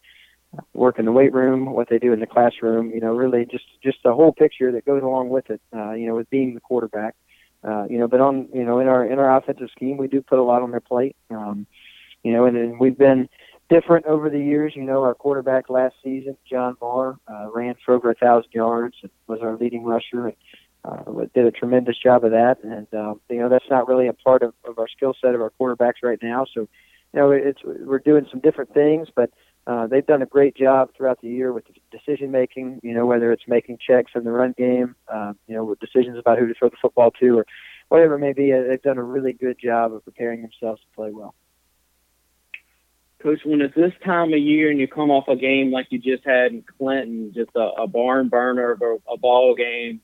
work 0.73 0.97
in 0.97 1.05
the 1.05 1.11
weight 1.11 1.33
room, 1.33 1.73
what 1.73 1.89
they 1.89 1.99
do 1.99 2.13
in 2.13 2.19
the 2.19 2.27
classroom, 2.27 2.91
you 2.91 2.99
know, 2.99 3.13
really 3.15 3.45
just 3.45 3.65
just 3.83 3.97
the 4.03 4.13
whole 4.13 4.31
picture 4.31 4.71
that 4.71 4.85
goes 4.85 5.03
along 5.03 5.29
with 5.29 5.49
it, 5.49 5.61
uh, 5.75 5.91
you 5.91 6.07
know, 6.07 6.15
with 6.15 6.29
being 6.29 6.53
the 6.53 6.61
quarterback. 6.61 7.15
Uh, 7.63 7.85
you 7.89 7.97
know, 7.97 8.07
but 8.07 8.21
on 8.21 8.47
you 8.53 8.63
know, 8.63 8.79
in 8.79 8.87
our 8.87 9.05
in 9.05 9.19
our 9.19 9.35
offensive 9.35 9.69
scheme 9.71 9.97
we 9.97 10.07
do 10.07 10.21
put 10.21 10.39
a 10.39 10.43
lot 10.43 10.61
on 10.61 10.71
their 10.71 10.79
plate. 10.79 11.15
Um, 11.29 11.65
you 12.23 12.33
know, 12.33 12.45
and, 12.45 12.57
and 12.57 12.79
we've 12.79 12.97
been 12.97 13.29
different 13.69 14.05
over 14.05 14.29
the 14.29 14.39
years. 14.39 14.73
You 14.75 14.83
know, 14.83 15.03
our 15.03 15.13
quarterback 15.13 15.69
last 15.69 15.95
season, 16.03 16.37
John 16.49 16.77
Moore, 16.81 17.17
uh, 17.27 17.49
ran 17.53 17.75
for 17.83 17.93
over 17.93 18.11
a 18.11 18.15
thousand 18.15 18.51
yards 18.53 18.95
and 19.01 19.11
was 19.27 19.39
our 19.41 19.57
leading 19.57 19.83
rusher 19.83 20.27
and 20.27 20.35
uh, 20.85 21.25
did 21.33 21.45
a 21.45 21.51
tremendous 21.51 21.97
job 21.97 22.23
of 22.23 22.31
that. 22.31 22.63
And 22.63 22.87
um, 22.93 23.21
you 23.29 23.39
know, 23.39 23.49
that's 23.49 23.69
not 23.69 23.87
really 23.87 24.07
a 24.07 24.13
part 24.13 24.43
of, 24.43 24.53
of 24.63 24.79
our 24.79 24.87
skill 24.87 25.13
set 25.19 25.35
of 25.35 25.41
our 25.41 25.51
quarterbacks 25.59 26.03
right 26.03 26.19
now. 26.21 26.45
So, 26.53 26.61
you 27.13 27.19
know, 27.19 27.31
it's 27.31 27.59
we're 27.63 27.99
doing 27.99 28.27
some 28.31 28.39
different 28.39 28.73
things, 28.73 29.07
but 29.13 29.31
uh, 29.67 29.85
they've 29.85 30.05
done 30.05 30.21
a 30.21 30.25
great 30.25 30.55
job 30.55 30.89
throughout 30.95 31.19
the 31.21 31.27
year 31.27 31.51
with 31.51 31.65
decision 31.91 32.31
making. 32.31 32.79
You 32.83 32.93
know, 32.93 33.05
whether 33.05 33.33
it's 33.33 33.43
making 33.47 33.79
checks 33.85 34.13
in 34.15 34.23
the 34.23 34.31
run 34.31 34.55
game, 34.57 34.95
uh, 35.09 35.33
you 35.45 35.55
know, 35.55 35.65
with 35.65 35.79
decisions 35.81 36.17
about 36.17 36.39
who 36.39 36.47
to 36.47 36.53
throw 36.53 36.69
the 36.69 36.77
football 36.81 37.11
to, 37.19 37.39
or 37.39 37.45
whatever 37.89 38.15
it 38.15 38.19
may 38.19 38.31
be. 38.31 38.53
Uh, 38.53 38.63
they've 38.63 38.81
done 38.81 38.97
a 38.97 39.03
really 39.03 39.33
good 39.33 39.57
job 39.61 39.93
of 39.93 40.05
preparing 40.05 40.41
themselves 40.41 40.81
to 40.81 40.87
play 40.95 41.11
well. 41.11 41.35
Coach, 43.21 43.39
when 43.43 43.61
it's 43.61 43.75
this 43.75 43.93
time 44.05 44.31
of 44.31 44.39
year 44.39 44.69
and 44.69 44.79
you 44.79 44.87
come 44.87 45.11
off 45.11 45.27
a 45.27 45.35
game 45.35 45.69
like 45.71 45.87
you 45.89 45.99
just 45.99 46.23
had 46.23 46.53
in 46.53 46.63
Clinton, 46.77 47.33
just 47.35 47.49
a, 47.55 47.81
a 47.81 47.87
barn 47.87 48.29
burner 48.29 48.71
of 48.71 48.81
a, 48.81 48.97
a 49.11 49.17
ball 49.17 49.53
game, 49.53 49.99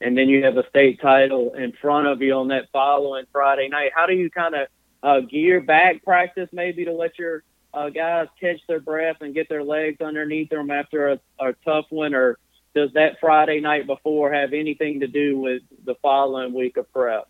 and 0.00 0.18
then 0.18 0.28
you 0.28 0.42
have 0.42 0.56
a 0.56 0.68
state 0.68 1.00
title 1.00 1.54
in 1.54 1.72
front 1.80 2.08
of 2.08 2.20
you 2.22 2.32
on 2.32 2.48
that 2.48 2.64
following 2.72 3.24
Friday 3.30 3.68
night, 3.68 3.92
how 3.94 4.06
do 4.06 4.14
you 4.14 4.30
kind 4.30 4.54
of 4.54 4.68
uh, 5.02 5.20
gear 5.20 5.60
back 5.60 6.02
practice 6.02 6.48
maybe 6.52 6.86
to 6.86 6.92
let 6.92 7.18
your 7.18 7.44
uh, 7.74 7.90
guys 7.90 8.26
catch 8.40 8.60
their 8.68 8.80
breath 8.80 9.16
and 9.20 9.34
get 9.34 9.48
their 9.48 9.62
legs 9.62 10.00
underneath 10.00 10.50
them 10.50 10.70
after 10.70 11.08
a, 11.12 11.20
a 11.40 11.52
tough 11.64 11.86
one, 11.90 12.14
or 12.14 12.38
does 12.74 12.90
that 12.94 13.16
Friday 13.20 13.60
night 13.60 13.86
before 13.86 14.32
have 14.32 14.52
anything 14.52 15.00
to 15.00 15.06
do 15.06 15.38
with 15.38 15.62
the 15.84 15.94
following 16.02 16.54
week 16.54 16.76
of 16.76 16.90
prep? 16.92 17.28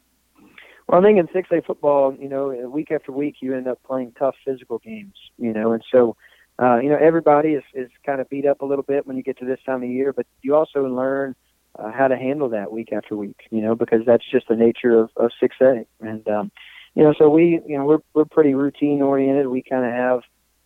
Well, 0.89 1.01
I 1.01 1.05
think 1.05 1.18
in 1.18 1.26
6A 1.28 1.66
football, 1.66 2.14
you 2.18 2.28
know, 2.28 2.49
week 2.68 2.93
after 2.93 3.11
week, 3.11 3.37
you 3.41 3.57
end 3.57 3.66
up 3.66 3.82
playing 3.82 4.12
tough 4.18 4.37
physical 4.45 4.78
games, 4.78 5.14
you 5.37 5.53
know, 5.53 5.72
and 5.72 5.82
so, 5.93 6.16
uh, 6.61 6.78
you 6.78 6.89
know, 6.89 6.99
everybody 7.01 7.51
is, 7.51 7.64
is 7.74 7.91
kind 8.05 8.20
of 8.20 8.28
beat 8.28 8.47
up 8.47 8.61
a 8.61 8.64
little 8.64 8.84
bit 8.84 9.07
when 9.07 9.16
you 9.16 9.22
get 9.22 9.39
to 9.39 9.45
this 9.45 9.59
time 9.66 9.82
of 9.82 9.89
year, 9.89 10.12
but 10.12 10.26
you 10.43 10.55
also 10.55 10.84
learn 10.87 11.34
uh, 11.76 11.91
how 11.91 12.07
to 12.07 12.16
handle 12.16 12.49
that 12.51 12.70
week 12.70 12.93
after 12.93 13.16
week, 13.16 13.37
you 13.51 13.61
know, 13.61 13.74
because 13.74 14.03
that's 14.07 14.24
just 14.30 14.47
the 14.49 14.55
nature 14.57 14.99
of, 15.01 15.11
of 15.16 15.30
6A. 15.43 15.87
And, 16.01 16.26
um, 16.28 16.53
you 16.97 17.05
know, 17.05 17.15
so 17.17 17.29
we, 17.29 17.61
you 17.67 17.79
know, 17.79 17.85
we're, 17.85 17.99
we're 18.15 18.25
pretty 18.25 18.55
routine 18.55 19.03
oriented. 19.03 19.47
We 19.47 19.63
kind 19.63 19.85
of 19.85 19.93
have, 19.93 20.21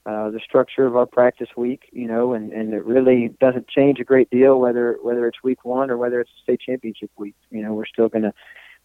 uh, 0.07 0.31
the 0.31 0.41
structure 0.43 0.87
of 0.87 0.97
our 0.97 1.05
practice 1.05 1.49
week, 1.57 1.83
you 1.93 2.09
know, 2.09 2.33
and, 2.33 2.53
and 2.53 2.73
it 2.73 2.85
really 2.87 3.37
doesn't 3.39 3.69
change 3.69 4.01
a 4.01 4.05
great 4.05 4.31
deal 4.31 4.59
whether 4.59 4.97
whether 5.03 5.27
it's 5.27 5.43
week 5.43 5.63
one 5.63 5.91
or 5.91 5.99
whether 5.99 6.21
it's 6.21 6.31
state 6.43 6.61
championship 6.67 7.11
week. 7.19 7.35
You 7.51 7.63
know, 7.63 7.75
we're 7.75 7.85
still 7.85 8.09
going 8.09 8.23
to 8.23 8.33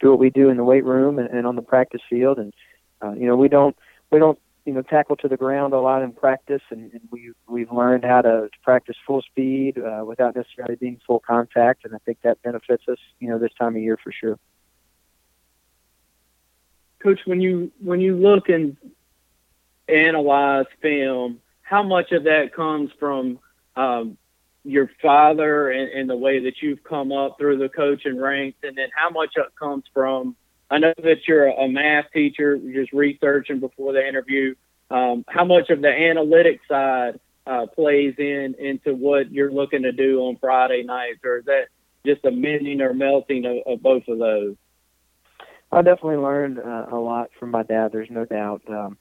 do 0.02 0.10
what 0.10 0.20
we 0.20 0.30
do 0.30 0.50
in 0.50 0.58
the 0.58 0.64
weight 0.66 0.84
room 0.84 1.18
and, 1.18 1.30
and 1.30 1.48
on 1.48 1.56
the 1.56 1.62
practice 1.62 2.02
field, 2.10 2.38
and 2.38 2.54
uh, 3.02 3.14
you 3.14 3.26
know, 3.26 3.38
we 3.38 3.48
don't 3.48 3.78
we 4.12 4.20
don't 4.20 4.38
you 4.66 4.74
know 4.74 4.82
tackle 4.82 5.16
to 5.16 5.30
the 5.30 5.38
ground 5.38 5.74
a 5.74 5.80
lot 5.80 6.04
in 6.04 6.12
practice, 6.12 6.62
and, 6.70 6.92
and 6.92 7.02
we 7.12 7.32
we've 7.48 7.72
learned 7.72 8.04
how 8.04 8.22
to, 8.22 8.50
to 8.52 8.58
practice 8.62 8.98
full 9.08 9.22
speed 9.22 9.78
uh, 9.78 10.04
without 10.04 10.36
necessarily 10.36 10.76
being 10.76 11.00
full 11.08 11.22
contact, 11.26 11.86
and 11.86 11.96
I 11.96 12.00
think 12.00 12.18
that 12.24 12.42
benefits 12.42 12.84
us 12.90 13.00
you 13.20 13.30
know 13.30 13.40
this 13.40 13.54
time 13.58 13.78
of 13.78 13.82
year 13.82 13.98
for 14.04 14.12
sure. 14.12 14.38
Coach, 17.00 17.20
when 17.26 17.42
you 17.42 17.72
when 17.82 18.00
you 18.00 18.16
look 18.16 18.50
and 18.50 18.78
analyze 19.88 20.66
film, 20.82 21.40
how 21.62 21.84
much 21.84 22.12
of 22.12 22.24
that 22.24 22.54
comes 22.54 22.92
from 23.00 23.40
um, 23.76 24.18
your 24.64 24.90
father 25.02 25.70
and, 25.70 25.92
and, 25.92 26.10
the 26.10 26.16
way 26.16 26.40
that 26.40 26.62
you've 26.62 26.84
come 26.84 27.12
up 27.12 27.38
through 27.38 27.58
the 27.58 27.70
coaching 27.70 28.20
ranks, 28.20 28.58
and 28.64 28.76
then 28.78 28.90
how 28.96 29.10
much 29.10 29.34
it 29.36 29.54
comes 29.60 29.84
from? 29.94 30.36
I 30.72 30.80
know 30.80 30.94
that 31.04 31.28
you're 31.28 31.48
a 31.48 31.68
math 31.68 32.06
teacher, 32.12 32.58
just 32.58 32.92
researching 32.92 33.60
before 33.60 33.94
the 33.94 34.08
interview. 34.08 34.56
Um, 34.90 35.26
how 35.28 35.46
much 35.46 35.70
of 35.70 35.82
the 35.82 35.90
analytic 35.90 36.62
side 36.68 37.20
uh, 37.46 37.68
plays 37.68 38.16
in 38.18 38.56
into 38.58 38.96
what 38.96 39.32
you're 39.32 39.52
looking 39.52 39.84
to 39.84 39.92
do 39.92 40.22
on 40.22 40.38
Friday 40.38 40.84
nights, 40.84 41.20
or 41.24 41.38
is 41.38 41.46
that 41.46 41.68
just 42.06 42.26
a 42.26 42.32
mending 42.32 42.82
or 42.82 42.94
melting 42.94 43.46
of, 43.46 43.58
of 43.66 43.84
both 43.84 44.08
of 44.08 44.18
those? 44.18 44.56
I 45.76 45.82
definitely 45.82 46.18
learned 46.18 46.60
uh, 46.60 46.86
a 46.90 46.96
lot 46.96 47.32
from 47.38 47.52
my 47.52 47.64
dad. 47.64 47.92
There's 47.92 48.10
no 48.10 48.24
doubt. 48.24 48.62
Um, 48.70 48.98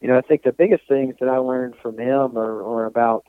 you 0.00 0.08
know, 0.08 0.18
I 0.18 0.22
think 0.22 0.42
the 0.42 0.52
biggest 0.52 0.82
things 0.88 1.14
that 1.20 1.28
I 1.28 1.38
learned 1.38 1.74
from 1.80 1.96
him 1.98 2.36
are, 2.36 2.62
are 2.64 2.84
about 2.84 3.26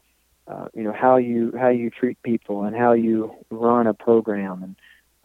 uh, 0.48 0.68
you 0.74 0.84
know 0.84 0.94
how 0.94 1.18
you 1.18 1.54
how 1.60 1.70
you 1.70 1.92
treat 1.92 2.22
people 2.24 2.64
and 2.64 2.76
how 2.76 2.94
you 2.94 3.36
run 3.52 3.86
a 3.86 3.94
program 3.94 4.64
and 4.64 4.76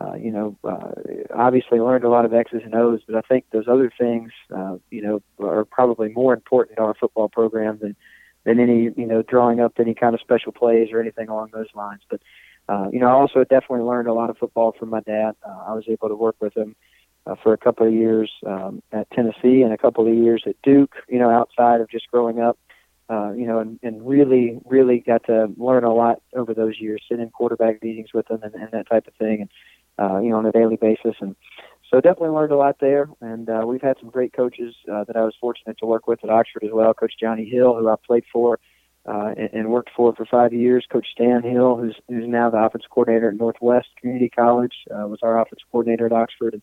uh, 0.00 0.14
you 0.16 0.30
know 0.30 0.56
uh, 0.64 0.90
obviously 1.34 1.78
learned 1.78 2.04
a 2.04 2.10
lot 2.10 2.26
of 2.26 2.34
X's 2.34 2.60
and 2.62 2.74
O's, 2.74 3.00
but 3.06 3.16
I 3.16 3.22
think 3.22 3.46
those 3.52 3.68
other 3.68 3.90
things 3.98 4.32
uh, 4.54 4.76
you 4.90 5.00
know 5.00 5.22
are 5.40 5.64
probably 5.64 6.10
more 6.10 6.34
important 6.34 6.76
in 6.76 6.84
our 6.84 6.94
football 6.94 7.30
program 7.30 7.78
than 7.80 7.96
than 8.44 8.60
any 8.60 8.90
you 8.96 9.06
know 9.06 9.22
drawing 9.22 9.60
up 9.60 9.74
any 9.78 9.94
kind 9.94 10.14
of 10.14 10.20
special 10.20 10.52
plays 10.52 10.88
or 10.92 11.00
anything 11.00 11.28
along 11.28 11.50
those 11.54 11.68
lines. 11.74 12.02
But 12.10 12.20
uh, 12.68 12.88
you 12.92 12.98
know, 12.98 13.06
I 13.06 13.12
also 13.12 13.44
definitely 13.44 13.86
learned 13.86 14.08
a 14.08 14.12
lot 14.12 14.28
of 14.28 14.36
football 14.36 14.74
from 14.78 14.90
my 14.90 15.00
dad. 15.00 15.36
Uh, 15.42 15.64
I 15.68 15.72
was 15.72 15.84
able 15.88 16.08
to 16.08 16.16
work 16.16 16.36
with 16.38 16.54
him 16.54 16.76
uh, 17.26 17.34
for 17.42 17.52
a 17.52 17.58
couple 17.58 17.86
of 17.86 17.92
years 17.92 18.30
um, 18.46 18.82
at 18.92 19.10
Tennessee 19.10 19.62
and 19.62 19.72
a 19.72 19.78
couple 19.78 20.06
of 20.06 20.14
years 20.14 20.42
at 20.46 20.56
Duke. 20.62 20.94
You 21.08 21.18
know, 21.18 21.30
outside 21.30 21.80
of 21.80 21.90
just 21.90 22.10
growing 22.10 22.40
up, 22.40 22.58
uh, 23.08 23.32
you 23.32 23.46
know, 23.46 23.58
and, 23.58 23.78
and 23.82 24.06
really, 24.06 24.58
really 24.64 25.00
got 25.00 25.24
to 25.26 25.52
learn 25.56 25.84
a 25.84 25.92
lot 25.92 26.22
over 26.34 26.54
those 26.54 26.80
years. 26.80 27.02
Sit 27.08 27.20
in 27.20 27.30
quarterback 27.30 27.82
meetings 27.82 28.10
with 28.14 28.26
them 28.28 28.42
and, 28.42 28.54
and 28.54 28.70
that 28.72 28.88
type 28.88 29.06
of 29.06 29.14
thing, 29.14 29.42
and 29.42 29.50
uh, 29.98 30.18
you 30.20 30.30
know, 30.30 30.36
on 30.36 30.46
a 30.46 30.52
daily 30.52 30.76
basis. 30.76 31.16
And 31.20 31.36
so 31.90 32.00
definitely 32.00 32.30
learned 32.30 32.52
a 32.52 32.56
lot 32.56 32.76
there. 32.80 33.08
And 33.20 33.48
uh, 33.50 33.64
we've 33.66 33.82
had 33.82 33.98
some 34.00 34.08
great 34.08 34.32
coaches 34.32 34.74
uh, 34.90 35.04
that 35.04 35.16
I 35.16 35.22
was 35.22 35.34
fortunate 35.40 35.78
to 35.78 35.86
work 35.86 36.06
with 36.06 36.24
at 36.24 36.30
Oxford 36.30 36.64
as 36.64 36.70
well. 36.72 36.94
Coach 36.94 37.14
Johnny 37.20 37.44
Hill, 37.44 37.76
who 37.76 37.88
I 37.88 37.96
played 38.04 38.24
for. 38.32 38.58
Uh, 39.04 39.34
and, 39.36 39.50
and 39.52 39.68
worked 39.68 39.90
for 39.96 40.14
for 40.14 40.24
five 40.24 40.52
years. 40.52 40.86
Coach 40.88 41.08
Stan 41.10 41.42
Hill, 41.42 41.76
who's 41.76 41.96
who's 42.08 42.28
now 42.28 42.50
the 42.50 42.56
offensive 42.56 42.88
coordinator 42.88 43.30
at 43.30 43.34
Northwest 43.36 43.88
Community 44.00 44.28
College, 44.28 44.74
uh, 44.92 45.08
was 45.08 45.18
our 45.24 45.40
offensive 45.40 45.66
coordinator 45.72 46.06
at 46.06 46.12
Oxford. 46.12 46.54
And 46.54 46.62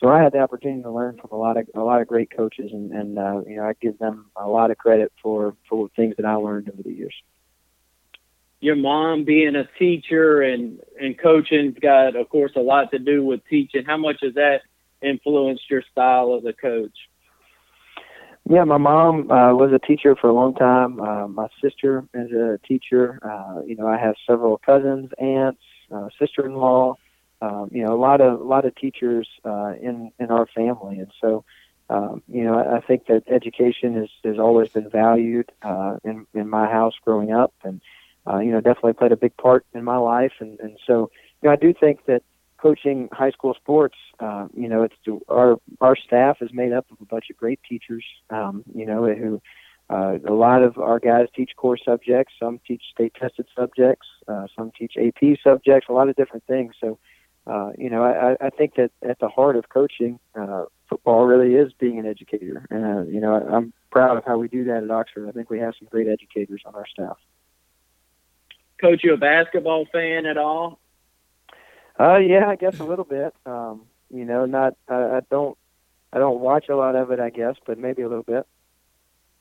so 0.00 0.08
I 0.08 0.22
had 0.22 0.32
the 0.32 0.38
opportunity 0.38 0.82
to 0.82 0.90
learn 0.90 1.18
from 1.20 1.30
a 1.30 1.36
lot 1.36 1.58
of 1.58 1.68
a 1.74 1.80
lot 1.80 2.00
of 2.00 2.08
great 2.08 2.34
coaches, 2.34 2.70
and, 2.72 2.90
and 2.90 3.18
uh, 3.18 3.42
you 3.46 3.56
know 3.56 3.64
I 3.64 3.74
give 3.80 3.98
them 3.98 4.30
a 4.34 4.48
lot 4.48 4.70
of 4.70 4.78
credit 4.78 5.12
for 5.22 5.54
for 5.68 5.88
things 5.94 6.14
that 6.16 6.24
I 6.24 6.34
learned 6.34 6.70
over 6.70 6.82
the 6.82 6.92
years. 6.92 7.14
Your 8.60 8.76
mom 8.76 9.24
being 9.24 9.56
a 9.56 9.68
teacher 9.78 10.40
and 10.42 10.80
and 10.98 11.18
coaching's 11.18 11.78
got, 11.78 12.16
of 12.16 12.28
course, 12.30 12.52
a 12.56 12.60
lot 12.60 12.90
to 12.92 12.98
do 12.98 13.24
with 13.24 13.40
teaching. 13.48 13.84
How 13.84 13.98
much 13.98 14.16
has 14.22 14.34
that 14.34 14.62
influenced 15.02 15.68
your 15.70 15.82
style 15.92 16.38
as 16.38 16.46
a 16.46 16.54
coach? 16.54 16.96
Yeah, 18.48 18.64
my 18.64 18.78
mom 18.78 19.30
uh, 19.30 19.54
was 19.54 19.70
a 19.72 19.86
teacher 19.86 20.16
for 20.16 20.28
a 20.28 20.32
long 20.32 20.54
time. 20.54 20.98
Uh, 20.98 21.28
my 21.28 21.48
sister 21.62 22.04
is 22.14 22.32
a 22.32 22.58
teacher. 22.66 23.20
Uh, 23.22 23.60
you 23.66 23.76
know, 23.76 23.86
I 23.86 23.98
have 23.98 24.14
several 24.26 24.58
cousins, 24.64 25.10
aunts, 25.18 25.60
uh, 25.94 26.08
sister-in-law 26.18 26.96
um, 27.40 27.68
you 27.72 27.84
know, 27.84 27.94
a 27.94 28.00
lot 28.00 28.20
of 28.20 28.40
a 28.40 28.44
lot 28.44 28.64
of 28.64 28.74
teachers 28.74 29.28
uh, 29.44 29.74
in 29.80 30.12
in 30.18 30.30
our 30.30 30.46
family, 30.46 30.98
and 30.98 31.12
so 31.20 31.44
um, 31.90 32.22
you 32.28 32.44
know, 32.44 32.54
I, 32.54 32.76
I 32.76 32.80
think 32.80 33.06
that 33.06 33.24
education 33.28 33.94
has 33.94 34.08
has 34.24 34.38
always 34.38 34.68
been 34.68 34.88
valued 34.88 35.50
uh, 35.62 35.96
in 36.04 36.26
in 36.34 36.48
my 36.48 36.66
house 36.66 36.94
growing 37.04 37.32
up, 37.32 37.52
and 37.64 37.80
uh, 38.26 38.38
you 38.38 38.52
know, 38.52 38.60
definitely 38.60 38.92
played 38.92 39.12
a 39.12 39.16
big 39.16 39.36
part 39.36 39.66
in 39.74 39.82
my 39.82 39.96
life, 39.96 40.34
and 40.38 40.58
and 40.60 40.78
so 40.86 41.10
you 41.42 41.48
know, 41.48 41.52
I 41.52 41.56
do 41.56 41.74
think 41.74 42.06
that 42.06 42.22
coaching 42.58 43.08
high 43.12 43.30
school 43.30 43.54
sports, 43.54 43.96
uh, 44.20 44.46
you 44.54 44.68
know, 44.68 44.84
it's 44.84 44.94
our 45.28 45.58
our 45.80 45.96
staff 45.96 46.38
is 46.40 46.50
made 46.52 46.72
up 46.72 46.86
of 46.92 46.98
a 47.00 47.06
bunch 47.06 47.28
of 47.28 47.36
great 47.36 47.60
teachers, 47.68 48.04
um, 48.30 48.64
you 48.74 48.86
know, 48.86 49.06
who. 49.12 49.42
Uh, 49.88 50.18
a 50.28 50.32
lot 50.32 50.62
of 50.62 50.78
our 50.78 51.00
guys 51.00 51.26
teach 51.34 51.50
core 51.56 51.76
subjects. 51.76 52.32
Some 52.38 52.60
teach 52.64 52.80
state 52.92 53.12
tested 53.20 53.46
subjects. 53.58 54.06
Uh, 54.28 54.46
some 54.56 54.70
teach 54.78 54.92
AP 54.96 55.36
subjects. 55.42 55.88
A 55.88 55.92
lot 55.92 56.08
of 56.08 56.14
different 56.14 56.46
things. 56.46 56.74
So, 56.80 57.00
uh, 57.46 57.70
you 57.78 57.90
know, 57.90 58.02
I, 58.02 58.36
I 58.40 58.50
think 58.50 58.74
that 58.76 58.90
at 59.02 59.18
the 59.18 59.28
heart 59.28 59.56
of 59.56 59.68
coaching, 59.68 60.18
uh, 60.34 60.64
football 60.88 61.24
really 61.24 61.54
is 61.54 61.72
being 61.72 61.98
an 61.98 62.06
educator. 62.06 62.66
And, 62.70 62.84
uh, 62.84 63.02
you 63.10 63.20
know, 63.20 63.34
I, 63.34 63.56
I'm 63.56 63.72
proud 63.90 64.16
of 64.16 64.24
how 64.24 64.38
we 64.38 64.48
do 64.48 64.64
that 64.64 64.84
at 64.84 64.90
Oxford. 64.90 65.28
I 65.28 65.32
think 65.32 65.50
we 65.50 65.58
have 65.60 65.74
some 65.78 65.88
great 65.90 66.08
educators 66.08 66.62
on 66.66 66.74
our 66.74 66.86
staff. 66.86 67.16
Coach, 68.80 69.02
you 69.04 69.14
a 69.14 69.16
basketball 69.16 69.86
fan 69.92 70.26
at 70.26 70.36
all? 70.36 70.78
Uh, 71.98 72.16
yeah, 72.16 72.46
I 72.46 72.56
guess 72.56 72.80
a 72.80 72.84
little 72.84 73.04
bit. 73.04 73.34
Um, 73.44 73.82
you 74.10 74.24
know, 74.24 74.46
not, 74.46 74.74
I, 74.88 74.94
I 74.94 75.20
don't, 75.30 75.56
I 76.12 76.18
don't 76.18 76.40
watch 76.40 76.68
a 76.68 76.76
lot 76.76 76.96
of 76.96 77.10
it, 77.10 77.20
I 77.20 77.30
guess, 77.30 77.56
but 77.66 77.78
maybe 77.78 78.02
a 78.02 78.08
little 78.08 78.24
bit. 78.24 78.46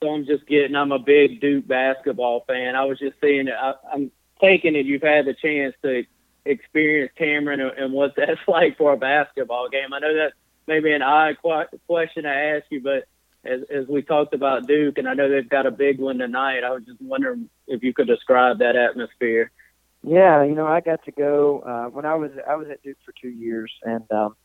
So 0.02 0.10
I'm 0.10 0.26
just 0.26 0.46
getting, 0.48 0.76
I'm 0.76 0.92
a 0.92 1.00
big 1.00 1.42
Duke 1.42 1.68
basketball 1.68 2.44
fan. 2.48 2.76
I 2.76 2.86
was 2.86 3.00
just 3.00 3.20
saying, 3.22 3.50
I, 3.50 3.74
I'm 3.92 4.12
taking 4.42 4.76
it 4.76 4.86
you've 4.86 5.02
had 5.02 5.26
the 5.26 5.34
chance 5.34 5.76
to 5.84 6.04
experience 6.50 7.12
Cameron 7.18 7.60
and 7.60 7.94
what 7.94 8.14
that's 8.18 8.40
like 8.48 8.78
for 8.78 8.94
a 8.94 8.98
basketball 8.98 9.70
game. 9.70 9.94
I 9.94 10.00
know 10.00 10.16
that's 10.16 10.36
maybe 10.68 10.92
an 10.92 11.02
odd 11.02 11.38
question 11.42 12.24
to 12.24 12.30
ask 12.30 12.66
you, 12.70 12.82
but 12.82 13.06
as, 13.46 13.62
as 13.74 13.88
we 13.88 14.02
talked 14.02 14.34
about 14.34 14.68
Duke, 14.68 14.98
and 14.98 15.08
I 15.08 15.14
know 15.14 15.30
they've 15.30 15.48
got 15.48 15.66
a 15.66 15.72
big 15.72 16.00
one 16.00 16.18
tonight, 16.18 16.64
I 16.64 16.72
was 16.72 16.84
just 16.86 17.02
wondering 17.02 17.50
if 17.68 17.84
you 17.84 17.94
could 17.94 18.08
describe 18.08 18.60
that 18.60 18.76
atmosphere. 18.76 19.52
Yeah, 20.04 20.44
you 20.44 20.56
know, 20.56 20.68
I 20.68 20.82
got 20.82 21.04
to 21.06 21.12
go 21.12 21.60
uh, 21.60 21.90
when 21.90 22.06
I 22.06 22.16
was 22.16 22.32
I 22.48 22.56
was 22.56 22.68
at 22.70 22.82
Duke 22.84 22.98
for 23.06 23.14
two 23.22 23.30
years, 23.30 23.72
and 23.84 24.10
um, 24.12 24.36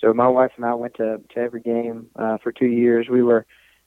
so 0.00 0.12
my 0.12 0.26
wife 0.26 0.50
and 0.56 0.64
I 0.64 0.74
went 0.74 0.94
to 0.94 1.20
to 1.34 1.40
every 1.40 1.60
game 1.60 2.06
uh, 2.16 2.38
for 2.42 2.50
two 2.50 2.66
years. 2.66 3.06
We 3.08 3.22
were 3.22 3.46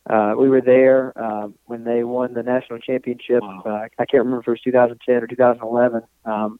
uh, 0.09 0.35
we 0.37 0.47
were 0.47 0.61
there 0.61 1.11
uh, 1.21 1.49
when 1.65 1.83
they 1.83 2.03
won 2.05 2.33
the 2.33 2.43
national 2.43 2.79
championship. 2.79 3.41
Wow. 3.41 3.63
Uh, 3.65 3.87
I 3.99 4.05
can't 4.05 4.23
remember 4.23 4.39
if 4.39 4.47
it 4.47 4.51
was 4.51 4.61
2010 4.63 5.15
or 5.15 5.27
2011. 5.27 6.01
Um, 6.23 6.59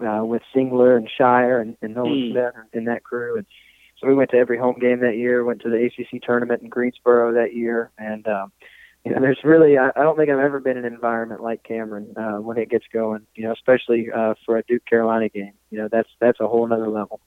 uh, 0.00 0.24
with 0.24 0.42
Singler 0.54 0.96
and 0.96 1.08
Scheyer 1.18 1.60
and, 1.60 1.76
and 1.82 1.94
Nolan 1.94 2.12
mm. 2.12 2.32
Smith 2.32 2.54
in 2.72 2.84
that 2.84 3.04
crew. 3.04 3.36
And 3.36 3.46
so 3.98 4.06
we 4.06 4.14
went 4.14 4.30
to 4.30 4.36
every 4.36 4.58
home 4.58 4.78
game 4.78 5.00
that 5.00 5.16
year. 5.16 5.44
Went 5.44 5.62
to 5.62 5.70
the 5.70 5.84
ACC 5.86 6.22
tournament 6.22 6.62
in 6.62 6.68
Greensboro 6.68 7.32
that 7.34 7.54
year, 7.54 7.90
and 7.98 8.26
um, 8.28 8.52
you 9.04 9.12
know, 9.12 9.20
there's 9.20 9.38
really 9.42 9.78
I, 9.78 9.88
I 9.96 10.02
don't 10.02 10.16
think 10.16 10.28
I've 10.30 10.38
ever 10.38 10.60
been 10.60 10.76
in 10.76 10.84
an 10.84 10.92
environment 10.92 11.42
like 11.42 11.62
Cameron 11.62 12.12
uh, 12.16 12.40
when 12.40 12.58
it 12.58 12.68
gets 12.68 12.84
going. 12.92 13.26
You 13.34 13.44
know, 13.44 13.52
especially 13.52 14.08
uh, 14.14 14.34
for 14.44 14.58
a 14.58 14.62
Duke 14.64 14.84
Carolina 14.84 15.28
game. 15.28 15.52
You 15.70 15.78
know, 15.78 15.88
that's 15.90 16.10
that's 16.20 16.40
a 16.40 16.46
whole 16.46 16.70
other 16.70 16.88
level. 16.88 17.20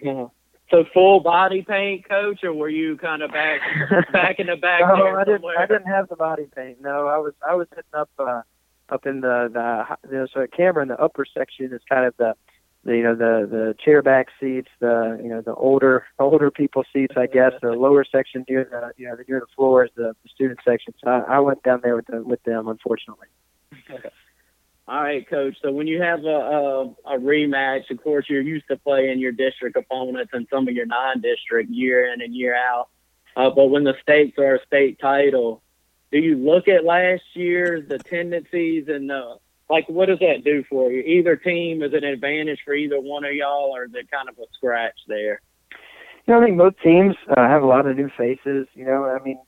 Yeah. 0.00 0.26
So 0.70 0.84
full 0.94 1.20
body 1.20 1.62
paint, 1.62 2.08
coach, 2.08 2.42
or 2.42 2.52
were 2.52 2.68
you 2.68 2.96
kind 2.96 3.22
of 3.22 3.30
back 3.30 3.60
back 4.12 4.38
in 4.38 4.46
the 4.46 4.56
back? 4.56 4.80
no, 4.80 5.16
I 5.16 5.24
didn't. 5.24 5.44
I 5.58 5.66
didn't 5.66 5.86
have 5.86 6.08
the 6.08 6.16
body 6.16 6.46
paint. 6.54 6.80
No, 6.80 7.08
I 7.08 7.18
was 7.18 7.34
I 7.46 7.54
was 7.54 7.66
hitting 7.70 7.84
up. 7.92 8.10
Uh, 8.18 8.42
up 8.94 9.06
in 9.06 9.20
the 9.20 9.50
the 9.52 10.08
you 10.08 10.18
know, 10.18 10.26
so 10.32 10.46
camera 10.46 10.82
in 10.82 10.88
the 10.88 10.98
upper 10.98 11.26
section 11.26 11.72
is 11.72 11.80
kind 11.88 12.06
of 12.06 12.16
the, 12.16 12.34
the 12.84 12.96
you 12.96 13.02
know 13.02 13.14
the 13.14 13.46
the 13.50 13.74
chair 13.84 14.00
back 14.00 14.28
seats, 14.40 14.70
the 14.78 15.18
you 15.22 15.28
know 15.28 15.40
the 15.40 15.54
older 15.54 16.06
older 16.18 16.50
people 16.50 16.84
seats, 16.92 17.14
I 17.16 17.26
guess. 17.26 17.52
The 17.60 17.72
lower 17.72 18.04
section 18.10 18.44
near 18.48 18.64
the 18.64 18.92
you 18.96 19.08
know 19.08 19.16
near 19.28 19.40
the 19.40 19.46
floor 19.56 19.84
is 19.84 19.90
the, 19.96 20.14
the 20.22 20.28
student 20.32 20.60
section. 20.64 20.94
So 21.02 21.10
I, 21.10 21.36
I 21.36 21.38
went 21.40 21.62
down 21.64 21.80
there 21.82 21.96
with 21.96 22.06
the, 22.06 22.22
with 22.22 22.42
them, 22.44 22.68
unfortunately. 22.68 23.26
All 24.86 25.02
right, 25.02 25.26
coach. 25.28 25.56
So 25.62 25.72
when 25.72 25.86
you 25.86 26.00
have 26.00 26.24
a, 26.24 26.28
a 26.28 26.84
a 27.06 27.18
rematch, 27.18 27.90
of 27.90 28.02
course 28.02 28.26
you're 28.28 28.42
used 28.42 28.68
to 28.68 28.76
playing 28.76 29.18
your 29.18 29.32
district 29.32 29.76
opponents 29.76 30.30
and 30.32 30.46
some 30.50 30.68
of 30.68 30.74
your 30.74 30.86
non-district 30.86 31.70
year 31.70 32.12
in 32.12 32.20
and 32.20 32.34
year 32.34 32.54
out. 32.54 32.88
Uh, 33.36 33.50
but 33.50 33.66
when 33.66 33.82
the 33.82 33.94
stakes 34.02 34.38
are 34.38 34.56
a 34.56 34.66
state 34.66 35.00
title, 35.00 35.63
do 36.14 36.20
you 36.20 36.36
look 36.36 36.68
at 36.68 36.84
last 36.84 37.24
year, 37.32 37.84
the 37.86 37.98
tendencies, 37.98 38.86
and 38.86 39.10
uh, 39.10 39.34
like 39.68 39.88
what 39.88 40.06
does 40.06 40.20
that 40.20 40.44
do 40.44 40.62
for 40.70 40.92
you? 40.92 41.00
Either 41.00 41.34
team 41.34 41.82
is 41.82 41.92
an 41.92 42.04
advantage 42.04 42.60
for 42.64 42.72
either 42.72 43.00
one 43.00 43.24
of 43.24 43.32
y'all, 43.32 43.74
or 43.74 43.86
is 43.86 43.90
it 43.94 44.08
kind 44.12 44.28
of 44.28 44.38
a 44.38 44.44
scratch 44.56 44.94
there? 45.08 45.40
You 46.24 46.34
know, 46.34 46.40
I 46.40 46.44
think 46.44 46.56
both 46.56 46.74
teams 46.84 47.16
uh, 47.28 47.48
have 47.48 47.64
a 47.64 47.66
lot 47.66 47.88
of 47.88 47.96
new 47.96 48.08
faces. 48.16 48.68
You 48.74 48.84
know, 48.84 49.06
I 49.06 49.20
mean, 49.24 49.40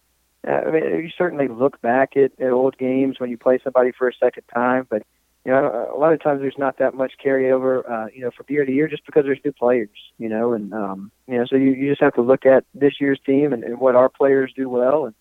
uh, 0.45 0.51
I 0.51 0.71
mean, 0.73 0.83
you 1.05 1.11
certainly 1.17 1.47
look 1.47 1.81
back 1.83 2.17
at, 2.17 2.33
at 2.41 2.51
old 2.51 2.77
games 2.79 3.21
when 3.21 3.31
you 3.31 3.39
play 3.39 3.61
somebody 3.63 3.93
for 3.97 4.09
a 4.09 4.15
second 4.15 4.43
time, 4.53 4.89
but 4.91 5.05
you 5.45 5.53
know, 5.53 5.89
a 5.95 5.97
lot 5.97 6.13
of 6.13 6.21
times 6.21 6.41
there's 6.41 6.59
not 6.59 6.79
that 6.79 6.95
much 6.95 7.13
carryover, 7.25 7.89
uh, 7.89 8.07
you 8.13 8.23
know, 8.23 8.33
from 8.37 8.47
year 8.49 8.65
to 8.65 8.73
year 8.73 8.89
just 8.89 9.07
because 9.07 9.23
there's 9.25 9.39
new 9.45 9.53
players, 9.53 9.97
you 10.19 10.29
know, 10.29 10.53
and 10.53 10.75
um, 10.75 11.13
you 11.29 11.39
know, 11.39 11.45
so 11.49 11.55
you, 11.55 11.71
you 11.75 11.89
just 11.89 12.03
have 12.03 12.15
to 12.15 12.23
look 12.23 12.45
at 12.45 12.65
this 12.75 12.95
year's 13.01 13.21
team 13.25 13.53
and, 13.53 13.63
and 13.63 13.79
what 13.79 13.95
our 13.95 14.09
players 14.09 14.53
do 14.57 14.69
well 14.69 15.07
and 15.07 15.15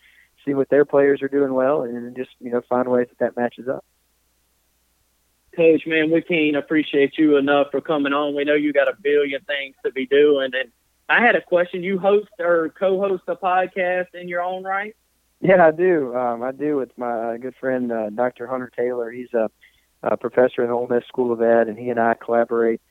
see 0.46 0.54
what 0.54 0.70
their 0.70 0.86
players 0.86 1.22
are 1.22 1.28
doing 1.28 1.54
well, 1.54 1.84
and 1.84 2.16
just 2.16 2.32
you 2.40 2.52
know 2.52 2.62
find 2.70 2.90
ways 2.90 3.08
that 3.10 3.20
that 3.20 3.42
matches 3.42 3.68
up. 3.68 3.84
Coach, 5.56 5.88
man, 5.88 6.12
we 6.12 6.22
can't 6.22 6.56
appreciate 6.56 7.18
you 7.18 7.38
enough 7.38 7.68
for 7.72 7.82
coming 7.82 8.14
on. 8.14 8.36
We 8.36 8.44
know 8.44 8.56
you 8.56 8.74
got 8.74 8.90
a 8.90 8.96
billion 9.02 9.42
things 9.42 9.76
to 9.86 9.92
be 9.92 10.06
doing, 10.06 10.52
and 10.54 10.72
I 11.08 11.22
had 11.22 11.36
a 11.36 11.42
question. 11.42 11.84
You 11.84 11.98
host 11.98 12.30
or 12.40 12.74
co-host 12.78 13.24
a 13.28 13.36
podcast 13.36 14.14
in 14.14 14.28
your 14.28 14.42
own 14.42 14.64
right? 14.64 14.96
Yeah, 15.42 15.66
I 15.66 15.72
do. 15.72 16.16
Um, 16.16 16.44
I 16.44 16.52
do 16.52 16.78
with 16.78 16.98
my 16.98 17.12
uh, 17.12 17.38
good 17.38 17.56
friend 17.60 17.92
uh, 17.92 18.10
Dr. 18.10 18.48
Hunter 18.48 18.72
Taylor. 18.76 19.12
He's 19.12 19.34
a, 19.34 19.50
a 20.02 20.18
professor 20.18 20.64
in 20.64 20.70
the 20.70 20.74
Ole 20.74 20.88
Miss 20.88 21.06
School 21.08 21.32
of 21.32 21.42
Ed, 21.42 21.68
and 21.68 21.78
he 21.78 21.90
and 21.90 22.00
I 22.00 22.16
collaborate 22.16 22.82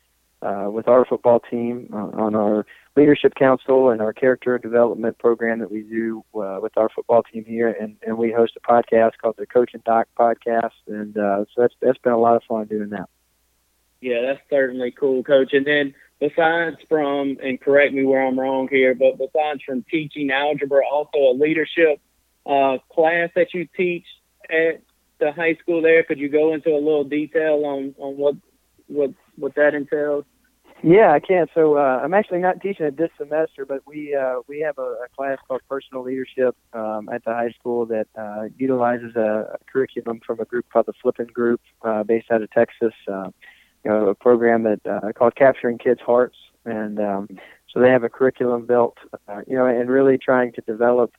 uh, 0.44 0.68
with 0.70 0.86
our 0.88 1.04
football 1.06 1.40
team 1.40 1.88
uh, 1.92 1.96
on 1.96 2.34
our 2.34 2.66
leadership 2.96 3.34
council 3.34 3.90
and 3.90 4.00
our 4.00 4.12
character 4.12 4.58
development 4.58 5.18
program 5.18 5.58
that 5.58 5.70
we 5.70 5.82
do 5.82 6.22
uh, 6.34 6.58
with 6.62 6.76
our 6.76 6.88
football 6.90 7.22
team 7.22 7.44
here, 7.44 7.68
and, 7.68 7.96
and 8.06 8.18
we 8.18 8.30
host 8.30 8.52
a 8.56 8.60
podcast 8.60 9.12
called 9.20 9.36
the 9.38 9.46
Coach 9.46 9.70
and 9.72 9.82
Doc 9.84 10.06
Podcast, 10.18 10.72
and 10.86 11.16
uh, 11.16 11.44
so 11.54 11.62
that's 11.62 11.74
that's 11.80 11.98
been 11.98 12.12
a 12.12 12.18
lot 12.18 12.36
of 12.36 12.42
fun 12.44 12.66
doing 12.66 12.90
that. 12.90 13.08
Yeah, 14.00 14.20
that's 14.20 14.40
certainly 14.50 14.90
cool, 14.90 15.24
Coach. 15.24 15.54
And 15.54 15.66
then 15.66 15.94
besides 16.20 16.76
from, 16.88 17.38
and 17.42 17.58
correct 17.58 17.94
me 17.94 18.04
where 18.04 18.24
I'm 18.24 18.38
wrong 18.38 18.68
here, 18.68 18.94
but 18.94 19.16
besides 19.16 19.62
from 19.64 19.82
teaching 19.90 20.30
algebra, 20.30 20.82
also 20.86 21.18
a 21.18 21.32
leadership 21.32 22.00
uh, 22.44 22.78
class 22.92 23.30
that 23.34 23.54
you 23.54 23.66
teach 23.74 24.04
at 24.50 24.82
the 25.20 25.32
high 25.32 25.54
school 25.54 25.80
there. 25.80 26.02
Could 26.02 26.18
you 26.18 26.28
go 26.28 26.52
into 26.52 26.68
a 26.70 26.76
little 26.78 27.04
detail 27.04 27.64
on 27.64 27.94
on 27.98 28.16
what 28.18 28.34
what 28.88 29.10
what 29.36 29.54
that 29.54 29.74
entails? 29.74 30.26
Yeah, 30.86 31.12
I 31.12 31.18
can. 31.18 31.46
So 31.54 31.78
uh, 31.78 32.00
I'm 32.04 32.12
actually 32.12 32.40
not 32.40 32.60
teaching 32.60 32.84
it 32.84 32.98
this 32.98 33.08
semester, 33.16 33.64
but 33.64 33.80
we 33.86 34.14
uh, 34.14 34.40
we 34.46 34.60
have 34.60 34.76
a, 34.76 34.82
a 34.82 35.08
class 35.16 35.38
called 35.48 35.62
Personal 35.66 36.02
Leadership 36.02 36.54
um, 36.74 37.08
at 37.10 37.24
the 37.24 37.32
high 37.32 37.52
school 37.58 37.86
that 37.86 38.06
uh, 38.18 38.48
utilizes 38.58 39.16
a, 39.16 39.54
a 39.54 39.58
curriculum 39.72 40.20
from 40.26 40.40
a 40.40 40.44
group 40.44 40.66
called 40.70 40.84
the 40.84 40.92
Flippin 41.00 41.28
Group, 41.28 41.62
uh, 41.86 42.02
based 42.02 42.30
out 42.30 42.42
of 42.42 42.50
Texas. 42.50 42.92
Uh, 43.10 43.30
you 43.82 43.90
know, 43.90 44.08
a 44.08 44.14
program 44.14 44.64
that 44.64 44.80
uh, 44.86 45.10
called 45.14 45.34
Capturing 45.36 45.78
Kids' 45.78 46.02
Hearts, 46.04 46.36
and 46.66 47.00
um, 47.00 47.28
so 47.72 47.80
they 47.80 47.88
have 47.88 48.04
a 48.04 48.10
curriculum 48.10 48.66
built, 48.66 48.98
uh, 49.26 49.40
you 49.46 49.56
know, 49.56 49.64
and 49.64 49.88
really 49.88 50.18
trying 50.18 50.52
to 50.52 50.60
develop 50.60 51.12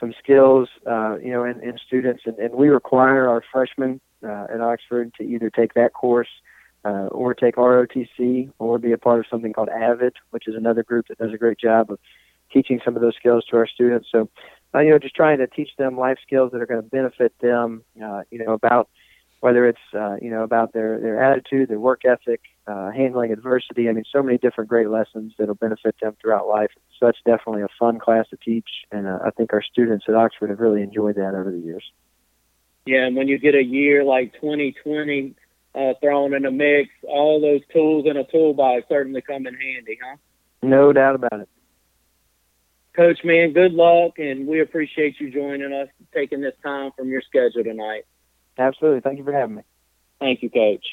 some 0.00 0.14
skills, 0.18 0.68
uh, 0.84 1.16
you 1.22 1.30
know, 1.30 1.44
in, 1.44 1.62
in 1.62 1.78
students, 1.86 2.22
and, 2.26 2.38
and 2.40 2.54
we 2.54 2.70
require 2.70 3.28
our 3.28 3.44
freshmen 3.52 4.00
uh, 4.24 4.46
at 4.52 4.60
Oxford 4.60 5.14
to 5.14 5.22
either 5.22 5.48
take 5.48 5.74
that 5.74 5.92
course 5.92 6.28
uh, 6.86 7.08
or 7.08 7.34
take 7.34 7.56
ROTC 7.56 8.52
or 8.58 8.78
be 8.78 8.92
a 8.92 8.98
part 8.98 9.18
of 9.18 9.26
something 9.28 9.52
called 9.52 9.68
AVID, 9.68 10.12
which 10.30 10.46
is 10.46 10.54
another 10.54 10.84
group 10.84 11.08
that 11.08 11.18
does 11.18 11.32
a 11.32 11.38
great 11.38 11.58
job 11.58 11.90
of 11.90 11.98
teaching 12.52 12.80
some 12.84 12.94
of 12.94 13.02
those 13.02 13.16
skills 13.16 13.44
to 13.50 13.56
our 13.56 13.66
students. 13.66 14.08
So, 14.12 14.28
uh, 14.72 14.80
you 14.80 14.90
know, 14.90 14.98
just 14.98 15.16
trying 15.16 15.38
to 15.38 15.48
teach 15.48 15.70
them 15.78 15.98
life 15.98 16.18
skills 16.24 16.52
that 16.52 16.62
are 16.62 16.66
going 16.66 16.82
to 16.82 16.88
benefit 16.88 17.32
them, 17.40 17.82
uh, 18.02 18.22
you 18.30 18.38
know, 18.38 18.52
about 18.52 18.88
whether 19.40 19.66
it's, 19.66 19.78
uh, 19.94 20.16
you 20.22 20.30
know, 20.30 20.44
about 20.44 20.72
their, 20.72 21.00
their 21.00 21.20
attitude, 21.20 21.68
their 21.68 21.80
work 21.80 22.02
ethic, 22.04 22.40
uh, 22.68 22.90
handling 22.92 23.32
adversity. 23.32 23.88
I 23.88 23.92
mean, 23.92 24.04
so 24.10 24.22
many 24.22 24.38
different 24.38 24.70
great 24.70 24.88
lessons 24.88 25.34
that'll 25.38 25.56
benefit 25.56 25.96
them 26.00 26.16
throughout 26.20 26.46
life. 26.46 26.70
So 26.98 27.06
that's 27.06 27.18
definitely 27.26 27.62
a 27.62 27.68
fun 27.78 27.98
class 27.98 28.28
to 28.30 28.36
teach. 28.36 28.68
And 28.92 29.08
uh, 29.08 29.18
I 29.24 29.30
think 29.30 29.52
our 29.52 29.62
students 29.62 30.06
at 30.08 30.14
Oxford 30.14 30.50
have 30.50 30.60
really 30.60 30.82
enjoyed 30.82 31.16
that 31.16 31.34
over 31.34 31.50
the 31.50 31.58
years. 31.58 31.84
Yeah, 32.86 33.06
and 33.06 33.16
when 33.16 33.26
you 33.26 33.38
get 33.38 33.56
a 33.56 33.62
year 33.62 34.04
like 34.04 34.32
2020, 34.34 35.34
uh, 35.76 35.92
thrown 36.00 36.34
in 36.34 36.42
the 36.42 36.50
mix. 36.50 36.90
All 37.06 37.40
those 37.40 37.60
tools 37.72 38.06
in 38.06 38.16
a 38.16 38.24
toolbox 38.24 38.84
certainly 38.88 39.20
come 39.20 39.46
in 39.46 39.54
handy, 39.54 39.98
huh? 40.02 40.16
No 40.62 40.92
doubt 40.92 41.14
about 41.16 41.40
it. 41.40 41.48
Coach, 42.94 43.18
man, 43.24 43.52
good 43.52 43.72
luck, 43.72 44.18
and 44.18 44.46
we 44.46 44.60
appreciate 44.60 45.20
you 45.20 45.30
joining 45.30 45.72
us, 45.72 45.88
taking 46.14 46.40
this 46.40 46.54
time 46.62 46.92
from 46.96 47.08
your 47.08 47.20
schedule 47.20 47.62
tonight. 47.62 48.04
Absolutely. 48.56 49.00
Thank 49.00 49.18
you 49.18 49.24
for 49.24 49.32
having 49.32 49.56
me. 49.56 49.62
Thank 50.18 50.42
you, 50.42 50.48
Coach. 50.48 50.86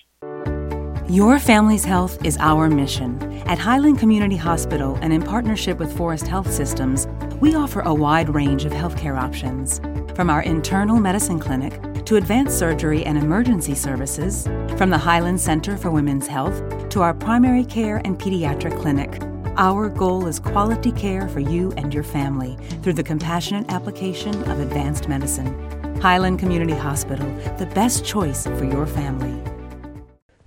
Your 1.09 1.39
family's 1.39 1.85
health 1.85 2.23
is 2.25 2.37
our 2.39 2.69
mission. 2.69 3.21
At 3.45 3.59
Highland 3.59 3.99
Community 3.99 4.35
Hospital 4.35 4.97
and 5.01 5.13
in 5.13 5.21
partnership 5.21 5.77
with 5.77 5.95
Forrest 5.95 6.27
Health 6.27 6.51
Systems, 6.51 7.07
we 7.39 7.55
offer 7.55 7.81
a 7.81 7.93
wide 7.93 8.33
range 8.33 8.65
of 8.65 8.73
healthcare 8.73 9.17
options. 9.17 9.79
From 10.13 10.29
our 10.29 10.41
internal 10.41 10.99
medicine 10.99 11.39
clinic 11.39 11.79
to 12.05 12.17
advanced 12.17 12.59
surgery 12.59 13.05
and 13.05 13.17
emergency 13.17 13.73
services, 13.73 14.43
from 14.77 14.89
the 14.89 14.97
Highland 14.97 15.39
Center 15.39 15.77
for 15.77 15.89
Women's 15.89 16.27
Health 16.27 16.89
to 16.89 17.01
our 17.01 17.13
primary 17.13 17.63
care 17.63 18.01
and 18.03 18.19
pediatric 18.19 18.77
clinic, 18.81 19.21
our 19.55 19.87
goal 19.87 20.27
is 20.27 20.39
quality 20.39 20.91
care 20.91 21.29
for 21.29 21.39
you 21.39 21.71
and 21.77 21.93
your 21.93 22.03
family 22.03 22.57
through 22.81 22.93
the 22.93 23.03
compassionate 23.03 23.71
application 23.71 24.35
of 24.49 24.59
advanced 24.59 25.07
medicine. 25.07 25.53
Highland 26.01 26.39
Community 26.39 26.73
Hospital, 26.73 27.27
the 27.57 27.67
best 27.67 28.03
choice 28.03 28.45
for 28.45 28.65
your 28.65 28.85
family. 28.85 29.41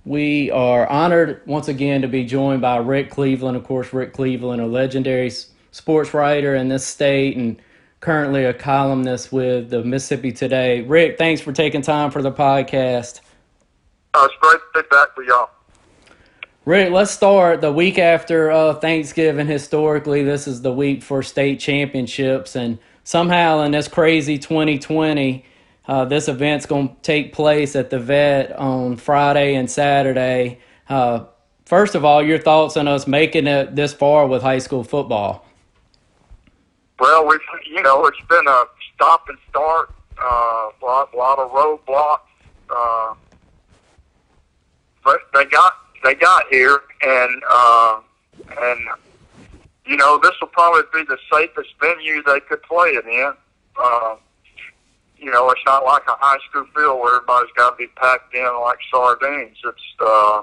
We 0.05 0.51
are 0.51 0.87
honored 0.87 1.41
once 1.47 1.69
again 1.69 2.01
to 2.03 2.07
be 2.07 2.23
joined 2.23 2.61
by 2.61 2.77
Rick 2.77 3.09
Cleveland. 3.09 3.57
Of 3.57 3.63
course, 3.63 3.91
Rick 3.93 4.13
Cleveland, 4.13 4.61
a 4.61 4.67
legendary 4.67 5.31
sports 5.71 6.13
writer 6.13 6.55
in 6.55 6.69
this 6.69 6.85
state 6.85 7.35
and 7.35 7.59
currently 7.99 8.45
a 8.45 8.53
columnist 8.53 9.31
with 9.31 9.69
the 9.69 9.83
Mississippi 9.83 10.31
Today. 10.31 10.81
Rick, 10.81 11.17
thanks 11.17 11.41
for 11.41 11.51
taking 11.51 11.81
time 11.81 12.11
for 12.11 12.21
the 12.21 12.31
podcast. 12.31 13.21
Uh, 14.13 14.27
it's 14.29 14.35
great 14.39 14.59
to 14.73 14.81
be 14.81 14.87
back 14.89 15.15
with 15.17 15.27
y'all. 15.27 15.49
Rick, 16.65 16.91
let's 16.91 17.11
start 17.11 17.61
the 17.61 17.71
week 17.71 17.97
after 17.97 18.51
uh, 18.51 18.73
Thanksgiving. 18.73 19.47
Historically, 19.47 20.23
this 20.23 20.47
is 20.47 20.61
the 20.61 20.71
week 20.71 21.01
for 21.01 21.23
state 21.23 21.59
championships, 21.59 22.55
and 22.55 22.77
somehow 23.03 23.61
in 23.61 23.71
this 23.71 23.87
crazy 23.87 24.37
2020, 24.37 25.45
uh, 25.87 26.05
this 26.05 26.27
event's 26.27 26.65
going 26.65 26.89
to 26.89 26.95
take 27.01 27.31
place 27.31 27.75
at 27.75 27.89
the 27.89 27.99
vet 27.99 28.51
on 28.57 28.97
Friday 28.97 29.55
and 29.55 29.71
Saturday. 29.71 30.59
Uh, 30.89 31.23
first 31.65 31.95
of 31.95 32.03
all, 32.03 32.21
your 32.21 32.37
thoughts 32.37 32.75
on 32.75 32.87
us 32.87 33.07
making 33.07 33.47
it 33.47 33.75
this 33.75 33.93
far 33.93 34.27
with 34.27 34.41
high 34.41 34.59
school 34.59 34.83
football? 34.83 35.46
Well, 36.99 37.27
we've 37.27 37.39
you 37.69 37.81
know 37.83 38.05
it's 38.05 38.17
been 38.27 38.47
a 38.47 38.63
stop 38.95 39.29
and 39.29 39.37
start, 39.49 39.91
uh, 40.19 40.69
a 40.81 40.85
lot, 40.85 41.15
lot 41.15 41.37
of 41.37 41.51
roadblocks, 41.51 42.19
uh, 42.75 43.13
but 45.03 45.19
they 45.33 45.45
got 45.45 45.73
they 46.03 46.15
got 46.15 46.45
here, 46.49 46.79
and 47.03 47.43
uh, 47.49 47.99
and 48.61 48.79
you 49.85 49.95
know 49.95 50.19
this 50.21 50.31
will 50.41 50.47
probably 50.47 50.81
be 50.91 51.05
the 51.05 51.19
safest 51.31 51.69
venue 51.79 52.23
they 52.23 52.39
could 52.39 52.63
play 52.63 52.89
it 52.89 53.05
in. 53.05 53.33
Uh, 53.79 54.15
you 55.19 55.31
know, 55.31 55.49
it's 55.51 55.61
not 55.65 55.85
like 55.85 56.03
a 56.07 56.15
high 56.19 56.37
school 56.49 56.65
field 56.75 56.99
where 56.99 57.17
everybody's 57.17 57.51
got 57.55 57.71
to 57.71 57.75
be 57.75 57.87
packed 57.95 58.33
in 58.33 58.49
like 58.61 58.79
sardines. 58.89 59.57
It's 59.63 59.81
uh, 59.99 60.41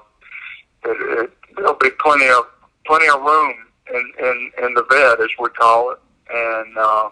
it, 0.85 1.25
it, 1.25 1.33
there'll 1.57 1.75
be 1.75 1.91
plenty 1.99 2.29
of 2.29 2.47
plenty 2.87 3.09
of 3.09 3.21
room 3.23 3.55
in 3.93 4.13
in 4.21 4.51
in 4.63 4.75
the 4.75 4.85
vet 4.89 5.21
as 5.21 5.31
we 5.41 5.49
call 5.49 5.91
it 5.91 5.99
and 6.31 6.79
uh, 6.79 7.11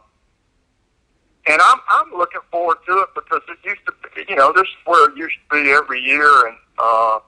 and 1.47 1.61
I'm 1.61 1.81
I'm 1.89 2.13
looking 2.13 2.41
forward 2.51 2.79
to 2.87 2.93
it 2.99 3.09
because 3.15 3.43
it 3.49 3.59
used 3.65 3.83
to 3.87 3.93
be, 4.15 4.25
you 4.29 4.37
know 4.37 4.53
this 4.53 4.63
is 4.63 4.87
where 4.87 5.11
it 5.11 5.17
used 5.17 5.37
to 5.51 5.63
be 5.63 5.71
every 5.71 6.01
year, 6.01 6.47
and 6.47 6.57
uh, 6.79 7.19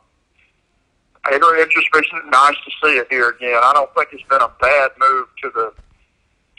it, 1.26 1.70
just 1.70 1.92
been 1.92 2.30
nice 2.30 2.56
to 2.64 2.70
see 2.82 2.96
it 2.96 3.06
here 3.10 3.30
again. 3.30 3.58
I 3.62 3.72
don't 3.74 3.92
think 3.94 4.08
it's 4.12 4.28
been 4.28 4.42
a 4.42 4.52
bad 4.60 4.90
move 4.98 5.26
to 5.42 5.50
the 5.54 5.72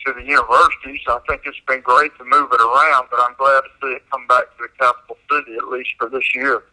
to 0.06 0.14
the 0.14 0.24
universities. 0.24 1.02
I 1.08 1.20
think 1.28 1.42
it's 1.46 1.60
been 1.68 1.82
great 1.82 2.16
to 2.18 2.24
move 2.24 2.52
it 2.52 2.62
around, 2.62 3.08
but 3.10 3.20
I'm 3.22 3.36
glad 3.38 3.62
to 3.62 3.70
see 3.82 3.94
it 3.94 4.04
come 4.12 4.28
back 4.28 4.44
to 4.58 4.64
the 4.64 4.70
capital 4.80 5.18
city 5.32 5.56
at 5.58 5.68
least 5.68 5.90
for 5.98 6.10
this 6.10 6.36
year. 6.36 6.64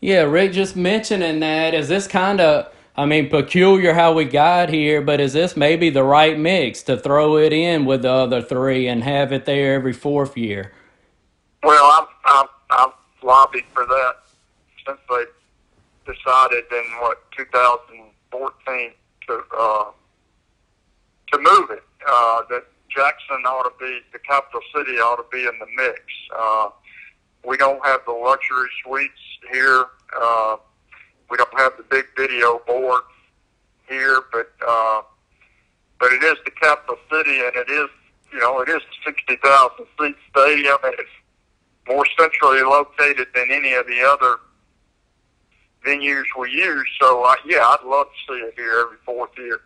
Yeah, 0.00 0.22
Rick, 0.22 0.52
just 0.52 0.76
mentioning 0.76 1.40
that, 1.40 1.74
is 1.74 1.88
this 1.88 2.06
kind 2.06 2.40
of 2.40 2.72
I 2.98 3.06
mean, 3.06 3.30
peculiar 3.30 3.94
how 3.94 4.12
we 4.12 4.24
got 4.24 4.70
here, 4.70 5.00
but 5.00 5.20
is 5.20 5.32
this 5.32 5.56
maybe 5.56 5.88
the 5.88 6.02
right 6.02 6.36
mix 6.36 6.82
to 6.82 6.96
throw 6.96 7.36
it 7.36 7.52
in 7.52 7.84
with 7.84 8.02
the 8.02 8.10
other 8.10 8.42
three 8.42 8.88
and 8.88 9.04
have 9.04 9.32
it 9.32 9.44
there 9.44 9.74
every 9.74 9.92
fourth 9.92 10.36
year? 10.36 10.72
Well, 11.62 11.84
I'm 11.84 12.06
I'm, 12.24 12.46
I'm 12.70 12.92
lobbied 13.22 13.66
for 13.72 13.86
that 13.86 14.14
since 14.84 14.98
they 15.08 16.12
decided 16.12 16.64
in 16.72 16.84
what 17.00 17.22
2014 17.36 18.90
to 19.28 19.42
uh, 19.56 19.84
to 21.32 21.38
move 21.38 21.70
it. 21.70 21.84
Uh, 22.04 22.42
that 22.50 22.64
Jackson 22.90 23.46
ought 23.46 23.62
to 23.62 23.72
be 23.78 24.00
the 24.12 24.18
capital 24.18 24.60
city 24.74 24.98
ought 24.98 25.18
to 25.18 25.26
be 25.30 25.42
in 25.44 25.56
the 25.60 25.66
mix. 25.76 26.00
Uh, 26.36 26.70
we 27.46 27.56
don't 27.56 27.84
have 27.86 28.00
the 28.06 28.12
luxury 28.12 28.68
suites 28.82 29.12
here. 29.52 29.84
Uh, 30.20 30.56
we 31.30 31.36
don't 31.36 31.58
have 31.58 31.72
the 31.76 31.84
big 31.84 32.06
video 32.16 32.60
board 32.66 33.02
here, 33.88 34.20
but 34.32 34.50
uh, 34.66 35.02
but 36.00 36.12
it 36.12 36.22
is 36.22 36.36
the 36.44 36.50
capital 36.50 36.96
city, 37.10 37.40
and 37.40 37.54
it 37.56 37.70
is 37.70 37.88
you 38.32 38.38
know 38.38 38.60
it 38.60 38.68
is 38.68 38.76
a 38.76 39.04
sixty 39.04 39.36
thousand 39.36 39.86
seat 39.98 40.16
stadium, 40.30 40.78
and 40.84 40.94
it's 40.98 41.10
more 41.88 42.06
centrally 42.18 42.62
located 42.62 43.28
than 43.34 43.50
any 43.50 43.72
of 43.74 43.86
the 43.86 44.00
other 44.02 44.36
venues 45.84 46.24
we 46.38 46.50
use. 46.50 46.86
So 47.00 47.24
uh, 47.24 47.34
yeah, 47.46 47.58
I'd 47.58 47.84
love 47.86 48.06
to 48.06 48.32
see 48.32 48.40
it 48.40 48.54
here 48.56 48.84
every 48.84 48.98
fourth 49.04 49.30
year. 49.36 49.60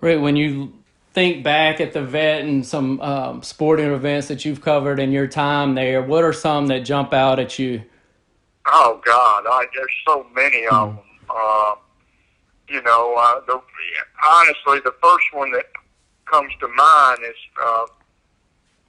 Right 0.00 0.20
when 0.20 0.36
you 0.36 0.72
think 1.14 1.44
back 1.44 1.80
at 1.80 1.92
the 1.92 2.02
vet 2.02 2.42
and 2.42 2.66
some 2.66 3.00
um, 3.00 3.42
sporting 3.42 3.92
events 3.92 4.26
that 4.28 4.44
you've 4.44 4.60
covered 4.60 4.98
in 4.98 5.12
your 5.12 5.28
time 5.28 5.74
there, 5.76 6.02
what 6.02 6.24
are 6.24 6.32
some 6.32 6.66
that 6.66 6.80
jump 6.80 7.12
out 7.12 7.38
at 7.38 7.58
you? 7.58 7.82
Oh 8.66 9.00
God, 9.04 9.44
I, 9.46 9.66
there's 9.74 9.92
so 10.06 10.26
many 10.34 10.66
of 10.66 10.96
them. 10.96 11.04
Uh, 11.28 11.74
you 12.68 12.82
know, 12.82 13.14
uh, 13.18 13.40
the, 13.46 13.60
honestly, 14.26 14.80
the 14.84 14.94
first 15.02 15.24
one 15.32 15.50
that 15.52 15.66
comes 16.30 16.50
to 16.60 16.68
mind 16.68 17.18
is 17.28 17.36
uh, 17.62 17.86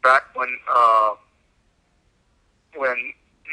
back 0.02 0.24
when 0.36 0.50
uh, 0.74 1.12
when 2.76 2.96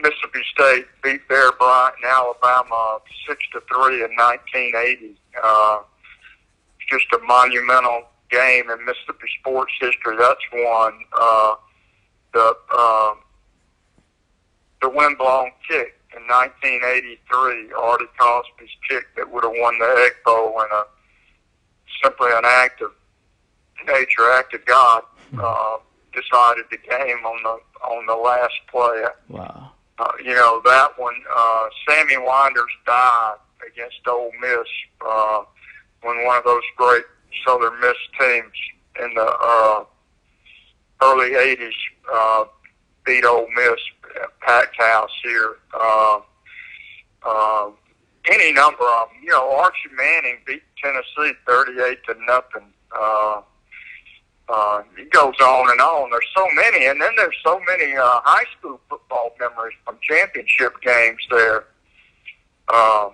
Mississippi 0.01 0.41
State 0.53 0.87
beat 1.03 1.27
Bear 1.29 1.53
Bryant 1.53 1.97
in 2.03 2.09
Alabama 2.09 3.01
six 3.27 3.43
to 3.53 3.61
three 3.69 4.05
in 4.05 4.11
1980. 4.17 5.17
Uh, 5.43 5.79
just 6.89 7.07
a 7.15 7.19
monumental 7.25 8.03
game 8.31 8.71
in 8.71 8.85
Mississippi 8.85 9.27
sports 9.41 9.73
history. 9.81 10.17
That's 10.19 10.41
one. 10.53 10.99
Uh, 11.13 11.55
the 12.33 12.57
uh, 12.73 13.15
the 14.83 14.89
windblown 14.89 15.51
kick 15.69 15.99
in 16.17 16.23
1983, 16.29 17.73
Artie 17.73 18.05
Cosby's 18.19 18.69
kick 18.89 19.05
that 19.17 19.31
would 19.31 19.45
have 19.45 19.53
won 19.57 19.79
the 19.79 19.85
Egg 20.07 20.13
Bowl, 20.25 20.61
and 20.61 20.73
a 20.73 20.85
simply 22.03 22.31
an 22.33 22.45
act 22.45 22.83
of 22.83 22.93
nature, 23.87 24.31
act 24.33 24.55
of 24.55 24.65
God, 24.65 25.03
uh, 25.39 25.77
decided 26.13 26.65
the 26.71 26.79
game 26.79 27.25
on 27.25 27.43
the 27.43 27.87
on 27.87 28.07
the 28.07 28.15
last 28.15 28.55
play. 28.71 29.05
Wow. 29.29 29.73
Uh, 29.99 30.13
you 30.19 30.35
know 30.35 30.61
that 30.65 30.89
one. 30.97 31.15
Uh, 31.35 31.69
Sammy 31.89 32.17
Winders 32.17 32.73
died 32.87 33.37
against 33.67 34.07
Ole 34.07 34.33
Miss 34.41 34.69
uh, 35.07 35.43
when 36.03 36.25
one 36.25 36.39
of 36.39 36.45
those 36.45 36.63
great 36.77 37.05
Southern 37.47 37.79
Miss 37.81 37.97
teams 38.19 38.53
in 39.01 39.15
the 39.15 39.37
uh, 39.41 39.85
early 41.03 41.31
'80s 41.31 41.73
uh, 42.13 42.45
beat 43.05 43.25
Ole 43.25 43.49
Miss 43.55 43.81
at 44.23 44.41
packed 44.41 44.81
house 44.81 45.11
here. 45.23 45.57
Uh, 45.73 46.21
uh, 47.25 47.71
any 48.31 48.52
number 48.63 48.85
of 48.85 49.09
them. 49.09 49.19
You 49.23 49.31
know, 49.31 49.57
Archie 49.57 49.91
Manning 49.97 50.39
beat 50.47 50.63
Tennessee 50.83 51.37
38 51.47 51.99
to 52.07 52.15
nothing. 52.27 52.69
Uh, 52.93 53.43
uh, 54.49 54.83
it 54.97 55.11
goes 55.11 55.35
on 55.41 55.71
and 55.71 55.81
on. 55.81 56.11
There's 56.11 56.31
so 56.37 56.47
many, 56.55 56.87
and 56.87 57.01
then 57.01 57.11
there's 57.17 57.37
so 57.45 57.61
many 57.67 57.97
uh, 57.97 58.21
high 58.25 58.45
school 58.59 58.81
football 58.89 59.35
memories 59.41 59.75
from 59.85 59.99
championship 60.03 60.81
games 60.83 61.23
there. 61.31 61.65
Um, 62.73 63.13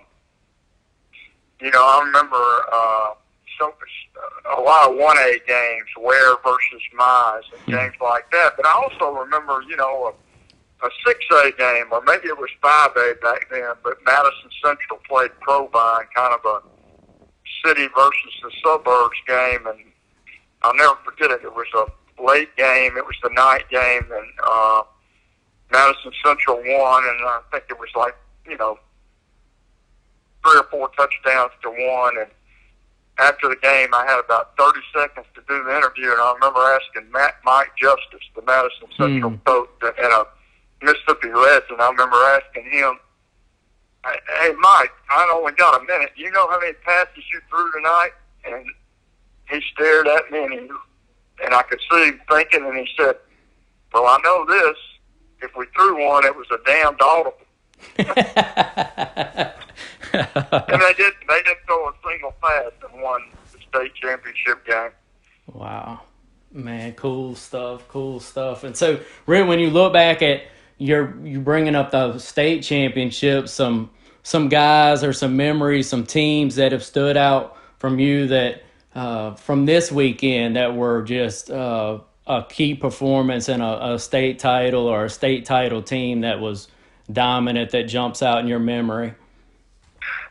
you 1.61 1.71
know, 1.71 1.81
I 1.81 2.03
remember 2.05 2.43
uh, 2.71 3.13
some 3.59 3.71
a 4.57 4.61
lot 4.61 4.89
of 4.89 4.97
one 4.97 5.17
A 5.17 5.39
games, 5.47 5.89
Weir 5.97 6.35
versus 6.43 6.81
Mize, 6.97 7.43
and 7.53 7.65
games 7.67 7.95
like 8.01 8.29
that. 8.31 8.53
But 8.57 8.65
I 8.65 8.73
also 8.73 9.17
remember, 9.17 9.61
you 9.67 9.77
know, 9.77 10.13
a, 10.13 10.13
a 10.81 10.89
six 11.05 11.19
A 11.43 11.51
game, 11.57 11.85
or 11.91 12.01
maybe 12.05 12.27
it 12.27 12.37
was 12.37 12.49
five 12.61 12.91
A 12.95 13.15
back 13.21 13.49
then. 13.51 13.73
But 13.83 13.97
Madison 14.05 14.49
Central 14.63 14.99
played 15.07 15.31
Provine, 15.41 16.05
kind 16.15 16.33
of 16.33 16.45
a 16.45 16.61
city 17.65 17.87
versus 17.95 18.33
the 18.41 18.51
suburbs 18.63 19.17
game, 19.27 19.67
and 19.67 19.79
I'll 20.63 20.75
never 20.75 20.95
forget 21.03 21.31
it. 21.31 21.41
It 21.43 21.53
was 21.53 21.67
a 21.75 22.21
late 22.23 22.55
game. 22.55 22.95
It 22.97 23.05
was 23.05 23.15
the 23.23 23.29
night 23.29 23.69
game, 23.69 24.05
and 24.11 24.27
uh, 24.43 24.83
Madison 25.71 26.11
Central 26.25 26.57
won, 26.57 27.03
and 27.03 27.19
I 27.25 27.41
think 27.51 27.65
it 27.69 27.79
was 27.79 27.89
like 27.95 28.15
you 28.47 28.57
know 28.57 28.77
three 30.45 30.59
or 30.59 30.63
four 30.71 30.89
touchdowns 30.97 31.51
to 31.63 31.69
one. 31.69 32.17
And 32.17 32.27
after 33.19 33.49
the 33.49 33.57
game, 33.57 33.93
I 33.93 34.05
had 34.07 34.19
about 34.23 34.55
30 34.57 34.79
seconds 34.95 35.25
to 35.35 35.41
do 35.47 35.61
the 35.63 35.75
interview, 35.75 36.11
and 36.11 36.21
I 36.21 36.33
remember 36.35 36.59
asking 36.59 37.11
Matt 37.11 37.35
Mike 37.43 37.71
Justice, 37.77 38.23
the 38.35 38.41
Madison 38.43 38.87
Central 38.95 39.31
Hmm. 39.31 39.35
coach 39.45 39.69
and 39.83 40.13
a 40.13 40.25
Mississippi 40.81 41.29
legend. 41.33 41.81
I 41.81 41.89
remember 41.89 42.15
asking 42.15 42.69
him, 42.71 42.99
"Hey, 44.05 44.19
"Hey, 44.39 44.53
Mike, 44.53 44.93
I 45.09 45.31
only 45.33 45.51
got 45.53 45.81
a 45.81 45.83
minute. 45.83 46.11
You 46.15 46.31
know 46.31 46.47
how 46.49 46.59
many 46.59 46.73
passes 46.73 47.23
you 47.31 47.41
threw 47.49 47.71
tonight?" 47.71 48.11
And 48.45 48.65
he 49.49 49.61
stared 49.73 50.07
at 50.07 50.31
me, 50.31 50.43
and, 50.43 50.53
he, 50.53 50.69
and 51.43 51.53
I 51.53 51.63
could 51.63 51.81
see 51.91 52.05
him 52.05 52.21
thinking, 52.29 52.65
and 52.65 52.77
he 52.77 52.87
said, 52.97 53.17
"Well, 53.93 54.05
I 54.05 54.17
know 54.23 54.45
this. 54.45 54.77
If 55.41 55.55
we 55.55 55.65
threw 55.75 56.05
one, 56.07 56.25
it 56.25 56.35
was 56.35 56.47
a 56.51 56.57
damned 56.65 57.01
audible." 57.01 57.37
and 60.13 60.81
they 60.81 60.93
did. 60.93 61.13
They 61.27 61.41
didn't 61.43 61.65
throw 61.65 61.89
a 61.89 61.93
single 62.07 62.33
pass 62.41 62.71
and 62.89 63.01
won 63.01 63.21
the 63.51 63.59
state 63.59 63.93
championship 63.95 64.65
game. 64.65 64.91
Wow, 65.47 66.01
man, 66.51 66.93
cool 66.93 67.35
stuff, 67.35 67.87
cool 67.87 68.19
stuff. 68.19 68.63
And 68.63 68.75
so, 68.75 68.99
Rick, 69.25 69.47
when 69.47 69.59
you 69.59 69.69
look 69.69 69.93
back 69.93 70.21
at 70.21 70.43
your 70.79 71.15
you 71.23 71.39
bringing 71.39 71.75
up 71.75 71.91
the 71.91 72.17
state 72.17 72.63
championship, 72.63 73.47
some 73.47 73.91
some 74.23 74.49
guys 74.49 75.03
or 75.03 75.13
some 75.13 75.37
memories, 75.37 75.87
some 75.87 76.05
teams 76.05 76.55
that 76.55 76.71
have 76.71 76.83
stood 76.83 77.17
out 77.17 77.57
from 77.77 77.99
you 77.99 78.27
that 78.27 78.63
uh, 78.95 79.35
from 79.35 79.65
this 79.65 79.91
weekend 79.91 80.55
that 80.55 80.75
were 80.75 81.03
just 81.03 81.51
uh, 81.51 81.99
a 82.25 82.43
key 82.49 82.73
performance 82.73 83.49
and 83.49 83.61
a, 83.61 83.93
a 83.93 83.99
state 83.99 84.39
title 84.39 84.87
or 84.87 85.05
a 85.05 85.09
state 85.09 85.45
title 85.45 85.81
team 85.81 86.21
that 86.21 86.39
was 86.39 86.67
dominant 87.11 87.71
that 87.71 87.83
jumps 87.83 88.23
out 88.23 88.39
in 88.39 88.47
your 88.47 88.59
memory. 88.59 89.13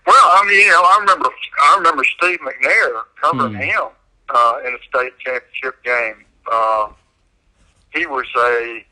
Well, 0.07 0.17
I 0.17 0.45
mean, 0.47 0.61
you 0.61 0.71
know, 0.71 0.83
I 0.83 0.99
remember, 1.01 1.29
I 1.61 1.77
remember 1.77 2.05
Steve 2.17 2.39
McNair 2.41 3.03
covering 3.21 3.55
him 3.55 3.89
uh, 4.31 4.59
in 4.67 4.75
a 4.75 4.79
state 4.89 5.13
championship 5.19 5.83
game. 5.85 6.25
Uh, 6.51 6.89
he 7.93 8.07
was 8.07 8.27
a 8.39 8.87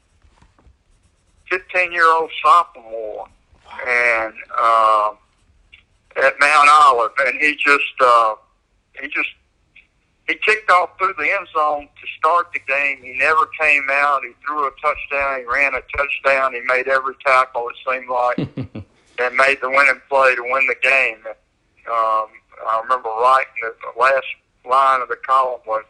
15-year-old 1.50 2.30
sophomore, 2.42 3.28
and 3.86 4.34
uh, 4.56 5.12
at 6.16 6.34
Mount 6.40 6.68
Olive, 6.68 7.12
and 7.26 7.40
he 7.40 7.56
just, 7.56 7.82
uh, 8.00 8.34
he 9.00 9.08
just, 9.08 9.30
he 10.28 10.34
kicked 10.34 10.70
off 10.70 10.90
through 10.98 11.14
the 11.18 11.30
end 11.30 11.46
zone 11.54 11.82
to 11.82 12.06
start 12.18 12.52
the 12.52 12.60
game. 12.66 12.98
He 13.02 13.16
never 13.18 13.46
came 13.60 13.86
out. 13.90 14.22
He 14.24 14.32
threw 14.44 14.66
a 14.66 14.70
touchdown. 14.82 15.38
He 15.40 15.44
ran 15.44 15.74
a 15.74 15.82
touchdown. 15.96 16.54
He 16.54 16.60
made 16.62 16.88
every 16.88 17.14
tackle. 17.24 17.68
It 17.68 17.76
seemed 17.88 18.08
like 18.08 18.38
and 19.18 19.36
made 19.36 19.58
the 19.60 19.70
winning 19.70 20.00
play 20.08 20.34
to 20.34 20.42
win 20.42 20.66
the 20.66 20.76
game. 20.82 21.18
Um, 21.26 22.28
I 22.66 22.80
remember 22.82 23.08
writing 23.08 23.52
the, 23.62 23.74
the 23.82 24.00
last 24.00 24.26
line 24.64 25.00
of 25.00 25.08
the 25.08 25.16
column 25.16 25.60
was 25.66 25.84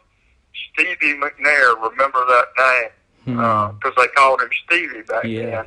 Stevie 0.73 1.17
McNair. 1.17 1.75
Remember 1.89 2.23
that 2.25 2.45
name 2.57 2.89
because 3.35 3.93
they 3.97 4.07
called 4.15 4.41
him 4.41 4.49
Stevie 4.65 5.01
back 5.03 5.23
Yeah. 5.25 5.45
then. 5.45 5.65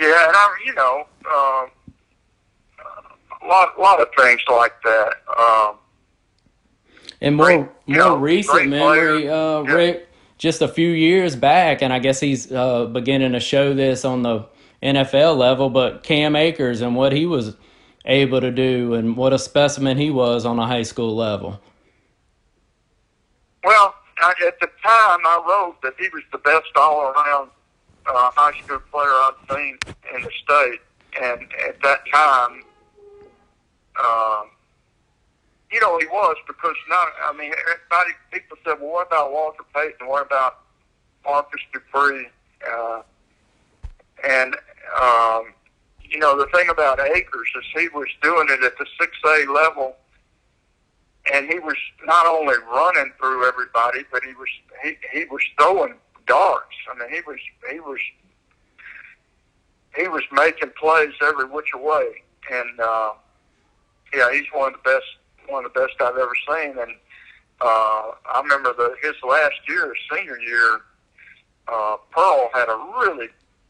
Yeah, 0.00 0.26
and 0.28 0.36
I, 0.36 0.56
you 0.64 0.74
know, 0.74 1.04
um, 1.26 1.70
a 3.42 3.46
lot, 3.46 3.78
lot 3.78 4.00
of 4.00 4.08
things 4.16 4.40
like 4.48 4.72
that. 4.82 5.14
Um, 5.38 5.76
And 7.22 7.36
more 7.36 7.46
Great, 7.46 7.58
more 7.58 7.68
you 7.86 7.96
know, 7.96 8.16
recent 8.16 8.68
memory, 8.68 9.28
uh, 9.28 9.62
Yeah. 9.62 9.72
Rick, 9.74 10.08
just 10.38 10.62
a 10.62 10.68
few 10.68 10.88
years 10.88 11.36
back, 11.36 11.82
and 11.82 11.92
I 11.92 11.98
guess 11.98 12.18
he's 12.18 12.50
uh, 12.50 12.86
beginning 12.86 13.32
to 13.32 13.40
show 13.40 13.74
this 13.74 14.06
on 14.06 14.22
the 14.22 14.46
NFL 14.82 15.36
level. 15.36 15.68
But 15.68 16.02
Cam 16.02 16.34
Akers 16.34 16.80
and 16.80 16.96
what 16.96 17.12
he 17.12 17.26
was 17.26 17.56
able 18.06 18.40
to 18.40 18.50
do, 18.50 18.94
and 18.94 19.18
what 19.18 19.34
a 19.34 19.38
specimen 19.38 19.98
he 19.98 20.10
was 20.10 20.46
on 20.46 20.58
a 20.58 20.66
high 20.66 20.80
school 20.82 21.14
level. 21.14 21.60
Well, 23.64 23.94
I, 24.22 24.32
at 24.46 24.60
the 24.60 24.66
time, 24.82 25.20
I 25.24 25.42
wrote 25.46 25.80
that 25.82 25.94
he 25.98 26.08
was 26.12 26.22
the 26.32 26.38
best 26.38 26.68
all-around 26.76 27.50
uh, 28.06 28.30
high 28.34 28.58
school 28.62 28.80
player 28.90 29.08
I'd 29.08 29.34
seen 29.50 29.78
in 30.14 30.22
the 30.22 30.30
state, 30.42 30.80
and 31.20 31.42
at 31.66 31.80
that 31.82 32.00
time, 32.12 32.62
uh, 33.98 34.42
you 35.70 35.80
know, 35.80 35.98
he 35.98 36.06
was 36.06 36.36
because 36.46 36.74
not. 36.88 37.08
I 37.24 37.32
mean, 37.32 37.52
everybody 37.52 38.10
people 38.32 38.56
said, 38.64 38.80
"Well, 38.80 38.90
what 38.90 39.06
about 39.06 39.32
Walter 39.32 39.62
Payton? 39.74 40.08
What 40.08 40.26
about 40.26 40.60
Marcus 41.24 41.60
Dupree?" 41.72 42.28
Uh, 42.68 43.02
and 44.26 44.56
um, 45.00 45.52
you 46.02 46.18
know, 46.18 46.36
the 46.36 46.46
thing 46.52 46.68
about 46.68 46.98
Akers 47.00 47.48
is 47.56 47.64
he 47.74 47.88
was 47.90 48.08
doing 48.22 48.48
it 48.50 48.64
at 48.64 48.76
the 48.78 48.86
six 48.98 49.12
A 49.24 49.50
level 49.52 49.96
and 51.32 51.50
he 51.50 51.58
was 51.58 51.76
not 52.04 52.26
only 52.26 52.54
running 52.72 53.12
through 53.18 53.46
everybody, 53.46 54.00
but 54.10 54.22
he 54.24 54.34
was 54.34 54.48
he, 54.82 54.96
he 55.12 55.24
was 55.26 55.42
throwing 55.58 55.94
darts. 56.26 56.76
I 56.90 56.98
mean, 56.98 57.10
he 57.10 57.20
was 57.26 57.38
he 57.70 57.80
was 57.80 58.00
he 59.96 60.08
was 60.08 60.22
making 60.32 60.70
plays 60.78 61.12
every 61.22 61.46
which 61.46 61.70
way, 61.74 62.22
and 62.50 62.80
uh, 62.80 63.12
yeah, 64.14 64.32
he's 64.32 64.46
one 64.52 64.74
of 64.74 64.80
the 64.82 64.90
best 64.90 65.06
one 65.48 65.64
of 65.64 65.72
the 65.72 65.80
best 65.80 65.94
I've 66.00 66.16
ever 66.16 66.34
seen. 66.48 66.78
And 66.78 66.92
uh, 67.60 68.12
I 68.26 68.40
remember 68.42 68.72
the 68.72 68.94
his 69.02 69.16
last 69.26 69.56
year, 69.68 69.92
senior 70.12 70.38
year, 70.38 70.80
uh, 71.68 71.96
Pearl 72.10 72.50
had 72.54 72.68
a 72.68 72.76
really 72.98 73.28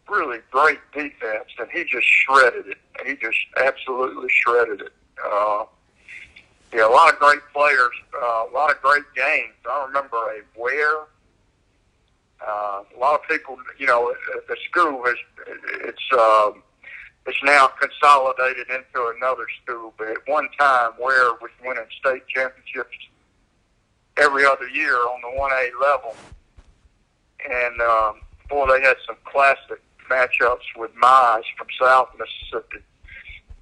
really 0.08 0.38
great 0.50 0.80
defense, 0.92 1.48
and 1.58 1.68
he 1.72 1.84
just 1.84 2.06
shredded 2.06 2.66
it. 2.66 2.78
He 3.06 3.14
just 3.16 3.38
absolutely 3.64 4.28
shredded 4.28 4.80
it. 4.82 4.92
Uh, 5.24 5.64
yeah, 6.73 6.87
a 6.87 6.89
lot 6.89 7.12
of 7.12 7.18
great 7.18 7.41
players, 7.53 7.93
uh, 8.14 8.45
a 8.49 8.53
lot 8.53 8.71
of 8.71 8.81
great 8.81 9.05
games. 9.16 9.55
I 9.68 9.85
remember 9.87 10.16
a 10.16 10.61
Weir. 10.61 11.07
Uh, 12.41 12.83
a 12.97 12.99
lot 12.99 13.21
of 13.21 13.29
people, 13.29 13.57
you 13.79 13.87
know, 13.87 14.14
the 14.49 14.57
school 14.71 15.05
has 15.05 15.16
it's 15.85 15.99
um, 16.12 16.62
it's 17.27 17.43
now 17.43 17.68
consolidated 17.68 18.66
into 18.68 19.12
another 19.16 19.47
school. 19.62 19.93
But 19.99 20.09
at 20.09 20.18
one 20.27 20.49
time, 20.59 20.93
Weir 20.99 21.33
was 21.41 21.51
winning 21.64 21.85
state 21.99 22.27
championships 22.29 22.97
every 24.16 24.45
other 24.45 24.68
year 24.68 24.97
on 24.97 25.21
the 25.21 25.39
one 25.39 25.53
A 25.53 25.71
level, 25.83 26.14
and 27.51 27.81
um, 27.83 28.21
boy, 28.49 28.66
they 28.68 28.83
had 28.83 28.97
some 29.07 29.16
classic 29.25 29.83
matchups 30.09 30.66
with 30.77 30.95
Mize 30.95 31.43
from 31.59 31.66
South 31.79 32.09
Mississippi. 32.18 32.85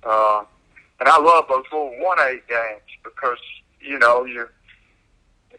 Uh, 0.05 0.45
and 1.01 1.09
I 1.09 1.19
love 1.19 1.45
those 1.49 1.65
little 1.73 1.95
one 1.99 2.19
A 2.21 2.41
games 2.49 2.83
because 3.05 3.39
you 3.81 3.99
know 3.99 4.25
you. 4.25 4.49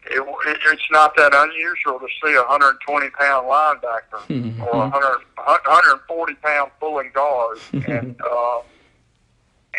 It, 0.06 0.26
it, 0.46 0.58
it's 0.64 0.90
not 0.90 1.14
that 1.16 1.34
unusual 1.34 1.98
to 1.98 2.06
see 2.24 2.32
a 2.32 2.40
120 2.40 3.10
pound 3.10 3.46
linebacker 3.46 4.24
mm-hmm. 4.28 4.62
or 4.62 4.70
a 4.70 4.88
100, 4.88 5.18
140 5.36 6.34
pound 6.36 6.70
pulling 6.80 7.10
guard, 7.12 7.58
and 7.86 8.18
uh, 8.32 8.60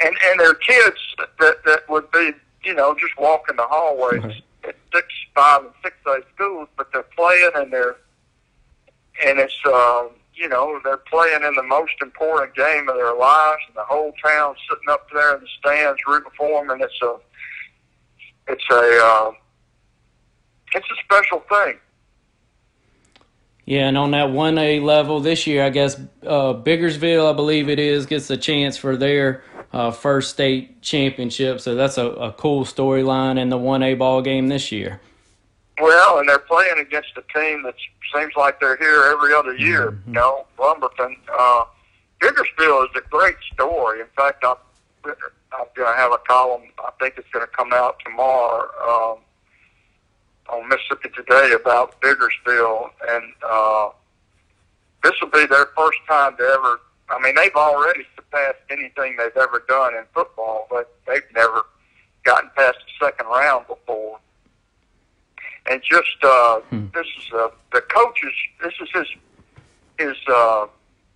and 0.04 0.16
and 0.26 0.40
they're 0.40 0.54
kids 0.54 1.00
that 1.40 1.64
that 1.66 1.90
would 1.90 2.12
be 2.12 2.34
you 2.64 2.76
know 2.76 2.96
just 3.00 3.18
walking 3.18 3.56
the 3.56 3.66
hallways 3.66 4.24
right. 4.24 4.44
at 4.68 4.76
six, 4.94 5.08
five, 5.34 5.64
and 5.64 5.74
six 5.84 5.96
A 6.06 6.20
schools, 6.36 6.68
but 6.78 6.92
they're 6.94 7.02
playing 7.02 7.52
and 7.56 7.74
they're 7.74 7.98
and 9.26 9.40
it's 9.40 9.58
um, 9.66 10.10
you 10.34 10.48
know, 10.50 10.80
they're 10.84 10.98
playing 10.98 11.44
in 11.44 11.56
the 11.56 11.64
most 11.64 11.94
important 12.02 12.56
game 12.56 12.90
of 12.90 12.96
their 12.96 13.16
lives, 13.16 13.62
and 13.68 13.76
the 13.76 13.84
whole 13.84 14.14
town's 14.24 14.58
sitting 14.70 14.90
up 14.90 15.08
there 15.14 15.36
in 15.36 15.42
the 15.42 15.48
stands 15.60 16.00
rooting 16.08 16.32
for 16.38 16.62
them, 16.62 16.70
and 16.72 16.82
it's 16.82 17.02
a, 17.04 17.16
it's 18.48 18.64
a, 18.72 19.02
uh, 19.04 19.32
it's 20.74 20.88
a 20.90 21.04
special 21.04 21.44
thing. 21.50 21.78
Yeah, 23.66 23.88
and 23.88 23.98
on 23.98 24.12
that 24.12 24.32
one 24.32 24.58
A 24.58 24.80
level 24.80 25.20
this 25.20 25.46
year, 25.46 25.64
I 25.64 25.70
guess 25.70 26.00
uh, 26.26 26.54
Biggersville, 26.54 27.30
I 27.30 27.34
believe 27.34 27.70
it 27.70 27.80
is, 27.80 28.06
gets 28.06 28.30
a 28.30 28.38
chance 28.38 28.76
for 28.76 28.98
their 28.98 29.44
uh, 29.72 29.92
first 29.92 30.32
state 30.32 30.82
championship. 30.82 31.62
So 31.62 31.76
that's 31.76 31.98
a, 31.98 32.08
a 32.08 32.34
cool 32.34 32.66
storyline 32.66 33.40
in 33.40 33.50
the 33.50 33.58
one 33.58 33.84
A 33.84 33.94
ball 33.94 34.22
game 34.22 34.48
this 34.48 34.72
year. 34.72 35.00
Well, 35.80 36.20
and 36.20 36.28
they're 36.28 36.40
playing 36.40 36.80
against 36.80 37.12
a 37.18 37.40
team 37.40 37.64
that 37.64 37.76
seems 38.14 38.34
like 38.36 38.60
they're 38.60 38.78
here 38.78 39.04
every 39.12 39.34
other 39.34 39.56
year. 39.56 39.92
Mm-hmm. 39.92 40.10
You 40.10 40.14
know, 40.14 40.46
Lumberton. 40.60 41.18
Uh, 41.32 41.66
Biggersville 42.22 42.84
is 42.86 42.92
a 42.96 43.02
great 43.10 43.36
story. 43.54 44.00
In 44.00 44.08
fact, 44.16 44.44
I'm, 44.46 44.56
I'm 45.06 45.66
going 45.76 45.92
to 45.92 45.98
have 45.98 46.12
a 46.12 46.20
column. 46.20 46.62
I 46.80 46.92
think 47.00 47.16
it's 47.18 47.28
going 47.32 47.46
to 47.46 47.52
come 47.52 47.74
out 47.74 47.98
tomorrow 48.06 48.70
um, 48.88 49.18
on 50.56 50.70
Mississippi 50.70 51.10
Today 51.16 51.54
about 51.60 52.00
Biggersville, 52.02 52.92
and 53.10 53.24
uh, 53.44 53.90
this 55.04 55.14
will 55.20 55.30
be 55.30 55.48
their 55.48 55.68
first 55.76 55.98
time 56.08 56.38
to 56.38 56.44
ever. 56.44 56.80
I 57.10 57.20
mean, 57.22 57.36
they've 57.36 57.56
already 57.56 58.06
surpassed 58.16 58.60
anything 58.70 59.18
they've 59.18 59.36
ever 59.36 59.64
done 59.68 59.96
in 59.96 60.04
football, 60.14 60.68
but 60.70 60.94
they've 61.08 61.24
never 61.34 61.64
gotten 62.24 62.52
past 62.56 62.78
the 62.86 63.06
second 63.06 63.26
round 63.26 63.66
before 63.68 64.20
and 65.70 65.82
just 65.84 66.24
uh, 66.24 66.60
hmm. 66.62 66.86
this 66.94 67.08
is 67.18 67.32
uh, 67.34 67.50
the 67.74 67.82
coach's. 67.82 68.34
This 68.64 68.74
is 68.82 68.90
his 68.94 69.08
his 70.00 70.18
uh, 70.28 70.68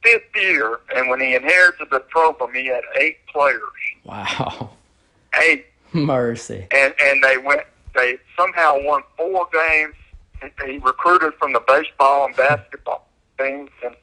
fifth 0.04 0.36
year, 0.36 0.80
and 0.96 1.10
when 1.10 1.20
he 1.20 1.36
inherited 1.36 1.88
the 1.92 2.02
program, 2.02 2.54
he 2.54 2.68
had 2.68 2.84
eight 3.00 3.18
players. 3.28 3.62
Wow, 4.04 4.72
eight 5.44 5.66
mercy. 5.94 6.68
And 6.72 6.94
and 7.02 7.24
they 7.24 7.38
went. 7.38 7.62
They 7.96 8.18
somehow 8.38 8.78
won 8.84 9.04
four 9.18 9.48
games. 9.52 9.96
He 10.66 10.78
recruited 10.80 11.34
from 11.40 11.54
the 11.54 11.62
baseball 11.66 12.26
and 12.26 12.36
basketball 12.36 13.08
teams 13.40 13.70
and 13.84 13.96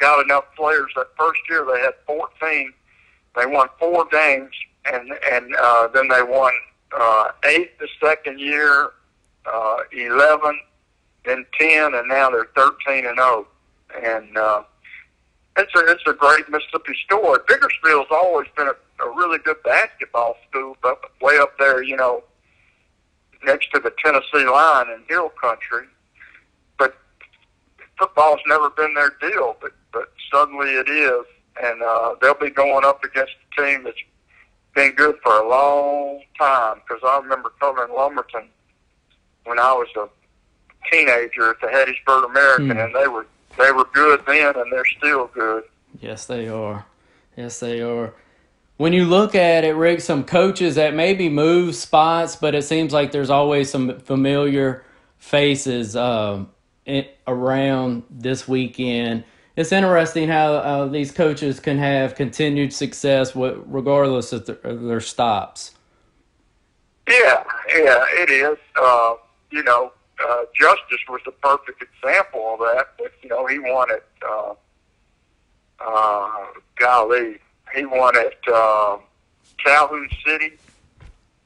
got 0.00 0.24
enough 0.24 0.44
players. 0.56 0.90
That 0.96 1.08
first 1.16 1.40
year 1.48 1.66
they 1.70 1.80
had 1.80 1.92
14. 2.06 2.72
They 3.36 3.46
won 3.46 3.68
four 3.78 4.06
games, 4.06 4.50
and 4.86 5.12
and 5.30 5.54
uh, 5.56 5.88
then 5.88 6.08
they 6.08 6.22
won 6.22 6.52
uh, 6.96 7.28
eight 7.44 7.78
the 7.78 7.88
second 8.02 8.40
year, 8.40 8.90
uh, 9.52 9.76
11, 9.92 10.60
then 11.24 11.46
10, 11.58 11.94
and 11.94 12.08
now 12.08 12.30
they're 12.30 12.48
13 12.56 13.06
and 13.06 13.16
0. 13.16 13.46
And 14.02 14.36
uh, 14.36 14.62
it's 15.56 15.74
a 15.74 15.86
it's 15.86 16.02
a 16.06 16.12
great 16.12 16.48
Mississippi 16.48 16.94
story. 17.04 17.38
Biggersville's 17.46 18.08
always 18.10 18.48
been 18.56 18.66
a, 18.66 19.04
a 19.04 19.16
really 19.16 19.38
good 19.38 19.62
basketball 19.62 20.36
school, 20.48 20.76
but 20.82 20.98
way 21.20 21.38
up 21.38 21.56
there, 21.58 21.82
you 21.82 21.96
know, 21.96 22.24
next 23.44 23.70
to 23.72 23.80
the 23.80 23.92
Tennessee 24.04 24.48
line 24.48 24.88
in 24.88 25.02
Hill 25.08 25.30
Country. 25.40 25.86
But 26.78 26.96
football's 27.98 28.40
never 28.46 28.70
been 28.70 28.94
their 28.94 29.12
deal, 29.20 29.56
but 29.60 29.72
but 29.92 30.12
suddenly 30.32 30.70
it 30.70 30.88
is, 30.88 31.24
and 31.62 31.82
uh, 31.82 32.16
they'll 32.20 32.34
be 32.34 32.50
going 32.50 32.84
up 32.84 33.04
against 33.04 33.32
a 33.32 33.62
team 33.62 33.84
that's 33.84 33.96
been 34.74 34.92
good 34.96 35.16
for 35.22 35.38
a 35.38 35.48
long 35.48 36.20
time. 36.36 36.80
Because 36.86 37.02
I 37.06 37.20
remember 37.20 37.52
covering 37.60 37.94
Lumberton 37.94 38.48
when 39.44 39.58
I 39.58 39.72
was 39.72 39.88
a 39.96 40.08
teenager 40.90 41.50
at 41.50 41.60
the 41.60 41.66
Hattiesburg 41.68 42.30
American, 42.30 42.76
mm. 42.76 42.84
and 42.84 42.94
they 42.94 43.08
were 43.08 43.26
they 43.58 43.72
were 43.72 43.86
good 43.92 44.20
then, 44.26 44.56
and 44.56 44.72
they're 44.72 44.84
still 44.98 45.26
good. 45.28 45.64
Yes, 46.00 46.26
they 46.26 46.48
are. 46.48 46.86
Yes, 47.36 47.60
they 47.60 47.80
are. 47.80 48.14
When 48.76 48.92
you 48.92 49.04
look 49.04 49.36
at 49.36 49.64
it, 49.64 49.76
Rick, 49.76 50.00
some 50.00 50.24
coaches 50.24 50.74
that 50.74 50.94
maybe 50.94 51.28
move 51.28 51.76
spots, 51.76 52.34
but 52.34 52.54
it 52.56 52.62
seems 52.62 52.92
like 52.92 53.12
there's 53.12 53.30
always 53.30 53.70
some 53.70 54.00
familiar 54.00 54.84
faces 55.18 55.94
um, 55.94 56.50
around 57.26 58.02
this 58.10 58.48
weekend. 58.48 59.24
It's 59.56 59.70
interesting 59.70 60.28
how 60.28 60.54
uh, 60.54 60.86
these 60.86 61.12
coaches 61.12 61.60
can 61.60 61.78
have 61.78 62.16
continued 62.16 62.72
success 62.72 63.36
regardless 63.36 64.32
of 64.32 64.46
their, 64.46 64.56
of 64.64 64.82
their 64.82 65.00
stops. 65.00 65.76
Yeah, 67.08 67.44
yeah, 67.68 68.04
it 68.10 68.30
is. 68.30 68.58
Uh, 68.74 69.14
you 69.54 69.62
know, 69.62 69.92
uh, 70.20 70.42
Justice 70.52 71.00
was 71.08 71.20
the 71.24 71.30
perfect 71.30 71.80
example 71.80 72.54
of 72.54 72.58
that. 72.60 72.88
But 72.98 73.12
you 73.22 73.28
know, 73.28 73.46
he 73.46 73.60
won 73.60 73.88
it. 73.90 74.04
Uh, 74.28 74.54
uh, 75.80 76.46
golly, 76.76 77.38
he 77.74 77.86
won 77.86 78.16
at 78.16 78.34
uh, 78.52 78.98
Calhoun 79.64 80.08
City, 80.26 80.52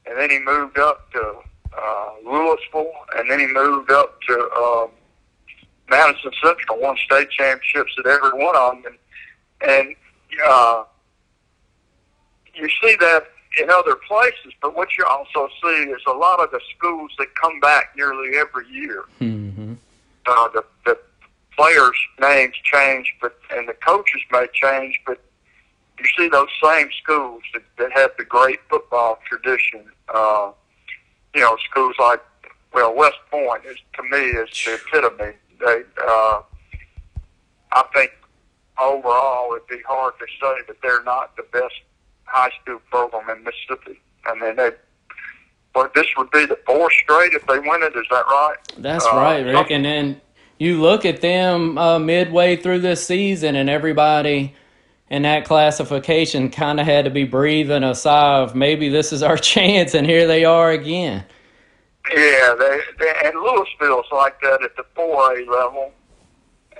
and 0.07 0.17
then 0.17 0.31
he 0.31 0.39
moved 0.39 0.79
up 0.79 1.11
to 1.11 1.35
uh, 1.77 2.09
Louisville, 2.25 2.91
and 3.15 3.29
then 3.29 3.39
he 3.39 3.47
moved 3.47 3.91
up 3.91 4.19
to 4.23 4.49
uh, 4.57 4.87
Madison 5.89 6.31
Central. 6.43 6.79
Won 6.79 6.97
state 7.05 7.29
championships 7.29 7.93
at 7.99 8.07
every 8.07 8.33
one 8.33 8.55
of 8.55 8.83
them, 8.83 8.97
and 9.61 9.69
and 9.71 9.95
uh, 10.47 10.83
you 12.55 12.67
see 12.81 12.95
that 12.99 13.27
in 13.57 13.69
other 13.69 13.95
places. 14.07 14.53
But 14.61 14.75
what 14.75 14.89
you 14.97 15.05
also 15.05 15.49
see 15.61 15.83
is 15.83 16.01
a 16.07 16.11
lot 16.11 16.39
of 16.39 16.51
the 16.51 16.61
schools 16.75 17.11
that 17.17 17.33
come 17.35 17.59
back 17.59 17.93
nearly 17.95 18.37
every 18.37 18.67
year. 18.69 19.05
Mm-hmm. 19.19 19.73
Uh, 20.25 20.47
the, 20.49 20.63
the 20.85 20.99
players' 21.57 21.97
names 22.21 22.55
change, 22.63 23.13
but 23.21 23.37
and 23.51 23.67
the 23.67 23.73
coaches 23.73 24.21
may 24.31 24.45
change, 24.53 24.99
but 25.05 25.19
you 25.99 26.05
see 26.17 26.29
those 26.29 26.47
same 26.63 26.89
schools 27.01 27.41
that, 27.53 27.63
that 27.77 27.91
have 27.91 28.11
the 28.17 28.23
great 28.23 28.59
football 28.69 29.19
tradition. 29.27 29.85
Uh, 30.13 30.51
you 31.33 31.41
know, 31.41 31.57
schools 31.69 31.95
like 31.99 32.21
well, 32.73 32.95
West 32.95 33.17
Point 33.31 33.65
is 33.65 33.77
to 33.95 34.03
me 34.03 34.17
is 34.17 34.49
the 34.65 34.75
epitome. 34.75 35.33
They, 35.59 35.81
uh, 36.07 36.41
I 37.71 37.83
think 37.93 38.11
overall 38.79 39.55
it'd 39.55 39.67
be 39.67 39.81
hard 39.87 40.13
to 40.19 40.25
say 40.39 40.61
that 40.67 40.77
they're 40.81 41.03
not 41.03 41.35
the 41.35 41.43
best 41.51 41.75
high 42.31 42.51
school 42.61 42.79
program 42.89 43.29
in 43.29 43.43
Mississippi. 43.43 43.99
I 44.25 44.33
mean, 44.35 44.55
they. 44.55 44.71
But 45.73 45.93
this 45.93 46.07
would 46.17 46.31
be 46.31 46.45
the 46.45 46.57
fourth 46.65 46.93
straight 47.03 47.33
if 47.33 47.45
they 47.45 47.59
win 47.59 47.83
it. 47.83 47.95
Is 47.95 48.05
that 48.09 48.25
right? 48.25 48.55
That's 48.79 49.05
uh, 49.05 49.15
right, 49.15 49.45
Rick. 49.45 49.69
And 49.69 49.85
then 49.85 50.19
you 50.57 50.81
look 50.81 51.05
at 51.05 51.21
them 51.21 51.77
uh, 51.77 51.99
midway 51.99 52.55
through 52.55 52.79
this 52.79 53.05
season, 53.05 53.55
and 53.55 53.69
everybody 53.69 54.55
in 55.09 55.23
that 55.23 55.45
classification 55.45 56.49
kind 56.49 56.79
of 56.79 56.85
had 56.85 57.05
to 57.05 57.11
be 57.11 57.23
breathing 57.23 57.83
a 57.83 57.95
sigh 57.95 58.39
of 58.39 58.55
maybe 58.55 58.89
this 58.89 59.11
is 59.11 59.23
our 59.23 59.37
chance, 59.53 59.93
and 59.93 60.05
here 60.05 60.27
they 60.27 60.45
are 60.45 60.71
again. 60.71 61.23
Yeah, 62.15 62.55
they, 62.57 62.79
they 62.99 63.13
and 63.25 63.35
Louisville's 63.35 64.05
like 64.11 64.39
that 64.41 64.63
at 64.63 64.75
the 64.75 64.83
four 64.95 65.37
A 65.37 65.45
level, 65.45 65.91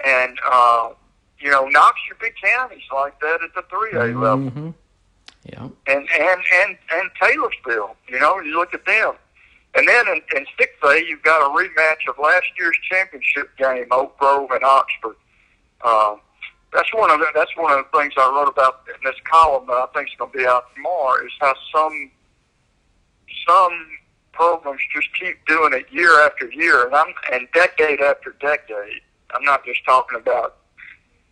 and 0.04 0.38
uh, 0.52 0.89
you 1.39 1.52
know 1.52 1.68
Knox 1.68 2.00
Big 2.20 2.34
County's 2.43 2.82
like 2.93 3.20
that 3.22 3.39
at 3.43 3.54
the 3.54 3.64
three 3.70 3.91
A 3.91 4.06
mm-hmm. 4.06 4.24
level. 4.24 4.76
Yeah. 5.52 5.70
And 5.88 6.08
and 6.12 6.41
and 6.62 6.78
and 6.91 7.10
Taylorsville, 7.22 7.95
you 8.08 8.20
know, 8.20 8.39
you 8.39 8.56
look 8.56 8.74
at 8.74 8.86
them. 8.86 9.14
And 9.76 9.88
then 9.88 10.08
in, 10.08 10.22
in 10.36 10.45
6A, 10.60 11.08
you've 11.08 11.22
got 11.22 11.41
a 11.41 11.50
rematch 11.56 12.10
of 12.10 12.18
last 12.18 12.47
year's 12.58 12.76
championship 12.89 13.56
game, 13.58 13.86
Oak 13.91 14.18
Grove 14.18 14.50
and 14.52 14.64
Oxford. 14.64 15.16
Uh, 15.82 16.16
that's 16.74 16.91
one 16.93 17.12
of 17.12 17.20
the, 17.20 17.28
that's 17.36 17.56
one 17.56 17.72
of 17.72 17.86
the 17.86 17.97
things 17.97 18.14
I 18.18 18.30
wrote 18.30 18.52
about 18.52 18.82
in 18.88 19.00
this 19.04 19.20
column 19.32 19.68
that 19.68 19.74
I 19.74 19.86
think 19.93 20.10
is 20.10 20.16
going 20.18 20.32
to 20.32 20.38
be 20.38 20.45
out 20.45 20.66
tomorrow 20.76 21.24
is 21.26 21.32
how 21.39 21.54
some 21.74 22.12
some 23.47 23.88
programs 24.34 24.82
just 24.93 25.08
keep 25.20 25.45
doing 25.47 25.74
it 25.74 25.86
year 25.91 26.22
after 26.22 26.50
year, 26.52 26.86
and 26.86 26.95
I'm 26.95 27.14
and 27.32 27.47
decade 27.54 28.02
after 28.02 28.36
decade. 28.39 29.02
I'm 29.32 29.43
not 29.43 29.66
just 29.66 29.84
talking 29.86 30.20
about 30.20 30.58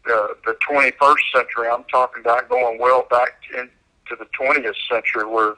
the 0.06 0.38
the 0.46 0.58
21st 0.70 1.16
century. 1.36 1.68
I'm 1.72 1.84
talking 1.86 2.22
about 2.22 2.50
going 2.50 2.80
well 2.80 3.06
back 3.10 3.42
into 4.10 4.24
the 4.24 4.30
20th 4.38 4.76
century, 4.90 5.26
where 5.26 5.56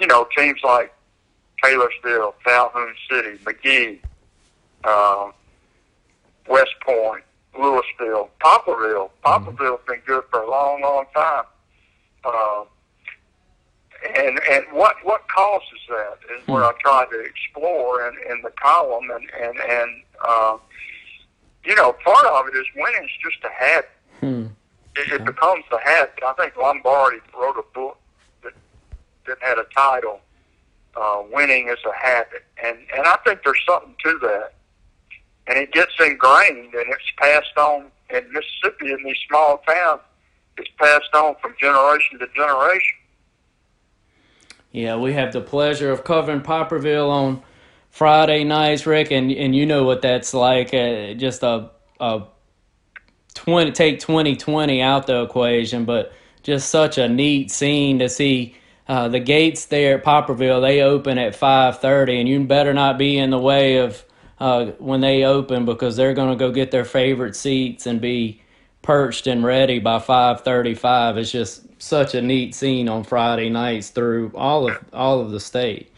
you 0.00 0.06
know 0.06 0.26
teams 0.36 0.60
like 0.62 0.94
Taylorsville, 1.62 2.34
Calhoun 2.44 2.94
City, 3.10 3.38
Magee, 3.44 4.00
uh, 4.84 5.30
West 6.48 6.74
Point, 6.84 7.24
Louisville, 7.58 8.30
Poplarville. 8.40 9.10
Poplarville's 9.24 9.80
been 9.86 10.00
good 10.06 10.24
for 10.30 10.42
a 10.42 10.50
long, 10.50 10.82
long 10.82 11.04
time. 11.14 11.44
Uh, 12.24 12.64
and 14.16 14.38
and 14.50 14.64
what 14.72 14.96
what 15.02 15.26
causes 15.28 15.78
that 15.88 16.18
is 16.36 16.46
what 16.46 16.62
I 16.62 16.72
try 16.80 17.06
to 17.10 17.20
explore 17.20 18.06
in, 18.06 18.14
in 18.30 18.42
the 18.42 18.50
column 18.50 19.10
and 19.10 19.30
and 19.40 19.58
and 19.58 20.02
uh, 20.26 20.56
you 21.64 21.74
know 21.74 21.92
part 22.04 22.26
of 22.26 22.46
it 22.48 22.56
is 22.56 22.66
winning 22.76 23.04
is 23.04 23.10
just 23.22 23.42
a 23.44 23.48
habit. 23.48 23.90
Hmm. 24.20 24.46
It, 24.96 25.12
it 25.12 25.24
becomes 25.24 25.64
a 25.72 25.78
habit. 25.78 26.22
I 26.24 26.32
think 26.34 26.56
Lombardi 26.56 27.18
wrote 27.38 27.56
a 27.58 27.74
book 27.74 27.98
that 28.42 28.52
that 29.26 29.38
had 29.40 29.58
a 29.58 29.64
title, 29.74 30.20
uh, 30.96 31.22
"Winning 31.32 31.68
is 31.68 31.78
a 31.84 31.94
Habit," 31.96 32.44
and 32.62 32.78
and 32.96 33.06
I 33.06 33.16
think 33.24 33.40
there's 33.44 33.60
something 33.66 33.94
to 34.04 34.18
that. 34.22 34.54
And 35.46 35.58
it 35.58 35.72
gets 35.72 35.92
ingrained, 36.00 36.74
and 36.74 36.86
it's 36.88 37.10
passed 37.18 37.56
on 37.58 37.90
in 38.10 38.32
Mississippi 38.32 38.92
in 38.92 39.02
these 39.04 39.18
small 39.28 39.58
towns. 39.58 40.00
It's 40.56 40.70
passed 40.78 41.14
on 41.14 41.34
from 41.42 41.54
generation 41.60 42.18
to 42.20 42.26
generation. 42.34 42.98
Yeah, 44.70 44.96
we 44.96 45.12
have 45.12 45.32
the 45.32 45.40
pleasure 45.40 45.90
of 45.90 46.04
covering 46.04 46.40
Poplarville 46.40 47.08
on 47.08 47.42
Friday 47.90 48.44
nights, 48.44 48.86
Rick, 48.86 49.10
and 49.10 49.30
and 49.30 49.54
you 49.54 49.66
know 49.66 49.84
what 49.84 50.02
that's 50.02 50.34
like. 50.34 50.72
Uh, 50.74 51.14
just 51.14 51.42
a 51.42 51.70
a 52.00 52.22
twenty 53.34 53.72
take 53.72 54.00
twenty 54.00 54.36
twenty 54.36 54.80
out 54.80 55.06
the 55.06 55.22
equation, 55.22 55.84
but 55.84 56.12
just 56.42 56.70
such 56.70 56.98
a 56.98 57.08
neat 57.08 57.50
scene 57.50 57.98
to 57.98 58.08
see. 58.08 58.56
Uh, 58.86 59.08
the 59.08 59.18
gates 59.18 59.64
there 59.64 59.96
at 59.96 60.04
Poplarville. 60.04 60.60
they 60.60 60.82
open 60.82 61.16
at 61.16 61.34
five 61.34 61.78
thirty, 61.78 62.20
and 62.20 62.28
you 62.28 62.44
better 62.44 62.74
not 62.74 62.98
be 62.98 63.16
in 63.16 63.30
the 63.30 63.38
way 63.38 63.78
of 63.78 64.04
uh, 64.38 64.66
when 64.78 65.00
they 65.00 65.24
open 65.24 65.64
because 65.64 65.96
they're 65.96 66.12
going 66.12 66.30
to 66.30 66.36
go 66.36 66.50
get 66.50 66.70
their 66.70 66.84
favorite 66.84 67.34
seats 67.34 67.86
and 67.86 68.00
be 68.00 68.42
perched 68.82 69.26
and 69.26 69.42
ready 69.44 69.78
by 69.78 69.98
5:35. 69.98 71.16
It's 71.16 71.32
just 71.32 71.62
such 71.82 72.14
a 72.14 72.22
neat 72.22 72.54
scene 72.54 72.88
on 72.88 73.02
Friday 73.04 73.48
nights 73.48 73.88
through 73.88 74.30
all 74.34 74.68
of 74.68 74.78
all 74.92 75.20
of 75.20 75.30
the 75.30 75.40
state. 75.40 75.90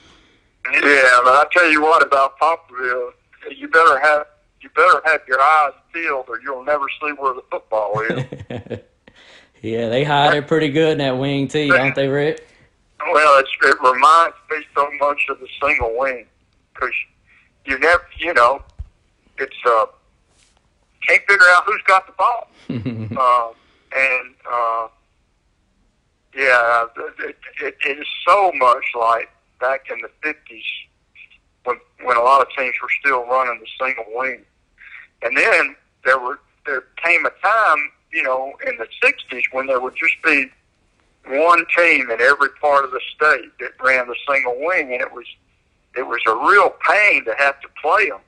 Yeah, 0.72 0.80
but 1.24 1.34
I 1.34 1.45
tell 1.53 1.70
you 1.70 1.82
what 1.82 2.03
about 2.03 2.39
Poplarville, 2.39 3.11
you 3.55 3.68
better 3.68 3.99
have 4.01 4.26
you 4.67 4.71
better 4.75 5.01
have 5.05 5.21
your 5.29 5.41
eyes 5.41 5.73
peeled, 5.93 6.27
or 6.29 6.41
you'll 6.41 6.64
never 6.64 6.87
see 7.01 7.12
where 7.12 7.35
the 7.35 7.43
football 7.51 8.01
is. 8.01 8.25
yeah, 9.62 9.89
they 9.89 10.03
hide 10.03 10.37
it 10.37 10.49
pretty 10.49 10.71
good 10.71 10.93
in 10.93 10.99
that 10.99 11.17
wing 11.19 11.47
tee, 11.47 11.69
don't 11.69 11.95
they, 11.95 12.09
Rick? 12.09 12.47
Well, 13.12 13.39
it's, 13.39 13.51
it 13.62 13.77
reminds 13.81 14.35
me 14.51 14.64
so 14.75 14.91
much 14.99 15.27
of 15.29 15.39
the 15.39 15.49
single 15.62 15.97
wing 15.97 16.27
because 16.75 16.95
you 17.64 17.79
never, 17.79 18.05
you 18.19 18.35
know, 18.35 18.62
it's 19.39 19.57
uh, 19.67 19.87
can't 21.07 21.23
figure 21.29 21.47
out 21.53 21.62
who's 21.67 21.83
got 21.87 22.07
the 22.07 22.12
ball, 22.12 22.49
uh, 22.71 23.53
and 23.97 24.35
uh, 24.51 24.89
yeah, 26.35 26.87
it, 27.21 27.37
it, 27.62 27.77
it 27.85 27.99
is 27.99 28.07
so 28.27 28.51
much 28.57 28.85
like 28.99 29.31
back 29.61 29.87
in 29.91 30.01
the 30.01 30.11
fifties 30.23 30.64
when 31.64 31.77
when 32.03 32.17
a 32.17 32.23
lot 32.23 32.41
of 32.41 32.49
teams 32.57 32.75
were 32.83 32.89
still 33.01 33.25
running 33.27 33.61
the 33.61 33.85
single 33.85 34.05
wing, 34.14 34.45
and 35.23 35.37
then 35.37 35.77
there 36.05 36.19
were 36.19 36.41
there 36.64 36.85
came 37.03 37.25
a 37.27 37.31
time, 37.43 37.91
you 38.12 38.23
know, 38.23 38.53
in 38.67 38.77
the 38.79 38.87
'60s 39.03 39.43
when 39.53 39.67
there 39.67 39.81
would 39.81 39.95
just 39.97 40.17
be 40.25 40.47
one 41.27 41.64
team 41.77 42.11
in 42.11 42.21
every 42.21 42.51
part 42.61 42.85
of 42.85 42.91
the 42.93 43.01
state 43.14 43.51
that 43.61 43.73
ran 43.83 44.07
the 44.07 44.17
single 44.29 44.57
wing, 44.59 44.93
and 44.93 45.01
it 45.01 45.12
was 45.12 45.27
it 45.97 46.07
was 46.07 46.21
a 46.27 46.35
real 46.49 46.71
pain 46.89 47.25
to 47.25 47.35
have 47.39 47.61
to 47.61 47.69
play 47.81 48.09
them 48.09 48.21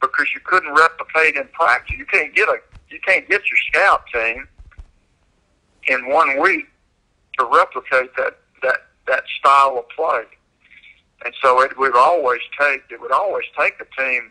because 0.00 0.26
you 0.34 0.40
couldn't 0.44 0.72
replicate 0.72 1.36
in 1.36 1.46
practice. 1.48 1.96
You 1.96 2.06
can't 2.06 2.34
get 2.34 2.48
a 2.48 2.58
you 2.90 3.00
can't 3.00 3.28
get 3.28 3.42
your 3.48 3.58
scout 3.68 4.04
team 4.12 4.46
in 5.88 6.08
one 6.10 6.40
week 6.40 6.66
to 7.38 7.48
replicate 7.52 8.14
that 8.16 8.38
that 8.62 8.86
that 9.06 9.24
style 9.38 9.78
of 9.78 9.88
play. 9.90 10.24
And 11.24 11.34
so 11.40 11.62
it 11.62 11.78
would 11.78 11.96
always 11.96 12.40
take 12.58 12.82
it 12.90 13.00
would 13.00 13.12
always 13.12 13.44
take 13.58 13.78
the 13.78 13.86
team 13.98 14.30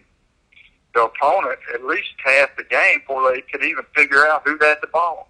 the 0.94 1.04
opponent 1.04 1.60
at 1.74 1.86
least 1.86 2.10
half 2.24 2.56
the 2.58 2.64
game 2.64 3.00
before 3.00 3.32
they 3.32 3.42
could 3.42 3.64
even 3.64 3.84
figure 3.96 4.26
out 4.28 4.42
who 4.46 4.58
had 4.60 4.78
the 4.82 4.88
ball. 4.88 5.30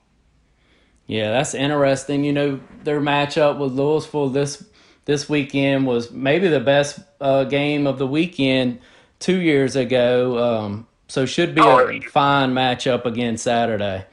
Yeah, 1.08 1.32
that's 1.32 1.54
interesting. 1.54 2.24
You 2.24 2.34
know, 2.34 2.60
their 2.84 3.02
matchup 3.02 3.60
with 3.60 3.74
Louisville 3.74 4.30
this 4.30 4.64
this 5.06 5.28
weekend 5.28 5.86
was 5.86 6.12
maybe 6.12 6.48
the 6.48 6.60
best 6.60 7.00
uh, 7.20 7.44
game 7.44 7.86
of 7.88 7.98
the 7.98 8.08
weekend 8.08 8.80
two 9.20 9.40
years 9.40 9.76
ago. 9.76 10.38
Um, 10.38 10.88
so 11.08 11.26
should 11.26 11.54
be 11.54 11.62
Oh, 11.62 11.88
a 11.90 12.00
fine 12.02 12.54
matchup 12.54 13.06
again 13.06 13.38
Saturday. 13.38 14.06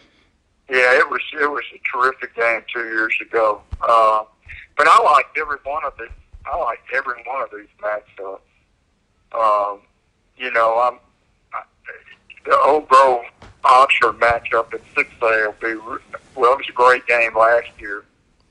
Yeah, 0.69 0.99
it 0.99 1.09
was 1.09 1.21
it 1.35 1.49
was 1.51 1.65
a 1.75 1.81
terrific 1.97 2.35
game 2.35 2.63
two 2.73 2.85
years 2.85 3.15
ago. 3.23 3.63
Uh, 3.81 4.25
but 4.77 4.89
I 4.89 5.01
liked 5.03 5.37
every 5.39 5.59
one 5.65 5.85
of 5.85 5.93
it. 6.01 6.11
I 6.47 6.57
liked 6.57 6.89
every 6.95 7.23
one 7.27 7.43
of 7.43 7.51
these 7.51 7.69
matchups. 7.81 8.41
Um, 9.33 9.81
you 10.37 10.51
know, 10.51 10.79
I'm 10.81 10.99
the 12.45 12.57
Oak 12.65 12.89
Grove 12.89 13.25
Oxford 13.65 14.19
matchup 14.21 14.73
at 14.73 14.81
six 14.95 15.11
A 15.23 15.47
will 15.47 15.55
be 15.61 15.75
well. 16.35 16.53
It 16.53 16.59
was 16.59 16.67
a 16.69 16.73
great 16.73 17.07
game 17.07 17.37
last 17.37 17.69
year. 17.79 18.05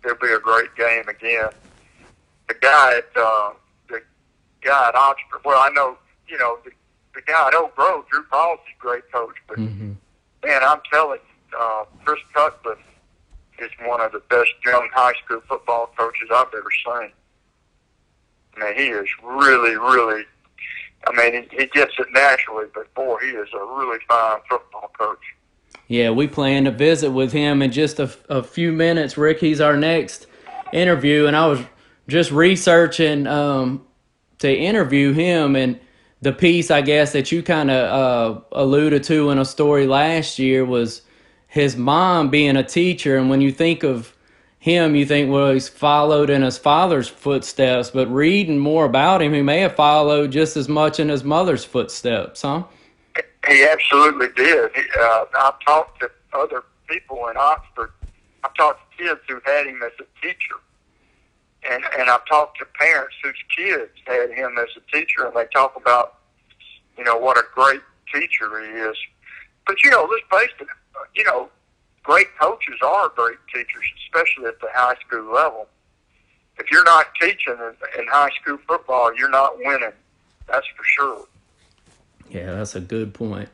It'll 0.03 0.17
be 0.17 0.31
a 0.31 0.39
great 0.39 0.75
game 0.75 1.07
again. 1.07 1.49
The 2.47 2.55
guy 2.61 2.97
at 2.97 3.05
uh, 3.15 3.53
the 3.89 4.01
guy 4.61 4.89
at 4.89 4.95
Oxford. 4.95 5.41
Well, 5.43 5.59
I 5.59 5.69
know 5.69 5.97
you 6.27 6.37
know 6.37 6.59
the, 6.63 6.71
the 7.15 7.21
guy 7.21 7.47
at 7.47 7.55
Oak 7.55 7.75
Grove. 7.75 8.05
Drew 8.09 8.23
Paul's 8.23 8.59
a 8.59 8.81
great 8.81 9.11
coach, 9.11 9.35
but 9.47 9.57
hmm 9.57 9.93
man, 10.43 10.63
I'm 10.63 10.79
telling 10.91 11.19
you, 11.51 11.57
uh, 11.59 11.85
Chris 12.05 12.19
Cutcliffe 12.33 12.77
is 13.59 13.71
one 13.85 14.01
of 14.01 14.11
the 14.11 14.21
best 14.29 14.51
young 14.65 14.87
high 14.93 15.13
school 15.23 15.41
football 15.47 15.89
coaches 15.97 16.29
I've 16.33 16.47
ever 16.55 16.69
seen. 16.85 17.11
Man, 18.57 18.75
he 18.75 18.87
is 18.87 19.07
really, 19.23 19.75
really. 19.75 20.23
I 21.07 21.15
mean, 21.15 21.47
he, 21.51 21.57
he 21.57 21.65
gets 21.67 21.93
it 21.99 22.07
naturally, 22.11 22.65
but 22.73 22.93
boy, 22.93 23.17
he 23.21 23.27
is 23.27 23.47
a 23.53 23.59
really 23.59 23.99
fine 24.07 24.39
football 24.49 24.91
coach. 24.97 25.19
Yeah, 25.87 26.09
we 26.09 26.27
plan 26.27 26.65
to 26.65 26.71
visit 26.71 27.11
with 27.11 27.31
him 27.31 27.61
in 27.61 27.71
just 27.71 27.99
a, 27.99 28.11
a 28.29 28.43
few 28.43 28.71
minutes. 28.73 29.17
Rick, 29.17 29.39
he's 29.39 29.61
our 29.61 29.77
next 29.77 30.27
interview, 30.73 31.27
and 31.27 31.35
I 31.35 31.47
was 31.47 31.61
just 32.07 32.31
researching 32.31 33.25
um, 33.27 33.85
to 34.39 34.53
interview 34.53 35.13
him, 35.13 35.55
and 35.55 35.79
the 36.21 36.33
piece 36.33 36.71
I 36.71 36.81
guess 36.81 37.13
that 37.13 37.31
you 37.31 37.43
kind 37.43 37.71
of 37.71 38.41
uh, 38.41 38.41
alluded 38.51 39.03
to 39.03 39.29
in 39.29 39.37
a 39.37 39.45
story 39.45 39.87
last 39.87 40.39
year 40.39 40.65
was 40.65 41.03
his 41.47 41.77
mom 41.77 42.29
being 42.29 42.57
a 42.57 42.63
teacher, 42.63 43.17
and 43.17 43.29
when 43.29 43.39
you 43.39 43.51
think 43.51 43.83
of 43.83 44.13
him, 44.67 44.95
you 44.95 45.05
think, 45.05 45.31
well, 45.31 45.53
he's 45.53 45.69
followed 45.69 46.29
in 46.29 46.41
his 46.41 46.57
father's 46.57 47.07
footsteps, 47.07 47.89
but 47.89 48.07
reading 48.07 48.59
more 48.59 48.85
about 48.85 49.21
him, 49.21 49.33
he 49.33 49.41
may 49.41 49.61
have 49.61 49.75
followed 49.75 50.31
just 50.31 50.57
as 50.57 50.67
much 50.67 50.99
in 50.99 51.07
his 51.07 51.23
mother's 51.23 51.63
footsteps, 51.63 52.41
huh? 52.41 52.63
He 53.47 53.63
absolutely 53.63 54.27
did. 54.35 54.71
He, 54.75 54.81
uh, 54.99 55.25
I've 55.39 55.59
talked 55.61 56.01
to 56.01 56.11
other 56.33 56.63
people 56.89 57.27
in 57.29 57.37
Oxford. 57.37 57.93
I've 58.43 58.53
talked 58.55 58.81
to 58.91 59.03
kids 59.03 59.21
who 59.29 59.39
had 59.45 59.67
him 59.67 59.81
as 59.83 59.93
a 59.99 60.21
teacher, 60.21 60.55
and 61.69 61.83
and 61.97 62.09
I've 62.09 62.25
talked 62.25 62.57
to 62.59 62.65
parents 62.65 63.15
whose 63.23 63.41
kids 63.55 63.91
had 64.05 64.31
him 64.31 64.57
as 64.59 64.67
a 64.75 64.91
teacher, 64.91 65.25
and 65.25 65.35
they 65.35 65.47
talk 65.53 65.75
about, 65.77 66.15
you 66.97 67.05
know, 67.05 67.17
what 67.17 67.37
a 67.37 67.43
great 67.55 67.81
teacher 68.13 68.61
he 68.61 68.79
is. 68.79 68.97
But 69.65 69.81
you 69.83 69.91
know, 69.91 70.07
let's 70.11 70.43
face 70.43 70.53
it. 70.59 70.67
You 71.15 71.23
know, 71.23 71.49
great 72.07 72.27
coaches 72.39 72.79
are 72.81 73.09
great 73.09 73.37
teachers, 73.53 73.83
especially 74.05 74.45
at 74.45 74.59
the 74.61 74.67
high 74.73 74.95
school 75.05 75.31
level. 75.31 75.67
If 76.57 76.71
you're 76.71 76.85
not 76.85 77.07
teaching 77.21 77.57
in, 77.59 78.01
in 78.01 78.07
high 78.07 78.31
school 78.41 78.57
football, 78.65 79.13
you're 79.15 79.29
not 79.29 79.57
winning. 79.57 79.91
That's 80.47 80.65
for 80.75 80.83
sure. 80.83 81.25
Yeah, 82.31 82.53
that's 82.53 82.75
a 82.75 82.79
good 82.79 83.13
point. 83.13 83.49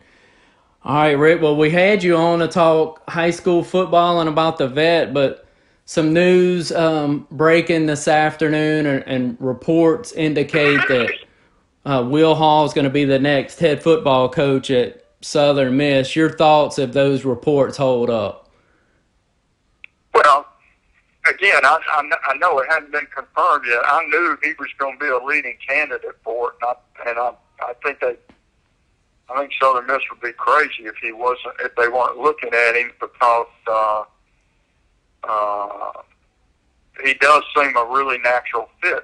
All 0.83 0.95
right, 0.95 1.17
Rick. 1.17 1.41
Well, 1.41 1.55
we 1.55 1.71
had 1.71 2.03
you 2.03 2.15
on 2.15 2.39
to 2.39 2.47
talk 2.47 3.09
high 3.09 3.31
school 3.31 3.63
football 3.63 4.19
and 4.19 4.29
about 4.29 4.59
the 4.59 4.67
vet, 4.67 5.13
but 5.13 5.47
some 5.85 6.13
news 6.13 6.71
um, 6.71 7.27
breaking 7.31 7.87
this 7.87 8.07
afternoon, 8.07 8.85
and, 8.85 9.03
and 9.07 9.37
reports 9.39 10.11
indicate 10.11 10.79
that 10.89 11.11
uh, 11.85 12.05
Will 12.07 12.35
Hall 12.35 12.65
is 12.65 12.73
going 12.73 12.85
to 12.85 12.91
be 12.91 13.05
the 13.05 13.19
next 13.19 13.59
head 13.59 13.81
football 13.81 14.29
coach 14.29 14.69
at 14.69 15.03
Southern 15.21 15.75
Miss. 15.75 16.15
Your 16.15 16.29
thoughts 16.29 16.77
if 16.77 16.93
those 16.93 17.25
reports 17.25 17.77
hold 17.77 18.09
up? 18.09 18.42
Well, 20.13 20.47
again, 21.27 21.61
I, 21.63 21.79
I, 21.89 22.09
I 22.27 22.37
know 22.37 22.59
it 22.59 22.69
hadn't 22.69 22.91
been 22.91 23.07
confirmed 23.07 23.65
yet. 23.67 23.81
I 23.85 24.05
knew 24.05 24.37
he 24.43 24.53
was 24.59 24.69
going 24.77 24.97
to 24.97 25.05
be 25.05 25.09
a 25.09 25.17
leading 25.17 25.57
candidate 25.67 26.17
for 26.23 26.49
it, 26.49 26.55
and 26.61 26.69
I, 26.69 27.09
and 27.09 27.19
I, 27.19 27.31
I 27.61 27.73
think 27.83 27.99
they, 27.99 28.15
I 29.29 29.39
think 29.39 29.51
Southern 29.61 29.87
Miss 29.87 30.01
would 30.09 30.21
be 30.21 30.33
crazy 30.33 30.83
if 30.83 30.95
he 31.01 31.11
wasn't, 31.11 31.55
if 31.61 31.75
they 31.75 31.87
weren't 31.87 32.17
looking 32.17 32.53
at 32.53 32.75
him 32.75 32.91
because 32.99 33.47
uh, 33.67 34.03
uh, 35.23 35.91
he 37.03 37.13
does 37.15 37.43
seem 37.55 37.75
a 37.75 37.85
really 37.85 38.17
natural 38.19 38.69
fit 38.81 39.03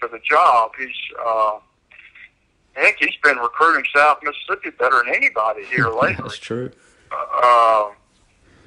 to 0.00 0.08
the 0.08 0.18
job. 0.18 0.72
He's, 0.78 0.88
uh, 1.20 1.58
I 2.76 2.80
think 2.80 2.96
he's 2.98 3.16
been 3.22 3.36
recruiting 3.36 3.84
South 3.94 4.18
Mississippi 4.22 4.70
better 4.70 5.02
than 5.04 5.14
anybody 5.14 5.64
here 5.66 5.88
lately. 6.02 6.16
That's 6.22 6.38
true. 6.38 6.70
Uh, 7.12 7.90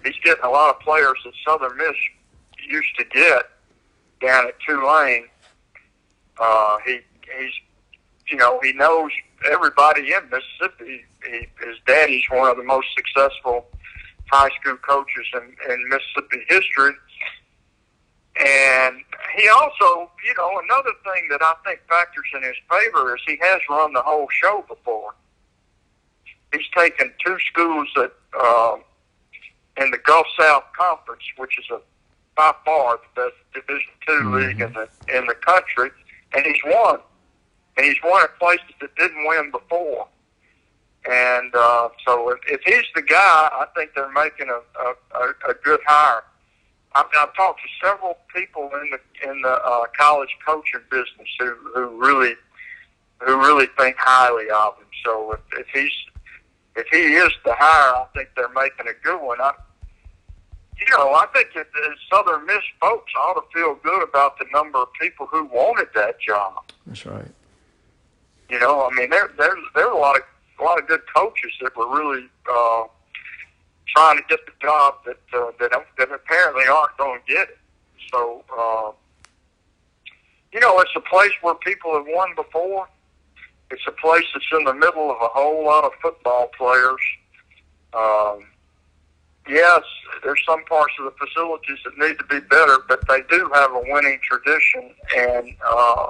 he's 0.06 0.16
getting 0.24 0.43
a 0.43 0.49
lot 0.49 0.76
of 0.76 0.80
players 0.80 1.18
that 1.26 1.34
Southern 1.45 1.78
Miss 1.78 1.95
used 2.68 2.95
to 2.97 3.06
get 3.06 3.49
down 4.22 4.47
at 4.47 4.56
Tulane. 4.68 5.28
Uh, 6.39 6.78
he 6.86 6.99
he's 7.39 7.53
you 8.30 8.38
know 8.38 8.60
he 8.64 8.74
knows 8.74 9.12
everybody 9.51 10.14
in 10.14 10.30
Mississippi. 10.30 11.06
He, 11.26 11.47
his 11.66 11.78
daddy's 11.88 12.24
one 12.30 12.49
of 12.49 12.58
the 12.58 12.64
most 12.64 12.88
successful 12.95 13.66
high 14.32 14.49
school 14.60 14.78
coaches 14.78 15.26
in, 15.34 15.56
in 15.72 15.89
Mississippi 15.89 16.43
history. 16.47 16.93
And 18.38 18.97
he 19.38 19.47
also, 19.47 20.12
you 20.26 20.34
know, 20.38 20.60
another 20.66 20.91
thing 21.03 21.28
that 21.30 21.41
I 21.41 21.53
think 21.64 21.80
factors 21.88 22.26
in 22.34 22.43
his 22.43 22.56
favor 22.70 23.16
is 23.16 23.22
he 23.26 23.38
has 23.41 23.62
run 23.70 23.93
the 23.93 24.01
whole 24.01 24.28
show 24.30 24.66
before. 24.68 25.16
He's 26.51 26.68
taken 26.76 27.14
two 27.24 27.38
schools 27.49 27.88
that 27.95 28.14
uh, 28.38 28.76
in 29.78 29.91
the 29.91 29.97
Gulf 29.97 30.28
South 30.39 30.63
Conference, 30.78 31.23
which 31.38 31.57
is 31.59 31.65
a 31.71 31.80
by 32.36 32.53
far 32.65 32.99
the 33.15 33.21
best 33.21 33.36
Division 33.53 33.91
2 34.05 34.11
mm-hmm. 34.11 34.34
league 34.36 34.61
in 34.61 34.73
the 34.73 35.17
in 35.17 35.26
the 35.26 35.36
country, 35.36 35.89
and 36.36 36.45
he's 36.45 36.61
won. 36.65 36.99
And 37.78 37.86
he's 37.86 37.97
won 38.03 38.23
at 38.23 38.38
places 38.39 38.73
that 38.80 38.95
didn't 38.95 39.26
win 39.28 39.51
before. 39.51 40.07
And 41.09 41.53
uh, 41.53 41.89
so, 42.05 42.30
if, 42.30 42.39
if 42.47 42.61
he's 42.65 42.86
the 42.95 43.01
guy, 43.01 43.49
I 43.51 43.65
think 43.76 43.91
they're 43.95 44.11
making 44.11 44.49
a 44.49 44.61
a, 44.82 44.93
a, 45.19 45.51
a 45.51 45.53
good 45.63 45.80
hire. 45.86 46.23
I've, 46.93 47.05
I've 47.19 47.34
talked 47.36 47.59
to 47.61 47.88
several 47.88 48.17
people 48.34 48.71
in 48.82 48.91
the 48.91 49.30
in 49.30 49.41
the 49.41 49.61
uh, 49.63 49.86
college 49.97 50.36
coaching 50.45 50.82
business 50.89 51.30
who 51.39 51.53
who 51.73 52.01
really 52.01 52.34
who 53.19 53.38
really 53.38 53.67
think 53.78 53.97
highly 53.99 54.49
of 54.49 54.78
him. 54.78 54.88
So 55.03 55.34
if, 55.34 55.59
if 55.59 55.67
he's 55.73 55.91
if 56.76 56.88
he 56.91 57.13
is 57.15 57.32
the 57.45 57.53
hire, 57.57 57.95
I 57.95 58.05
think 58.15 58.30
they're 58.36 58.49
making 58.49 58.88
a 58.88 59.03
good 59.03 59.21
one. 59.21 59.39
I, 59.39 59.51
you 60.80 60.86
know, 60.97 61.13
I 61.13 61.26
think 61.34 61.49
that 61.55 61.67
the 61.73 61.95
Southern 62.11 62.45
Miss 62.45 62.61
folks 62.82 63.11
ought 63.17 63.34
to 63.34 63.43
feel 63.53 63.76
good 63.76 64.03
about 64.03 64.38
the 64.38 64.45
number 64.51 64.80
of 64.80 64.91
people 64.99 65.26
who 65.28 65.45
wanted 65.45 65.88
that 65.95 66.19
job. 66.19 66.63
That's 66.86 67.05
right. 67.05 67.32
You 68.49 68.59
know, 68.59 68.88
I 68.89 68.95
mean, 68.95 69.09
there 69.09 69.32
there 69.38 69.55
there 69.73 69.88
are 69.88 69.93
a 69.93 69.97
lot 69.97 70.17
of 70.17 70.23
a 70.59 70.63
lot 70.63 70.80
of 70.80 70.88
good 70.88 71.01
coaches 71.13 71.51
that 71.61 71.76
were 71.76 71.88
really 71.88 72.28
uh, 72.51 72.84
trying 73.88 74.17
to 74.17 74.23
get 74.30 74.39
the 74.45 74.51
job 74.61 74.95
that 75.05 75.17
uh, 75.34 75.51
that 75.59 75.71
that 75.97 76.11
apparently 76.11 76.65
aren't 76.67 76.97
going 76.97 77.19
to 77.26 77.34
get 77.34 77.49
it. 77.49 77.57
So, 78.11 78.43
uh, 78.55 78.91
you 80.53 80.59
know, 80.59 80.80
it's 80.80 80.91
a 80.95 81.01
place 81.01 81.32
where 81.41 81.55
people 81.55 81.93
have 81.93 82.05
won 82.07 82.36
before. 82.36 82.88
It's 83.71 83.82
a 83.88 83.91
place 83.91 84.26
that's 84.34 84.45
in 84.51 84.63
the 84.65 84.73
middle 84.73 85.09
of 85.09 85.17
a 85.21 85.28
whole 85.28 85.65
lot 85.65 85.86
of 85.86 85.91
football 86.01 86.49
players. 86.55 87.01
Um, 87.93 88.45
yes, 89.48 89.84
there's 90.24 90.41
some 90.46 90.64
parts 90.66 90.93
of 91.00 91.06
the 91.06 91.26
facilities 91.26 91.78
that 91.86 91.98
need 91.98 92.18
to 92.18 92.26
be 92.26 92.39
better, 92.48 92.80
but 92.88 93.08
they 93.08 93.22
do 93.30 93.50
have 93.54 93.72
a 93.72 93.84
winning 93.88 94.20
tradition, 94.24 94.91
and 95.18 95.56
uh, 95.66 96.08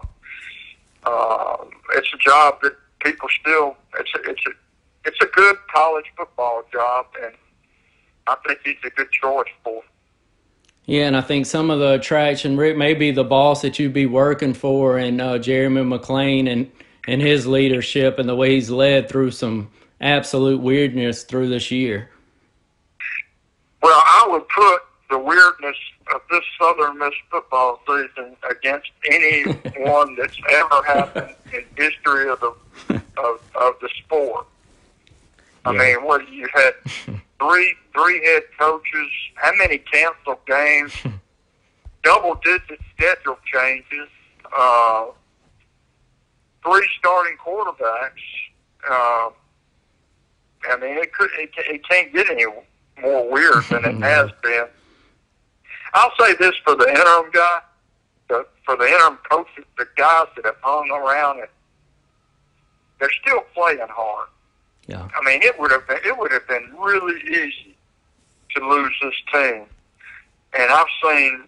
uh, 1.04 1.58
it's 1.94 2.14
a 2.14 2.18
job 2.18 2.60
that 2.62 2.76
people 3.00 3.28
still. 3.42 3.78
It's 4.00 4.12
a, 4.16 4.30
it's 4.30 4.42
a 4.48 4.52
it's 5.08 5.22
a 5.22 5.28
good 5.28 5.58
college 5.74 6.06
football 6.18 6.64
job, 6.72 7.06
and 7.24 7.34
I 8.28 8.36
think 8.48 8.60
he's 8.64 8.76
a 8.84 8.90
good 8.90 9.12
choice 9.12 9.48
for. 9.64 9.84
Yeah, 10.86 11.08
and 11.08 11.18
I 11.18 11.22
think 11.22 11.48
some 11.48 11.72
of 11.72 11.80
the 11.80 11.94
attraction, 11.94 12.58
Rick, 12.58 12.78
maybe 12.78 13.12
the 13.12 13.24
boss 13.24 13.64
that 13.64 13.80
you'd 13.80 13.94
be 13.94 14.06
working 14.06 14.54
for, 14.54 14.98
and 14.98 15.20
uh, 15.20 15.40
Jeremy 15.40 15.82
McClain, 15.82 16.52
and 16.52 16.72
and 17.08 17.22
his 17.22 17.46
leadership 17.46 18.20
and 18.20 18.28
the 18.28 18.36
way 18.36 18.56
he's 18.56 18.70
led 18.70 19.10
through 19.10 19.32
some 19.32 19.70
absolute 20.02 20.62
weirdness 20.62 21.24
through 21.24 21.50
this 21.50 21.72
year. 21.72 22.10
Well, 23.86 24.02
I 24.04 24.28
would 24.32 24.50
put 24.50 24.82
the 25.12 25.20
weirdness 25.20 25.78
of 26.12 26.22
this 26.32 26.42
Southern 26.60 26.98
Miss 26.98 27.14
football 27.30 27.80
season 27.86 28.36
against 28.50 28.90
any 29.12 29.44
one 29.78 30.16
that's 30.16 30.36
ever 30.50 30.82
happened 30.88 31.36
in 31.54 31.64
history 31.78 32.28
of 32.28 32.40
the 32.40 32.52
of, 33.18 33.42
of 33.54 33.76
the 33.82 33.90
sport. 34.00 34.48
I 35.66 35.74
yeah. 35.74 35.78
mean, 35.78 36.04
what 36.04 36.28
you 36.32 36.48
had 36.52 36.74
three 37.40 37.76
three 37.94 38.26
head 38.26 38.42
coaches, 38.58 39.12
how 39.36 39.56
many 39.56 39.78
canceled 39.78 40.44
games, 40.48 40.92
double 42.02 42.42
digit 42.44 42.80
schedule 42.98 43.38
changes, 43.54 44.10
uh, 44.58 45.06
three 46.64 46.90
starting 46.98 47.38
quarterbacks. 47.38 48.26
Uh, 48.90 49.30
I 50.72 50.78
mean, 50.82 50.98
it 50.98 51.14
could 51.14 51.30
it, 51.38 51.52
it 51.56 51.88
can't 51.88 52.12
get 52.12 52.32
any 52.32 52.46
more 53.02 53.30
weird 53.30 53.64
than 53.70 53.86
it 53.86 53.96
has 54.04 54.30
been. 54.44 54.66
I'll 55.94 56.12
say 56.20 56.36
this 56.36 56.54
for 56.64 56.76
the 56.76 56.90
interim 56.90 57.32
guy, 57.32 57.60
the, 58.28 58.46
for 58.66 58.76
the 58.76 58.86
interim 58.86 59.18
coaches, 59.30 59.66
the 59.78 59.88
guys 59.96 60.28
that 60.36 60.46
have 60.46 60.58
hung 60.62 60.90
around 60.92 61.40
it, 61.40 61.50
they're 63.00 63.12
still 63.22 63.42
playing 63.54 63.88
hard. 63.90 64.28
Yeah. 64.88 65.08
I 65.16 65.26
mean, 65.26 65.42
it 65.42 65.60
would 65.60 65.72
have 65.72 65.88
been 65.88 66.00
it 66.06 66.18
would 66.18 66.32
have 66.32 66.48
been 66.48 66.72
really 66.78 67.20
easy 67.22 67.76
to 68.56 68.68
lose 68.68 68.94
this 69.02 69.14
team, 69.34 69.66
and 70.58 70.72
I've 70.72 70.86
seen, 71.04 71.48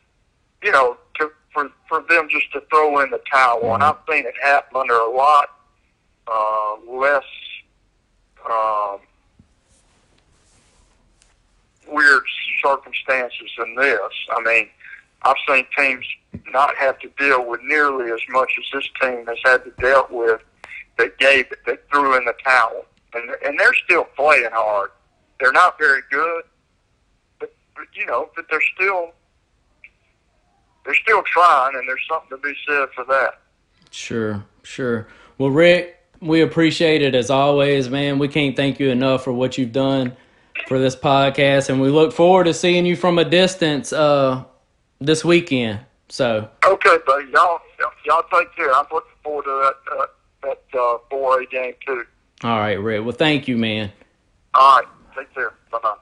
you 0.64 0.72
know, 0.72 0.98
to, 1.20 1.32
for 1.54 1.70
for 1.88 2.04
them 2.10 2.28
just 2.30 2.52
to 2.54 2.62
throw 2.70 3.00
in 3.02 3.12
the 3.12 3.22
towel, 3.32 3.62
mm-hmm. 3.62 3.76
and 3.76 3.84
I've 3.84 3.98
seen 4.10 4.26
it 4.26 4.34
happen 4.41 4.78
under 4.78 4.95
a 4.95 5.10
lot 5.10 5.50
uh, 6.28 6.76
less. 6.89 7.24
Um, 8.50 9.00
weird 11.90 12.24
circumstances 12.64 13.50
than 13.58 13.76
this. 13.76 14.00
I 14.30 14.42
mean, 14.44 14.70
I've 15.24 15.36
seen 15.48 15.66
teams 15.78 16.06
not 16.52 16.76
have 16.76 17.00
to 17.00 17.10
deal 17.18 17.48
with 17.48 17.62
nearly 17.64 18.12
as 18.12 18.20
much 18.30 18.52
as 18.58 18.66
this 18.74 18.90
team 19.02 19.26
has 19.26 19.38
had 19.44 19.64
to 19.64 19.72
deal 19.80 20.08
with 20.10 20.42
that 20.98 21.18
gave 21.18 21.52
it, 21.52 21.60
that 21.66 21.90
threw 21.90 22.18
in 22.18 22.26
the 22.26 22.34
towel. 22.44 22.86
And, 23.14 23.30
and 23.46 23.60
they're 23.60 23.74
still 23.86 24.06
playing 24.16 24.50
hard. 24.52 24.92
They're 25.40 25.52
not 25.52 25.78
very 25.78 26.02
good, 26.12 26.44
but, 27.40 27.54
but 27.76 27.86
you 27.94 28.06
know, 28.06 28.30
but 28.36 28.46
they're 28.50 28.60
still 28.76 29.12
they're 30.86 30.96
still 30.96 31.22
trying, 31.24 31.76
and 31.76 31.88
there's 31.88 32.06
something 32.10 32.30
to 32.30 32.38
be 32.38 32.54
said 32.66 32.88
for 32.96 33.04
that. 33.06 33.42
Sure, 33.92 34.46
sure. 34.64 35.08
Well, 35.38 35.50
Rick, 35.50 35.98
we 36.22 36.42
appreciate 36.42 37.02
it 37.02 37.14
as 37.14 37.30
always, 37.30 37.90
man. 37.90 38.20
We 38.20 38.30
can't 38.30 38.56
thank 38.56 38.80
you 38.80 38.90
enough 38.90 39.26
for 39.26 39.34
what 39.34 39.58
you've 39.58 39.74
done 39.74 40.16
for 40.68 40.80
this 40.80 40.95
podcast, 40.95 41.70
and 41.70 41.82
we 41.82 41.89
look 41.89 42.14
forward 42.14 42.45
to 42.45 42.53
seeing 42.53 42.86
you 42.86 42.95
from 42.95 43.20
a 43.20 43.26
distance 43.26 43.93
uh, 43.93 44.43
this 44.99 45.24
weekend. 45.24 45.80
So 46.10 46.49
okay, 46.66 46.97
buddy, 47.05 47.30
y'all 47.32 47.60
y'all 48.05 48.24
take 48.32 48.53
care. 48.55 48.74
I'm 48.74 48.86
looking 48.91 49.12
forward 49.24 49.43
to 49.43 49.72
that 49.89 49.97
uh, 49.97 50.05
that 50.43 50.80
uh, 50.80 50.97
4A 51.12 51.49
game 51.49 51.74
too. 51.86 52.03
All 52.43 52.58
right, 52.60 52.76
Red. 52.76 53.03
Well, 53.03 53.16
thank 53.16 53.47
you, 53.47 53.58
man. 53.58 53.91
All 54.53 54.78
right, 54.78 54.88
take 55.16 55.34
care. 55.34 55.53
Bye 55.72 55.80
bye. 55.82 55.95